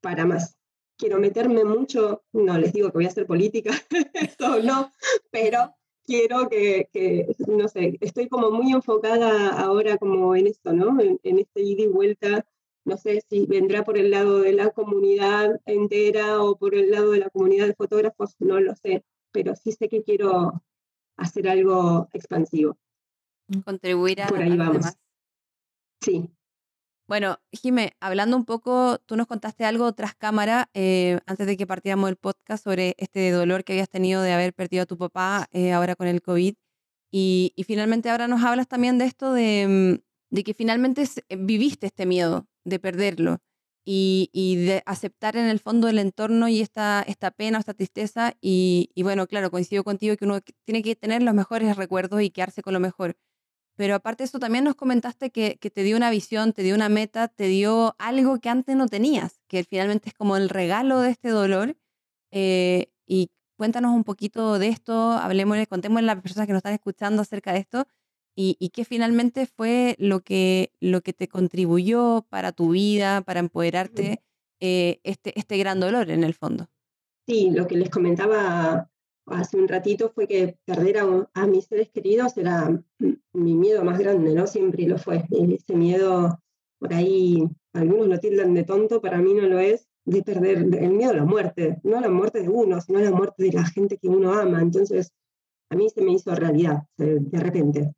para 0.02 0.26
más. 0.26 0.58
Quiero 0.98 1.20
meterme 1.20 1.64
mucho, 1.64 2.24
no 2.34 2.58
les 2.58 2.74
digo 2.74 2.90
que 2.90 2.98
voy 2.98 3.06
a 3.06 3.10
hacer 3.10 3.26
política, 3.26 3.72
eso 4.14 4.60
no, 4.62 4.92
pero 5.32 5.74
quiero 6.04 6.50
que, 6.50 7.34
no 7.48 7.70
sé, 7.70 7.98
estoy 8.02 8.28
como 8.28 8.52
muy 8.52 8.74
enfocada 8.74 9.58
ahora 9.58 9.98
como 9.98 10.36
en 10.36 10.48
esto, 10.48 10.74
¿no? 10.74 11.00
En, 11.00 11.18
en 11.24 11.40
este 11.40 11.62
ida 11.62 11.84
y 11.84 11.88
vuelta 11.88 12.46
no 12.84 12.98
sé 12.98 13.22
si 13.30 13.46
vendrá 13.46 13.84
por 13.84 13.98
el 13.98 14.12
lado 14.12 14.40
de 14.42 14.54
la 14.54 14.72
comunidad 14.72 15.60
entera 15.66 16.42
o 16.42 16.58
por 16.58 16.76
el 16.76 16.92
lado 16.92 17.12
de 17.12 17.20
la 17.20 17.30
comunidad 17.30 17.68
de 17.68 17.76
fotógrafos, 17.76 18.36
no 18.40 18.60
lo 18.60 18.76
sé, 18.76 19.04
pero 19.32 19.56
sí 19.56 19.72
sé 19.72 19.88
que 19.88 20.04
quiero 20.04 20.64
hacer 21.18 21.48
algo 21.48 22.10
expansivo. 22.14 22.78
Contribuir 23.66 24.22
a 24.22 24.28
por 24.28 24.42
ahí 24.42 24.58
vamos. 24.58 24.86
Sí. 26.02 26.30
Bueno, 27.08 27.40
Jime, 27.52 27.94
hablando 28.00 28.38
un 28.38 28.46
poco, 28.46 28.98
tú 29.00 29.18
nos 29.18 29.28
contaste 29.28 29.66
algo 29.66 29.92
tras 29.94 30.16
cámara 30.16 30.70
eh, 30.74 31.20
antes 31.26 31.46
de 31.46 31.58
que 31.58 31.68
partiéramos 31.68 32.10
el 32.10 32.16
podcast 32.16 32.64
sobre 32.64 32.96
este 32.98 33.32
dolor 33.32 33.64
que 33.64 33.74
habías 33.74 33.90
tenido 33.90 34.22
de 34.22 34.32
haber 34.32 34.54
perdido 34.54 34.84
a 34.84 34.86
tu 34.86 34.98
papá 34.98 35.48
eh, 35.52 35.74
ahora 35.74 35.96
con 35.96 36.08
el 36.08 36.22
COVID. 36.22 36.56
Y, 37.14 37.54
finalmente 37.68 38.10
ahora 38.10 38.30
nos 38.30 38.42
hablas 38.42 38.70
también 38.70 38.98
de 38.98 39.06
esto 39.06 39.34
de, 39.34 40.00
mm, 40.00 40.36
de 40.36 40.44
que 40.46 40.54
finalmente 40.54 41.04
viviste 41.38 41.88
este 41.88 42.06
miedo 42.06 42.48
de 42.66 42.80
perderlo 42.80 43.40
y, 43.86 44.30
y, 44.34 44.58
de 44.58 44.84
aceptar 44.86 45.36
en 45.38 45.48
el 45.48 45.60
fondo 45.60 45.88
el 45.88 46.00
entorno 46.00 46.48
y 46.48 46.62
esta, 46.62 47.04
esta 47.08 47.32
pena, 47.32 47.60
esta 47.60 47.74
tristeza. 47.74 48.34
Y, 48.42 48.92
y, 48.94 49.04
bueno, 49.04 49.28
claro, 49.28 49.52
coincido 49.52 49.84
contigo 49.84 50.16
que 50.18 50.26
uno 50.26 50.40
tiene 50.66 50.84
que 50.84 50.96
tener 50.96 51.24
los 51.24 51.34
mejores 51.34 51.76
recuerdos 51.78 52.22
y 52.22 52.30
quedarse 52.30 52.62
con 52.62 52.74
lo 52.74 52.80
mejor. 52.80 53.18
Pero 53.76 53.96
aparte 53.96 54.24
de 54.24 54.26
eso, 54.28 54.40
también 54.40 54.64
nos 54.66 54.76
comentaste 54.76 55.32
que, 55.32 55.58
que 55.60 55.72
te 55.72 55.84
dio 55.84 55.98
una 55.98 56.12
visión, 56.12 56.54
te 56.54 56.64
dio 56.64 56.76
una 56.76 56.90
meta, 56.90 57.28
te 57.30 57.48
dio 57.48 57.96
algo 58.00 58.40
que 58.40 58.50
antes 58.50 58.76
no 58.76 58.88
tenías, 58.88 59.42
que 59.48 59.64
finalmente 59.64 60.10
es 60.10 60.16
como 60.16 60.38
el 60.38 60.50
regalo 60.50 61.00
de 61.02 61.12
este 61.12 61.30
dolor. 61.30 61.76
Eh, 62.32 62.92
y 63.08 63.32
cuéntanos 63.58 63.94
un 63.94 64.04
poquito 64.04 64.60
de 64.60 64.68
esto, 64.70 65.14
hablemos, 65.14 65.58
contemos 65.68 66.00
a 66.00 66.02
las 66.04 66.22
personas 66.22 66.48
que 66.48 66.54
nos 66.54 66.60
están 66.60 66.74
escuchando 66.74 67.22
acerca 67.24 67.54
de 67.54 67.60
esto 67.60 67.88
y, 68.36 68.56
y 68.60 68.70
qué 68.70 68.86
finalmente 68.86 69.46
fue 69.46 69.96
lo 70.00 70.22
que, 70.22 70.72
lo 70.80 71.02
que 71.02 71.14
te 71.14 71.28
contribuyó 71.28 72.26
para 72.30 72.52
tu 72.52 72.72
vida, 72.72 73.22
para 73.22 73.40
empoderarte, 73.40 74.22
eh, 74.60 75.00
este, 75.04 75.38
este 75.38 75.58
gran 75.58 75.80
dolor 75.80 76.10
en 76.10 76.24
el 76.24 76.34
fondo. 76.34 76.68
Sí, 77.28 77.50
lo 77.52 77.68
que 77.68 77.78
les 77.78 77.90
comentaba 77.90 78.90
hace 79.28 79.58
un 79.58 79.68
ratito 79.68 80.12
fue 80.14 80.28
que 80.28 80.58
perder 80.66 81.00
a, 81.34 81.48
mis 81.48 81.66
seres 81.66 81.90
queridos 81.90 82.38
era 82.38 82.82
mi 83.34 83.56
miedo 83.56 83.84
más 83.84 84.00
grande, 84.00 84.34
¿no? 84.34 84.48
Siempre 84.48 84.88
lo 84.88 84.98
fue. 84.98 85.24
Ese 85.30 85.76
miedo, 85.76 86.40
por 86.80 86.94
ahí, 86.94 87.48
algunos 87.74 88.08
lo 88.08 88.20
tildan 88.20 88.54
de 88.54 88.64
tonto, 88.64 89.02
para 89.02 89.20
mí 89.20 89.34
no 89.34 89.48
lo 89.48 89.60
es, 89.60 89.88
de 90.06 90.24
perder 90.24 90.58
el 90.58 90.92
miedo 90.92 91.12
a 91.12 91.16
la 91.16 91.26
muerte, 91.26 91.80
no 91.84 91.98
a 91.98 92.02
la 92.02 92.10
muerte 92.10 92.42
de 92.42 92.50
uno, 92.50 92.82
sino 92.82 93.00
a 93.00 93.04
la 93.04 93.12
muerte 93.12 93.44
de 93.44 93.52
la 93.52 93.66
gente 93.66 93.98
que 93.98 94.10
uno 94.10 94.34
ama. 94.34 94.62
Entonces, 94.62 95.12
a 95.70 95.76
mí 95.76 95.90
se 95.90 96.02
me 96.02 96.14
hizo 96.14 96.34
realidad 96.36 96.84
de 96.98 97.40
repente. 97.40 97.94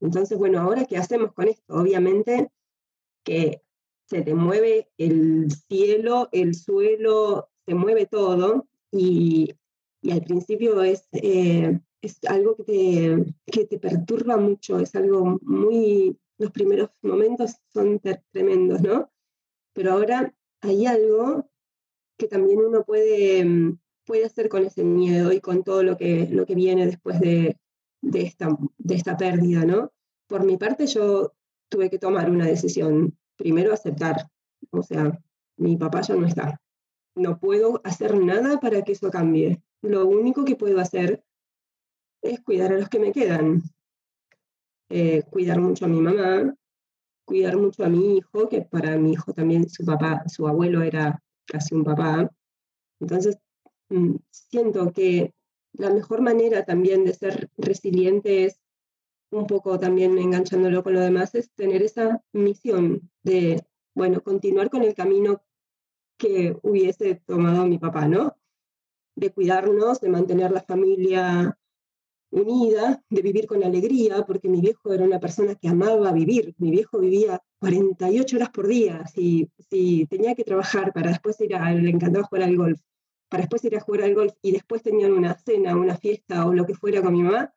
Entonces, 0.00 0.38
bueno, 0.38 0.60
ahora 0.60 0.84
qué 0.84 0.96
hacemos 0.96 1.32
con 1.32 1.48
esto? 1.48 1.74
Obviamente 1.74 2.50
que 3.24 3.62
se 4.08 4.22
te 4.22 4.34
mueve 4.34 4.88
el 4.98 5.50
cielo, 5.68 6.28
el 6.32 6.54
suelo, 6.54 7.48
se 7.66 7.74
mueve 7.74 8.06
todo 8.06 8.68
y, 8.92 9.54
al 10.10 10.22
principio 10.22 10.82
es, 10.82 11.08
eh, 11.12 11.80
es 12.00 12.18
algo 12.28 12.54
que 12.56 12.62
te, 12.62 13.34
que 13.50 13.66
te 13.66 13.78
perturba 13.80 14.36
mucho, 14.36 14.78
es 14.78 14.94
algo 14.94 15.40
muy, 15.42 16.16
los 16.38 16.52
primeros 16.52 16.90
momentos 17.02 17.56
son 17.72 18.00
tremendos, 18.30 18.80
¿no? 18.82 19.10
Pero 19.72 19.92
ahora 19.92 20.32
hay 20.60 20.86
algo 20.86 21.50
que 22.16 22.28
también 22.28 22.60
uno 22.60 22.84
puede, 22.84 23.44
puede 24.04 24.24
hacer 24.24 24.48
con 24.48 24.64
ese 24.64 24.84
miedo 24.84 25.32
y 25.32 25.40
con 25.40 25.64
todo 25.64 25.82
lo 25.82 25.96
que, 25.96 26.28
lo 26.30 26.46
que 26.46 26.54
viene 26.54 26.86
después 26.86 27.18
de, 27.18 27.58
de 28.02 28.22
esta, 28.22 28.48
de 28.78 28.94
esta 28.94 29.16
pérdida, 29.16 29.64
¿no? 29.64 29.92
Por 30.26 30.44
mi 30.44 30.56
parte, 30.56 30.86
yo 30.86 31.32
tuve 31.68 31.90
que 31.90 31.98
tomar 31.98 32.30
una 32.30 32.46
decisión. 32.46 33.16
Primero, 33.36 33.72
aceptar. 33.72 34.28
O 34.70 34.82
sea, 34.82 35.18
mi 35.56 35.76
papá 35.76 36.00
ya 36.02 36.14
no 36.14 36.26
está. 36.26 36.60
No 37.14 37.38
puedo 37.38 37.80
hacer 37.84 38.18
nada 38.18 38.60
para 38.60 38.82
que 38.82 38.92
eso 38.92 39.10
cambie. 39.10 39.62
Lo 39.82 40.06
único 40.06 40.44
que 40.44 40.56
puedo 40.56 40.80
hacer 40.80 41.22
es 42.22 42.40
cuidar 42.40 42.72
a 42.72 42.78
los 42.78 42.88
que 42.88 42.98
me 42.98 43.12
quedan. 43.12 43.62
Eh, 44.88 45.22
cuidar 45.30 45.60
mucho 45.60 45.84
a 45.84 45.88
mi 45.88 46.00
mamá, 46.00 46.54
cuidar 47.24 47.56
mucho 47.56 47.84
a 47.84 47.88
mi 47.88 48.18
hijo, 48.18 48.48
que 48.48 48.62
para 48.62 48.96
mi 48.96 49.12
hijo 49.12 49.32
también 49.32 49.68
su 49.68 49.84
papá, 49.84 50.22
su 50.28 50.46
abuelo 50.46 50.82
era 50.82 51.22
casi 51.44 51.74
un 51.74 51.84
papá. 51.84 52.30
Entonces, 53.00 53.38
mm, 53.88 54.16
siento 54.30 54.92
que 54.92 55.34
la 55.78 55.90
mejor 55.90 56.20
manera 56.22 56.64
también 56.64 57.04
de 57.04 57.14
ser 57.14 57.50
resiliente 57.56 58.44
es 58.44 58.60
un 59.30 59.46
poco 59.46 59.78
también 59.78 60.18
enganchándolo 60.18 60.82
con 60.82 60.94
lo 60.94 61.00
demás, 61.00 61.34
es 61.34 61.50
tener 61.52 61.82
esa 61.82 62.22
misión 62.32 63.10
de, 63.22 63.64
bueno, 63.94 64.22
continuar 64.22 64.70
con 64.70 64.82
el 64.82 64.94
camino 64.94 65.42
que 66.16 66.56
hubiese 66.62 67.16
tomado 67.26 67.66
mi 67.66 67.78
papá, 67.78 68.08
¿no? 68.08 68.36
De 69.16 69.32
cuidarnos, 69.32 70.00
de 70.00 70.08
mantener 70.08 70.50
la 70.50 70.62
familia 70.62 71.58
unida, 72.30 73.02
de 73.08 73.22
vivir 73.22 73.46
con 73.46 73.64
alegría, 73.64 74.24
porque 74.26 74.48
mi 74.48 74.60
viejo 74.60 74.92
era 74.92 75.04
una 75.04 75.20
persona 75.20 75.54
que 75.54 75.68
amaba 75.68 76.12
vivir. 76.12 76.54
Mi 76.58 76.70
viejo 76.70 76.98
vivía 76.98 77.42
48 77.60 78.36
horas 78.36 78.50
por 78.50 78.66
día. 78.66 79.06
Si, 79.06 79.50
si 79.70 80.06
tenía 80.06 80.34
que 80.34 80.44
trabajar 80.44 80.92
para 80.92 81.10
después 81.10 81.40
ir 81.40 81.54
a, 81.54 81.72
le 81.72 81.90
encantaba 81.90 82.26
jugar 82.26 82.44
al 82.44 82.56
golf, 82.56 82.80
para 83.28 83.42
después 83.42 83.64
ir 83.64 83.76
a 83.76 83.80
jugar 83.80 84.02
al 84.02 84.14
golf 84.14 84.34
y 84.42 84.52
después 84.52 84.82
tenían 84.82 85.12
una 85.12 85.34
cena, 85.34 85.76
una 85.76 85.96
fiesta 85.96 86.46
o 86.46 86.52
lo 86.52 86.66
que 86.66 86.74
fuera 86.74 87.02
con 87.02 87.12
mi 87.12 87.22
mamá, 87.22 87.52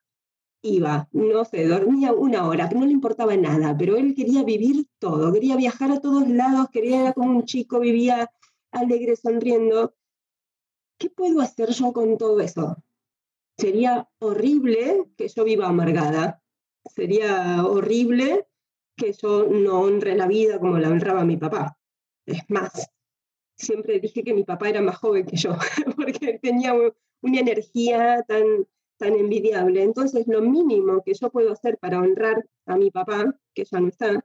iba, 0.61 1.07
no 1.11 1.45
sé, 1.45 1.65
dormía 1.67 2.11
una 2.11 2.47
hora, 2.47 2.69
no 2.69 2.85
le 2.85 2.91
importaba 2.91 3.35
nada, 3.37 3.75
pero 3.77 3.95
él 3.95 4.13
quería 4.15 4.43
vivir 4.43 4.87
todo, 4.99 5.31
quería 5.31 5.55
viajar 5.55 5.91
a 5.91 6.01
todos 6.01 6.27
lados, 6.27 6.67
quería 6.71 7.13
como 7.13 7.37
un 7.37 7.45
chico, 7.45 7.79
vivía 7.79 8.29
alegre, 8.71 9.15
sonriendo. 9.15 9.95
¿Qué 10.97 11.09
puedo 11.09 11.41
hacer 11.41 11.69
yo 11.69 11.93
con 11.93 12.17
todo 12.17 12.39
eso? 12.41 12.77
Sería 13.57 14.09
horrible 14.19 15.05
que 15.17 15.27
yo 15.27 15.43
viva 15.43 15.67
amargada, 15.67 16.41
sería 16.85 17.65
horrible 17.65 18.47
que 18.95 19.13
yo 19.13 19.45
no 19.45 19.81
honre 19.81 20.15
la 20.15 20.27
vida 20.27 20.59
como 20.59 20.77
la 20.77 20.89
honraba 20.89 21.23
mi 21.23 21.37
papá. 21.37 21.77
Es 22.25 22.43
más, 22.49 22.89
siempre 23.65 23.99
dije 23.99 24.23
que 24.23 24.33
mi 24.33 24.43
papá 24.43 24.69
era 24.69 24.81
más 24.81 24.97
joven 24.97 25.25
que 25.25 25.37
yo, 25.37 25.55
porque 25.95 26.39
tenía 26.41 26.73
una 26.73 27.39
energía 27.39 28.23
tan 28.27 28.65
tan 28.99 29.15
envidiable. 29.15 29.81
Entonces, 29.81 30.27
lo 30.27 30.41
mínimo 30.41 31.01
que 31.03 31.13
yo 31.13 31.31
puedo 31.31 31.53
hacer 31.53 31.77
para 31.79 31.99
honrar 31.99 32.45
a 32.65 32.75
mi 32.75 32.91
papá, 32.91 33.33
que 33.55 33.63
ya 33.63 33.79
no 33.79 33.87
está, 33.87 34.23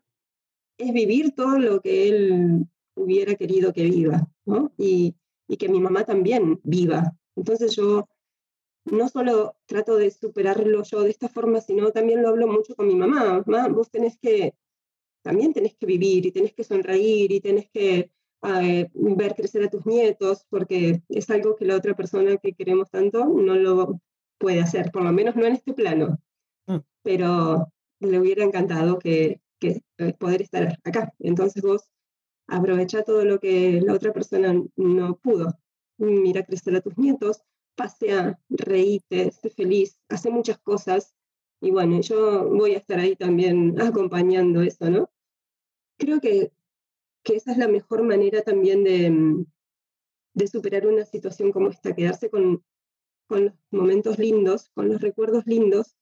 es 0.76 0.92
vivir 0.92 1.34
todo 1.34 1.58
lo 1.58 1.80
que 1.80 2.08
él 2.08 2.66
hubiera 2.96 3.36
querido 3.36 3.72
que 3.72 3.84
viva, 3.84 4.28
¿no? 4.44 4.72
Y, 4.76 5.14
y 5.46 5.56
que 5.56 5.68
mi 5.68 5.80
mamá 5.80 6.04
también 6.04 6.60
viva. 6.64 7.16
Entonces 7.36 7.74
yo 7.76 8.08
no 8.84 9.08
solo 9.08 9.56
trato 9.66 9.96
de 9.96 10.10
superarlo 10.10 10.82
yo 10.82 11.02
de 11.02 11.10
esta 11.10 11.28
forma, 11.28 11.60
sino 11.60 11.92
también 11.92 12.22
lo 12.22 12.28
hablo 12.28 12.48
mucho 12.48 12.74
con 12.74 12.88
mi 12.88 12.96
mamá. 12.96 13.44
Mamá, 13.46 13.68
vos 13.68 13.90
tenés 13.90 14.18
que, 14.18 14.54
también 15.22 15.52
tenés 15.52 15.74
que 15.76 15.86
vivir 15.86 16.26
y 16.26 16.32
tenés 16.32 16.52
que 16.52 16.64
sonreír 16.64 17.30
y 17.30 17.40
tenés 17.40 17.70
que 17.70 18.10
eh, 18.44 18.90
ver 18.94 19.34
crecer 19.34 19.64
a 19.64 19.70
tus 19.70 19.86
nietos, 19.86 20.46
porque 20.50 21.02
es 21.08 21.30
algo 21.30 21.56
que 21.56 21.64
la 21.64 21.76
otra 21.76 21.94
persona 21.94 22.36
que 22.36 22.52
queremos 22.52 22.90
tanto 22.90 23.26
no 23.26 23.54
lo 23.54 24.00
puede 24.38 24.60
hacer, 24.60 24.90
por 24.90 25.02
lo 25.02 25.12
menos 25.12 25.36
no 25.36 25.46
en 25.46 25.54
este 25.54 25.72
plano. 25.72 26.18
Mm. 26.66 26.78
Pero 27.02 27.72
le 28.00 28.18
hubiera 28.18 28.44
encantado 28.44 28.98
que, 28.98 29.40
que 29.58 29.82
eh, 29.98 30.12
poder 30.14 30.42
estar 30.42 30.78
acá. 30.84 31.12
Entonces 31.18 31.62
vos 31.62 31.88
aprovecha 32.46 33.02
todo 33.02 33.24
lo 33.24 33.40
que 33.40 33.80
la 33.80 33.94
otra 33.94 34.12
persona 34.12 34.54
no 34.76 35.16
pudo. 35.16 35.58
Mira 35.98 36.44
crecer 36.44 36.76
a 36.76 36.80
tus 36.80 36.98
nietos, 36.98 37.42
pasea, 37.74 38.38
reíte, 38.48 39.30
sé 39.32 39.50
feliz, 39.50 39.98
hace 40.08 40.30
muchas 40.30 40.58
cosas. 40.58 41.14
Y 41.60 41.70
bueno, 41.70 42.00
yo 42.00 42.48
voy 42.50 42.74
a 42.74 42.78
estar 42.78 42.98
ahí 42.98 43.16
también 43.16 43.80
acompañando 43.80 44.60
eso, 44.62 44.90
¿no? 44.90 45.10
Creo 45.98 46.20
que, 46.20 46.52
que 47.24 47.36
esa 47.36 47.52
es 47.52 47.58
la 47.58 47.68
mejor 47.68 48.02
manera 48.04 48.42
también 48.42 48.84
de, 48.84 49.44
de 50.34 50.46
superar 50.46 50.86
una 50.86 51.04
situación 51.04 51.50
como 51.52 51.70
esta, 51.70 51.94
quedarse 51.94 52.30
con, 52.30 52.62
con 53.26 53.46
los 53.46 53.54
momentos 53.70 54.18
lindos, 54.18 54.70
con 54.74 54.88
los 54.88 55.00
recuerdos 55.00 55.46
lindos, 55.46 55.96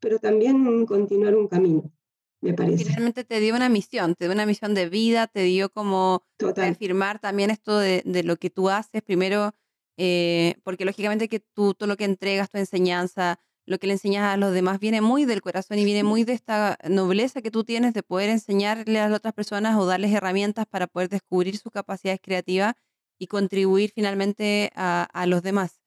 pero 0.00 0.18
también 0.18 0.86
continuar 0.86 1.34
un 1.34 1.48
camino, 1.48 1.92
me 2.40 2.54
parece. 2.54 2.84
Finalmente 2.84 3.24
te 3.24 3.40
dio 3.40 3.56
una 3.56 3.68
misión, 3.68 4.14
te 4.14 4.26
dio 4.26 4.32
una 4.32 4.46
misión 4.46 4.74
de 4.74 4.88
vida, 4.88 5.26
te 5.26 5.42
dio 5.42 5.70
como 5.70 6.24
afirmar 6.56 7.18
también 7.18 7.50
esto 7.50 7.78
de, 7.78 8.02
de, 8.06 8.22
lo 8.22 8.36
que 8.36 8.48
tú 8.48 8.70
haces, 8.70 9.02
primero, 9.02 9.54
eh, 9.96 10.54
porque 10.62 10.84
lógicamente 10.84 11.28
que 11.28 11.40
tú 11.40 11.74
todo 11.74 11.88
lo 11.88 11.96
que 11.96 12.04
entregas, 12.04 12.50
tu 12.50 12.58
enseñanza, 12.58 13.40
lo 13.68 13.78
que 13.78 13.86
le 13.86 13.94
enseñas 13.94 14.24
a 14.24 14.36
los 14.36 14.52
demás 14.52 14.80
viene 14.80 15.00
muy 15.00 15.24
del 15.24 15.42
corazón 15.42 15.78
y 15.78 15.84
viene 15.84 16.02
muy 16.02 16.24
de 16.24 16.32
esta 16.32 16.78
nobleza 16.88 17.42
que 17.42 17.50
tú 17.50 17.64
tienes 17.64 17.94
de 17.94 18.02
poder 18.02 18.30
enseñarle 18.30 18.98
a 19.00 19.08
las 19.08 19.18
otras 19.18 19.34
personas 19.34 19.76
o 19.76 19.86
darles 19.86 20.12
herramientas 20.12 20.66
para 20.66 20.86
poder 20.86 21.08
descubrir 21.08 21.56
sus 21.58 21.72
capacidades 21.72 22.20
creativas 22.22 22.74
y 23.18 23.26
contribuir 23.26 23.92
finalmente 23.94 24.72
a, 24.74 25.02
a 25.12 25.26
los 25.26 25.42
demás 25.42 25.80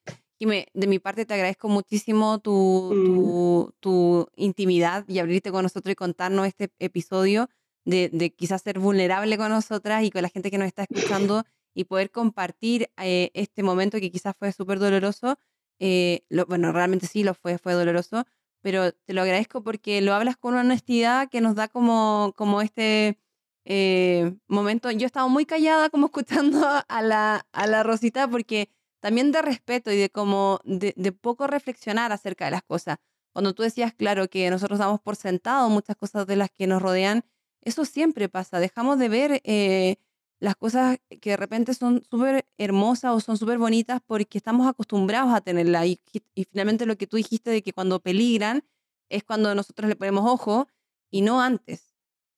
de 0.45 0.87
mi 0.87 0.99
parte 0.99 1.25
te 1.25 1.33
agradezco 1.33 1.69
muchísimo 1.69 2.37
mm. 2.37 2.39
tu, 2.39 3.73
tu, 3.79 4.27
intimidad 4.35 5.05
y 5.07 5.19
abrirte 5.19 5.51
con 5.51 5.63
nosotros 5.63 5.91
y 5.91 5.95
contarnos 5.95 6.47
este 6.47 6.71
episodio 6.79 7.49
de, 7.85 8.09
de, 8.09 8.31
quizás 8.31 8.61
ser 8.61 8.79
vulnerable 8.79 9.37
con 9.37 9.49
nosotras 9.49 10.03
y 10.03 10.11
con 10.11 10.21
la 10.23 10.29
gente 10.29 10.49
que 10.49 10.57
nos 10.57 10.67
está 10.67 10.83
escuchando 10.89 11.43
y 11.73 11.85
poder 11.85 12.11
compartir 12.11 12.89
eh, 12.97 13.29
este 13.33 13.63
momento 13.63 13.99
que 13.99 14.11
quizás 14.11 14.35
fue 14.37 14.51
súper 14.51 14.79
doloroso. 14.79 15.37
Eh, 15.83 16.23
bueno, 16.47 16.71
realmente 16.71 17.07
sí 17.07 17.23
lo 17.23 17.33
fue, 17.33 17.57
fue 17.57 17.73
doloroso, 17.73 18.25
pero 18.61 18.91
te 18.93 19.13
lo 19.13 19.23
agradezco 19.23 19.63
porque 19.63 19.99
lo 20.01 20.13
hablas 20.13 20.37
con 20.37 20.53
una 20.53 20.61
honestidad 20.61 21.27
que 21.27 21.41
nos 21.41 21.55
da 21.55 21.67
como, 21.67 22.33
como 22.37 22.61
este 22.61 23.17
eh, 23.65 24.35
momento. 24.47 24.91
Yo 24.91 25.07
estaba 25.07 25.27
muy 25.27 25.45
callada 25.47 25.89
como 25.89 26.05
escuchando 26.13 26.67
a 26.87 27.01
la, 27.01 27.47
a 27.51 27.67
la 27.67 27.81
Rosita 27.81 28.27
porque 28.27 28.69
también 28.99 29.31
de 29.31 29.41
respeto 29.41 29.91
y 29.91 29.97
de 29.97 30.11
como 30.11 30.59
de, 30.65 30.93
poco 31.11 31.47
reflexionar 31.47 32.11
acerca 32.11 32.45
de 32.45 32.51
las 32.51 32.63
cosas. 32.63 32.97
Cuando 33.33 33.53
tú 33.55 33.63
decías, 33.63 33.93
claro, 33.93 34.29
que 34.29 34.49
nosotros 34.51 34.77
damos 34.77 35.01
por 35.01 35.15
sentado 35.15 35.67
muchas 35.69 35.95
cosas 35.95 36.27
de 36.27 36.35
las 36.35 36.51
que 36.51 36.67
nos 36.67 36.81
rodean, 36.81 37.23
eso 37.61 37.85
siempre 37.85 38.29
pasa. 38.29 38.59
Dejamos 38.59 38.99
de 38.99 39.09
ver 39.09 39.41
eh, 39.45 39.95
las 40.41 40.55
cosas 40.55 40.97
que 41.21 41.29
de 41.29 41.37
repente 41.37 41.75
son 41.75 42.03
súper 42.09 42.47
hermosas 42.57 43.11
o 43.11 43.19
son 43.19 43.37
súper 43.37 43.59
bonitas 43.59 44.01
porque 44.05 44.39
estamos 44.39 44.67
acostumbrados 44.67 45.31
a 45.33 45.41
tenerlas. 45.41 45.85
Y, 45.85 46.01
y, 46.33 46.45
finalmente 46.45 46.87
lo 46.87 46.97
que 46.97 47.05
tú 47.05 47.15
dijiste 47.17 47.51
de 47.51 47.61
que 47.61 47.73
cuando 47.73 47.99
peligran 47.99 48.63
es 49.07 49.23
cuando 49.23 49.53
nosotros 49.53 49.87
le 49.87 49.95
ponemos 49.95 50.25
ojo 50.27 50.67
y 51.11 51.21
no 51.21 51.41
antes. 51.41 51.95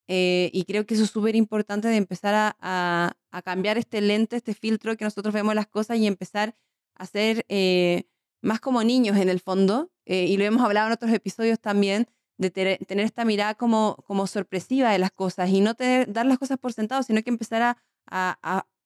Eh, 0.09 0.49
y 0.51 0.65
creo 0.65 0.85
que 0.85 0.95
eso 0.95 1.05
es 1.05 1.11
súper 1.11 1.37
importante 1.37 1.87
de 1.87 1.95
empezar 1.95 2.35
a, 2.59 3.15
a, 3.31 3.41
cambiar 3.41 3.77
este 3.77 4.01
lente, 4.01 4.35
este 4.35 4.53
filtro 4.53 4.97
que 4.97 5.05
nosotros 5.05 5.33
vemos 5.33 5.55
las 5.55 5.67
cosas 5.67 5.97
y 5.97 6.05
empezar 6.05 6.57
a 6.95 7.05
ser 7.05 7.45
eh, 7.47 8.03
más 8.41 8.59
como 8.59 8.83
niños 8.83 9.15
en 9.15 9.29
el 9.29 9.39
fondo. 9.39 9.91
Eh, 10.05 10.25
y 10.25 10.35
lo 10.35 10.43
hemos 10.43 10.61
hablado 10.61 10.87
en 10.87 10.93
otros 10.93 11.13
episodios 11.13 11.57
también, 11.61 12.09
de 12.37 12.49
tener 12.49 13.05
esta 13.05 13.23
mirada 13.23 13.55
como, 13.55 13.95
como 14.05 14.27
sorpresiva 14.27 14.91
de 14.91 14.99
las 14.99 15.11
cosas 15.11 15.49
y 15.51 15.61
no 15.61 15.75
tener, 15.75 16.11
dar 16.11 16.25
las 16.25 16.37
cosas 16.37 16.57
por 16.57 16.73
sentado, 16.73 17.01
sino 17.03 17.23
que 17.23 17.29
empezar 17.29 17.61
a, 17.61 17.77
a, 18.07 18.37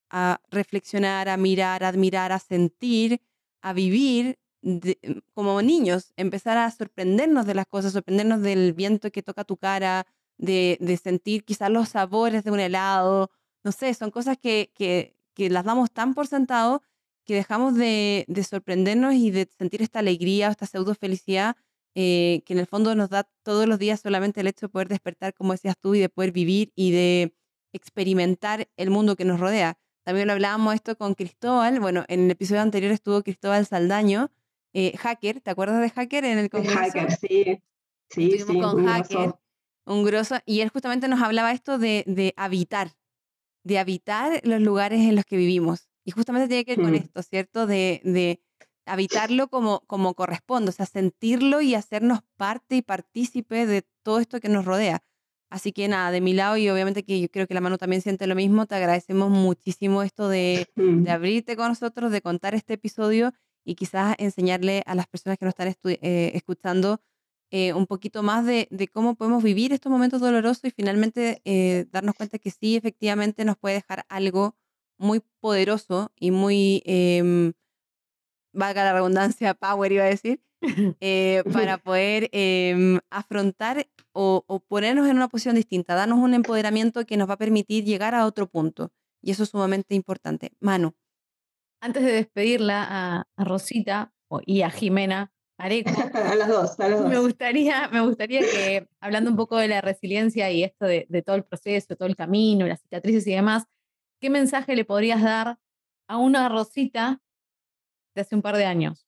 a 0.10 0.42
reflexionar, 0.52 1.30
a 1.30 1.38
mirar, 1.38 1.84
a 1.84 1.90
admirar, 1.90 2.32
a 2.32 2.40
sentir, 2.40 3.22
a 3.62 3.74
vivir 3.74 4.40
como 5.34 5.62
niños, 5.62 6.14
empezar 6.18 6.58
a 6.58 6.70
sorprendernos 6.72 7.46
de 7.46 7.56
las 7.56 7.68
cosas, 7.68 7.94
sorprendernos 7.94 8.42
del 8.42 8.74
viento 8.74 9.12
que 9.12 9.24
toca 9.24 9.44
tu 9.44 9.58
cara, 9.58 10.06
de, 10.38 10.78
de 10.82 10.98
sentir 10.98 11.46
quizás 11.46 11.70
los 11.70 11.90
sabores 11.90 12.44
de 12.44 12.52
un 12.52 12.60
helado, 12.60 13.32
no 13.64 13.72
sé, 13.72 13.94
son 13.94 14.12
cosas 14.12 14.38
que, 14.38 14.72
que, 14.76 15.16
que 15.34 15.50
las 15.50 15.66
damos 15.66 15.92
tan 15.92 16.14
por 16.14 16.28
sentado 16.28 16.82
que 17.26 17.36
dejamos 17.36 17.76
de, 17.76 18.26
de, 18.28 18.44
sorprendernos 18.44 19.14
y 19.14 19.32
de 19.32 19.50
sentir 19.58 19.82
esta 19.82 20.00
alegría, 20.00 20.50
esta 20.50 20.66
pseudo 20.66 20.96
felicidad 20.96 21.58
eh, 21.96 22.44
que 22.46 22.54
en 22.54 22.60
el 22.60 22.68
fondo 22.68 22.96
nos 22.96 23.10
da 23.10 23.28
todos 23.44 23.68
los 23.68 23.80
días 23.80 24.00
solamente 24.02 24.42
el 24.42 24.48
hecho 24.48 24.68
de 24.68 24.70
poder 24.70 24.88
despertar, 24.88 25.34
como 25.34 25.54
decías 25.54 25.76
tú, 25.80 25.96
y 25.96 26.00
de 26.00 26.10
poder 26.10 26.32
vivir 26.32 26.72
y 26.76 26.92
de 26.92 27.36
experimentar 27.74 28.68
el 28.78 28.90
mundo 28.90 29.16
que 29.16 29.26
nos 29.26 29.40
rodea. 29.40 29.78
También 30.04 30.28
lo 30.28 30.34
hablábamos 30.34 30.76
esto 30.76 30.98
con 30.98 31.16
Cristóbal, 31.16 31.80
bueno, 31.80 32.06
en 32.08 32.26
el 32.26 32.32
episodio 32.32 32.62
anterior 32.62 32.92
estuvo 32.92 33.22
Cristóbal 33.24 33.66
Saldaño, 33.66 34.32
eh, 34.74 34.96
Hacker, 34.98 35.42
¿te 35.42 35.52
acuerdas 35.52 35.82
de 35.82 35.90
Hacker 35.90 36.26
en 36.26 36.38
el 36.38 36.50
congreso? 36.50 36.78
Hacker, 36.78 37.12
sí. 37.12 37.62
Sí, 38.10 38.40
sí, 38.40 38.60
con 38.60 38.86
Hacker 38.86 39.34
un 39.88 40.04
grosso, 40.04 40.36
y 40.46 40.62
él 40.62 40.70
justamente 40.70 41.08
nos 41.08 41.22
hablaba 41.22 41.52
esto 41.52 41.78
de, 41.78 42.04
de, 42.06 42.34
habitar, 42.38 42.92
de 43.64 43.80
habitar 43.80 44.42
los 44.44 44.62
lugares 44.62 45.02
en 45.02 45.16
los 45.16 45.26
que 45.26 45.38
vivimos. 45.38 45.90
Y 46.04 46.12
justamente 46.12 46.48
tiene 46.48 46.66
que 46.66 46.76
ver 46.76 46.86
con 46.86 46.92
mm. 46.92 47.04
esto, 47.04 47.24
¿cierto? 47.24 47.68
De, 47.68 48.02
de 48.04 48.42
habitarlo 48.86 49.48
como, 49.50 49.82
como 49.88 50.14
corresponde, 50.14 50.70
o 50.70 50.74
sea, 50.74 50.86
sentirlo 50.86 51.62
y 51.62 51.76
hacernos 51.76 52.20
parte 52.38 52.76
y 52.76 52.82
partícipe 52.82 53.66
de 53.66 53.86
todo 54.04 54.20
esto 54.20 54.40
que 54.40 54.50
nos 54.50 54.66
rodea. 54.66 55.04
Así 55.50 55.72
que 55.72 55.88
nada, 55.88 56.12
de 56.12 56.20
mi 56.20 56.34
lado, 56.34 56.58
y 56.58 56.70
obviamente 56.70 57.04
que 57.04 57.22
yo 57.22 57.30
creo 57.30 57.48
que 57.48 57.54
la 57.54 57.62
mano 57.62 57.78
también 57.78 58.02
siente 58.02 58.28
lo 58.28 58.36
mismo, 58.36 58.66
te 58.66 58.76
agradecemos 58.76 59.30
muchísimo 59.30 60.04
esto 60.04 60.28
de, 60.28 60.68
de 60.76 60.84
mm. 60.84 61.08
abrirte 61.10 61.56
con 61.56 61.70
nosotros, 61.70 62.12
de 62.12 62.22
contar 62.22 62.54
este 62.54 62.74
episodio 62.74 63.34
y 63.64 63.76
quizás 63.76 64.16
enseñarle 64.18 64.84
a 64.86 64.96
las 64.96 65.08
personas 65.08 65.38
que 65.38 65.46
nos 65.46 65.54
están 65.54 65.74
eh, 65.84 66.32
escuchando 66.34 67.02
eh, 67.50 67.72
un 67.74 67.88
poquito 67.88 68.24
más 68.24 68.46
de, 68.46 68.68
de, 68.72 68.90
cómo 68.90 69.16
podemos 69.16 69.42
vivir 69.42 69.72
estos 69.72 69.90
momentos 69.90 70.20
dolorosos 70.20 70.66
y 70.66 70.72
finalmente 70.72 71.42
eh, 71.46 71.86
darnos 71.92 72.16
cuenta 72.16 72.40
que 72.40 72.52
sí, 72.52 72.76
efectivamente 72.76 73.46
nos 73.46 73.58
puede 73.58 73.76
dejar 73.76 74.06
algo 74.10 74.58
muy 74.98 75.22
poderoso 75.40 76.12
y 76.20 76.32
muy, 76.32 76.84
eh, 76.86 77.54
valga 78.52 78.84
la 78.84 78.94
redundancia, 78.94 79.54
power 79.54 79.92
iba 79.94 80.04
a 80.04 80.08
decir, 80.08 80.42
eh, 81.02 81.44
para 81.54 81.78
poder 81.84 82.30
em, 82.32 83.00
afrontar 83.10 83.88
o, 84.14 84.44
o, 84.48 84.60
ponernos 84.60 85.08
en 85.08 85.18
una 85.18 85.28
posición 85.28 85.56
distinta, 85.56 85.96
darnos 85.96 86.20
un 86.20 86.34
empoderamiento 86.34 87.06
que 87.06 87.18
nos 87.18 87.30
va 87.30 87.36
a 87.36 87.38
permitir 87.38 87.84
llegar 87.84 88.16
a 88.16 88.26
otro 88.26 88.48
punto. 88.48 88.92
Y 89.22 89.32
eso 89.32 89.44
es 89.44 89.50
sumamente 89.50 89.96
importante. 89.96 90.52
Manu. 90.60 90.94
Antes 91.82 92.04
de 92.04 92.12
despedirla 92.12 92.86
a, 92.90 93.28
a 93.36 93.44
Rosita 93.44 94.14
y 94.46 94.62
a 94.62 94.70
Jimena, 94.70 95.32
Areco. 95.58 95.90
a 96.14 96.36
las 96.36 96.48
dos, 96.48 96.80
a 96.80 96.90
las 96.90 97.00
dos. 97.02 97.10
Me 97.10 97.20
gustaría, 97.20 97.88
me 97.90 98.02
gustaría 98.02 98.42
que, 98.42 98.88
hablando 99.00 99.30
un 99.30 99.36
poco 99.36 99.58
de 99.58 99.68
la 99.68 99.82
resiliencia 99.82 100.52
y 100.52 100.64
esto 100.64 100.86
de, 100.86 101.06
de, 101.10 101.22
todo 101.22 101.36
el 101.36 101.44
proceso, 101.44 101.96
todo 101.96 102.08
el 102.08 102.16
camino, 102.16 102.68
las 102.68 102.82
cicatrices 102.82 103.26
y 103.28 103.32
demás, 103.32 103.66
¿qué 104.20 104.30
mensaje 104.30 104.76
le 104.76 104.86
podrías 104.86 105.22
dar 105.22 105.60
a 106.08 106.18
una 106.18 106.50
Rosita 106.50 107.22
de 108.16 108.22
hace 108.22 108.36
un 108.36 108.42
par 108.42 108.58
de 108.58 108.66
años? 108.66 109.08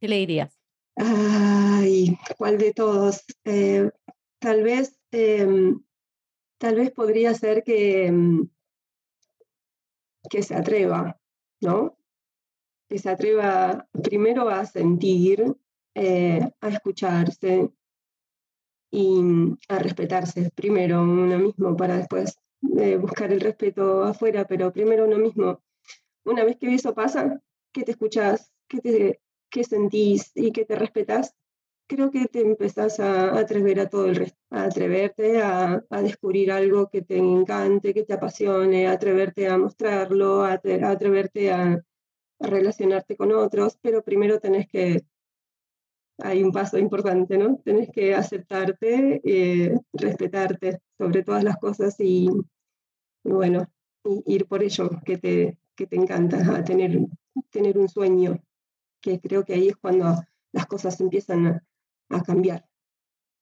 ¿Qué 0.00 0.08
le 0.08 0.16
dirías? 0.16 0.59
Ay, 0.96 2.16
¿cuál 2.36 2.58
de 2.58 2.72
todos? 2.72 3.24
Eh, 3.44 3.90
tal 4.38 4.62
vez, 4.62 4.98
eh, 5.12 5.46
tal 6.58 6.76
vez 6.76 6.90
podría 6.92 7.34
ser 7.34 7.64
que, 7.64 8.06
em, 8.06 8.48
que 10.30 10.42
se 10.42 10.54
atreva, 10.54 11.18
¿no? 11.60 11.96
Que 12.88 12.98
se 12.98 13.10
atreva 13.10 13.88
primero 14.02 14.48
a 14.48 14.66
sentir, 14.66 15.56
eh, 15.94 16.40
a 16.60 16.68
escucharse 16.68 17.70
y 18.92 19.20
a 19.68 19.78
respetarse 19.78 20.50
primero 20.54 21.02
uno 21.02 21.38
mismo 21.38 21.76
para 21.76 21.96
después 21.96 22.36
eh, 22.78 22.96
buscar 22.96 23.32
el 23.32 23.40
respeto 23.40 24.02
afuera, 24.02 24.46
pero 24.46 24.72
primero 24.72 25.06
uno 25.06 25.18
mismo. 25.18 25.62
Una 26.24 26.44
vez 26.44 26.56
que 26.58 26.74
eso 26.74 26.94
pasa, 26.94 27.40
que 27.72 27.84
te 27.84 27.92
escuchas, 27.92 28.52
que, 28.68 28.80
te, 28.80 29.20
que 29.50 29.64
sentís 29.64 30.32
y 30.34 30.52
que 30.52 30.64
te 30.64 30.76
respetas, 30.76 31.34
creo 31.86 32.10
que 32.10 32.26
te 32.26 32.40
empezás 32.40 33.00
a 33.00 33.38
atrever 33.38 33.80
a 33.80 33.88
todo 33.88 34.06
el 34.06 34.16
resto, 34.16 34.38
a 34.50 34.64
atreverte 34.64 35.42
a, 35.42 35.84
a 35.90 36.02
descubrir 36.02 36.52
algo 36.52 36.88
que 36.88 37.02
te 37.02 37.16
encante, 37.18 37.92
que 37.92 38.04
te 38.04 38.14
apasione, 38.14 38.86
a 38.86 38.92
atreverte 38.92 39.48
a 39.48 39.58
mostrarlo, 39.58 40.44
a, 40.44 40.52
a 40.52 40.90
atreverte 40.90 41.50
a, 41.52 41.82
a 42.40 42.46
relacionarte 42.46 43.16
con 43.16 43.32
otros, 43.32 43.76
pero 43.82 44.02
primero 44.02 44.38
tenés 44.38 44.68
que 44.68 45.04
hay 46.22 46.42
un 46.42 46.52
paso 46.52 46.78
importante, 46.78 47.38
¿no? 47.38 47.60
Tenés 47.64 47.90
que 47.90 48.14
aceptarte, 48.14 49.20
eh, 49.24 49.78
respetarte 49.92 50.80
sobre 50.98 51.22
todas 51.22 51.42
las 51.44 51.56
cosas 51.56 51.96
y, 51.98 52.28
bueno, 53.24 53.66
ir 54.26 54.46
por 54.46 54.62
ello 54.62 54.90
que 55.04 55.18
te, 55.18 55.58
que 55.74 55.86
te 55.86 55.96
encanta, 55.96 56.56
a 56.56 56.64
tener, 56.64 56.98
tener 57.50 57.78
un 57.78 57.88
sueño, 57.88 58.38
que 59.00 59.20
creo 59.20 59.44
que 59.44 59.54
ahí 59.54 59.68
es 59.68 59.76
cuando 59.76 60.16
las 60.52 60.66
cosas 60.66 61.00
empiezan 61.00 61.46
a, 61.46 61.64
a 62.10 62.22
cambiar. 62.22 62.66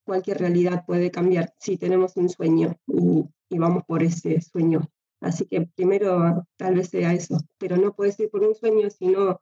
Cualquier 0.05 0.39
realidad 0.39 0.85
puede 0.87 1.11
cambiar 1.11 1.55
si 1.59 1.77
tenemos 1.77 2.17
un 2.17 2.29
sueño 2.29 2.77
y, 2.87 3.25
y 3.51 3.59
vamos 3.59 3.85
por 3.85 4.03
ese 4.03 4.41
sueño. 4.41 4.91
Así 5.21 5.47
que 5.47 5.63
primero 5.75 6.47
tal 6.57 6.77
vez 6.77 6.89
sea 6.89 7.13
eso, 7.13 7.39
pero 7.59 7.77
no 7.77 7.95
puedes 7.95 8.19
ir 8.21 8.31
por 8.31 8.43
un 8.43 8.55
sueño 8.55 8.89
si 8.91 9.09
no, 9.09 9.41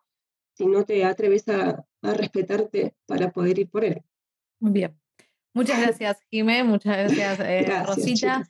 si 0.55 0.67
no 0.67 0.85
te 0.85 1.05
atreves 1.05 1.49
a, 1.49 1.85
a 2.03 2.15
respetarte 2.15 2.97
para 3.07 3.31
poder 3.31 3.59
ir 3.59 3.71
por 3.71 3.85
él. 3.85 4.03
Muy 4.59 4.73
bien. 4.73 4.99
Muchas 5.53 5.81
gracias, 5.81 6.19
Jimé. 6.31 6.65
Muchas 6.65 6.97
gracias, 6.97 7.41
eh, 7.41 7.85
Rosita. 7.85 8.49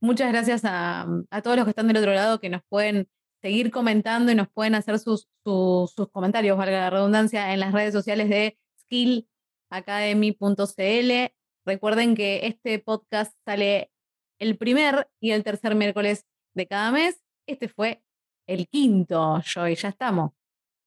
Muchas 0.00 0.30
gracias 0.32 0.64
a, 0.64 1.06
a, 1.30 1.42
todos 1.42 1.56
los 1.56 1.64
que 1.64 1.70
están 1.70 1.88
del 1.88 1.96
otro 1.96 2.12
lado 2.12 2.38
que 2.38 2.50
nos 2.50 2.62
pueden 2.68 3.08
seguir 3.44 3.70
comentando 3.70 4.32
y 4.32 4.34
nos 4.34 4.48
pueden 4.48 4.74
hacer 4.74 4.98
sus, 4.98 5.28
sus, 5.44 5.92
sus 5.92 6.08
comentarios, 6.08 6.56
valga 6.56 6.80
la 6.80 6.88
redundancia, 6.88 7.52
en 7.52 7.60
las 7.60 7.74
redes 7.74 7.92
sociales 7.92 8.30
de 8.30 8.58
skillacademy.cl. 8.80 11.34
Recuerden 11.66 12.14
que 12.14 12.46
este 12.46 12.78
podcast 12.78 13.36
sale 13.44 13.92
el 14.38 14.56
primer 14.56 15.10
y 15.20 15.32
el 15.32 15.44
tercer 15.44 15.74
miércoles 15.74 16.24
de 16.54 16.66
cada 16.66 16.90
mes. 16.90 17.22
Este 17.46 17.68
fue 17.68 18.02
el 18.46 18.66
quinto, 18.66 19.42
Joy. 19.42 19.74
Ya 19.74 19.90
estamos. 19.90 20.32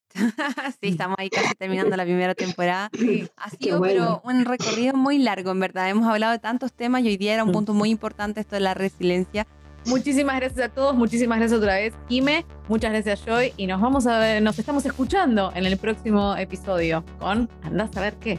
sí, 0.82 0.90
estamos 0.90 1.16
ahí 1.20 1.30
casi 1.30 1.54
terminando 1.54 1.96
la 1.96 2.06
primera 2.06 2.34
temporada. 2.34 2.90
Ha 3.36 3.50
sido 3.52 3.80
pero 3.82 4.20
un 4.24 4.46
recorrido 4.46 4.96
muy 4.96 5.20
largo, 5.20 5.52
en 5.52 5.60
verdad. 5.60 5.92
Hemos 5.92 6.08
hablado 6.08 6.32
de 6.32 6.40
tantos 6.40 6.74
temas 6.74 7.04
y 7.04 7.10
hoy 7.10 7.18
día 7.18 7.36
era 7.36 7.44
un 7.44 7.52
punto 7.52 7.76
muy 7.76 7.92
importante 7.92 8.42
esto 8.42 8.56
de 8.56 8.62
la 8.62 8.74
resiliencia. 8.74 9.46
Muchísimas 9.88 10.36
gracias 10.36 10.66
a 10.66 10.70
todos, 10.70 10.96
muchísimas 10.96 11.40
gracias 11.40 11.58
otra 11.58 11.76
vez, 11.76 11.94
Kime, 12.10 12.46
muchas 12.68 12.92
gracias 12.92 13.24
Joy 13.26 13.54
y 13.56 13.68
nos 13.68 13.80
vamos 13.80 14.06
a 14.06 14.20
ver, 14.20 14.42
nos 14.42 14.60
estamos 14.60 14.86
escuchando 14.86 15.50
en 15.56 15.66
el 15.66 15.78
próximo 15.78 16.36
episodio 16.36 17.06
con 17.20 17.50
Andás 17.64 17.96
a 17.96 18.02
ver 18.02 18.16
qué. 18.16 18.38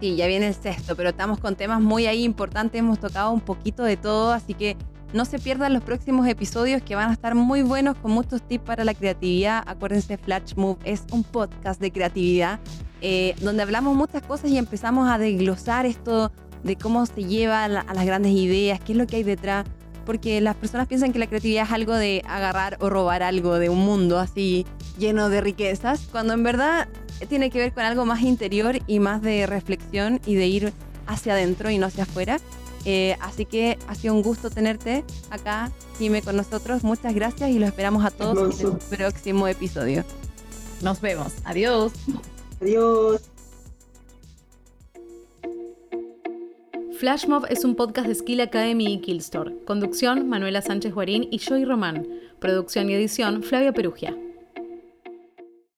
Sí, 0.00 0.14
ya 0.14 0.28
viene 0.28 0.46
el 0.46 0.54
sexto, 0.54 0.94
pero 0.94 1.08
estamos 1.08 1.40
con 1.40 1.56
temas 1.56 1.80
muy 1.80 2.06
ahí 2.06 2.22
importantes, 2.22 2.78
hemos 2.78 3.00
tocado 3.00 3.32
un 3.32 3.40
poquito 3.40 3.82
de 3.82 3.96
todo, 3.96 4.32
así 4.32 4.54
que 4.54 4.76
no 5.12 5.24
se 5.24 5.40
pierdan 5.40 5.72
los 5.72 5.82
próximos 5.82 6.28
episodios 6.28 6.80
que 6.80 6.94
van 6.94 7.10
a 7.10 7.12
estar 7.12 7.34
muy 7.34 7.62
buenos 7.62 7.96
con 7.96 8.12
muchos 8.12 8.40
tips 8.42 8.64
para 8.64 8.84
la 8.84 8.94
creatividad. 8.94 9.64
Acuérdense, 9.66 10.16
Flash 10.16 10.54
Move 10.54 10.78
es 10.84 11.04
un 11.10 11.24
podcast 11.24 11.80
de 11.80 11.90
creatividad 11.90 12.60
eh, 13.00 13.34
donde 13.40 13.62
hablamos 13.62 13.96
muchas 13.96 14.22
cosas 14.22 14.50
y 14.50 14.58
empezamos 14.58 15.08
a 15.08 15.18
desglosar 15.18 15.86
esto 15.86 16.30
de 16.62 16.76
cómo 16.76 17.06
se 17.06 17.24
lleva 17.24 17.64
a, 17.64 17.68
las 17.68 18.06
grandes 18.06 18.32
ideas, 18.32 18.80
qué 18.80 18.92
es 18.92 18.98
lo 18.98 19.06
que 19.06 19.16
hay 19.16 19.22
detrás. 19.22 19.64
Porque 20.06 20.40
las 20.40 20.56
personas 20.56 20.86
piensan 20.86 21.12
que 21.12 21.18
la 21.18 21.26
creatividad 21.26 21.64
es 21.64 21.72
algo 21.72 21.94
de 21.94 22.22
agarrar 22.26 22.78
o 22.80 22.88
robar 22.88 23.22
algo 23.22 23.58
de 23.58 23.68
un 23.68 23.80
mundo 23.80 24.18
así 24.18 24.64
lleno 24.98 25.28
de 25.28 25.42
riquezas, 25.42 26.08
cuando 26.10 26.32
en 26.32 26.42
verdad 26.42 26.88
tiene 27.28 27.50
que 27.50 27.58
ver 27.58 27.72
con 27.72 27.84
algo 27.84 28.06
más 28.06 28.22
interior 28.22 28.78
y 28.86 29.00
más 29.00 29.20
de 29.20 29.46
reflexión 29.46 30.20
y 30.24 30.36
de 30.36 30.46
ir 30.46 30.72
hacia 31.06 31.34
adentro 31.34 31.70
y 31.70 31.78
no 31.78 31.86
hacia 31.86 32.04
afuera. 32.04 32.38
Eh, 32.84 33.16
así 33.20 33.44
que 33.44 33.78
ha 33.88 33.96
sido 33.96 34.14
un 34.14 34.22
gusto 34.22 34.48
tenerte 34.48 35.04
acá, 35.30 35.72
Jime, 35.98 36.22
con 36.22 36.36
nosotros. 36.36 36.84
Muchas 36.84 37.14
gracias 37.14 37.50
y 37.50 37.58
los 37.58 37.68
esperamos 37.68 38.04
a 38.04 38.12
todos 38.12 38.60
en 38.60 38.66
el 38.68 38.78
próximo 38.78 39.48
episodio. 39.48 40.04
Nos 40.82 41.00
vemos. 41.00 41.32
Adiós. 41.44 41.92
Adiós. 42.60 43.35
Flashmob 46.98 47.44
es 47.50 47.62
un 47.66 47.74
podcast 47.74 48.08
de 48.08 48.14
Skill 48.14 48.40
Academy 48.40 48.94
y 48.94 49.00
Killstore. 49.00 49.54
Conducción, 49.66 50.30
Manuela 50.30 50.62
Sánchez 50.62 50.94
Guarín 50.94 51.28
y 51.30 51.38
Joy 51.38 51.66
Román. 51.66 52.08
Producción 52.38 52.88
y 52.88 52.94
edición, 52.94 53.42
Flavia 53.42 53.72
Perugia. 53.72 54.16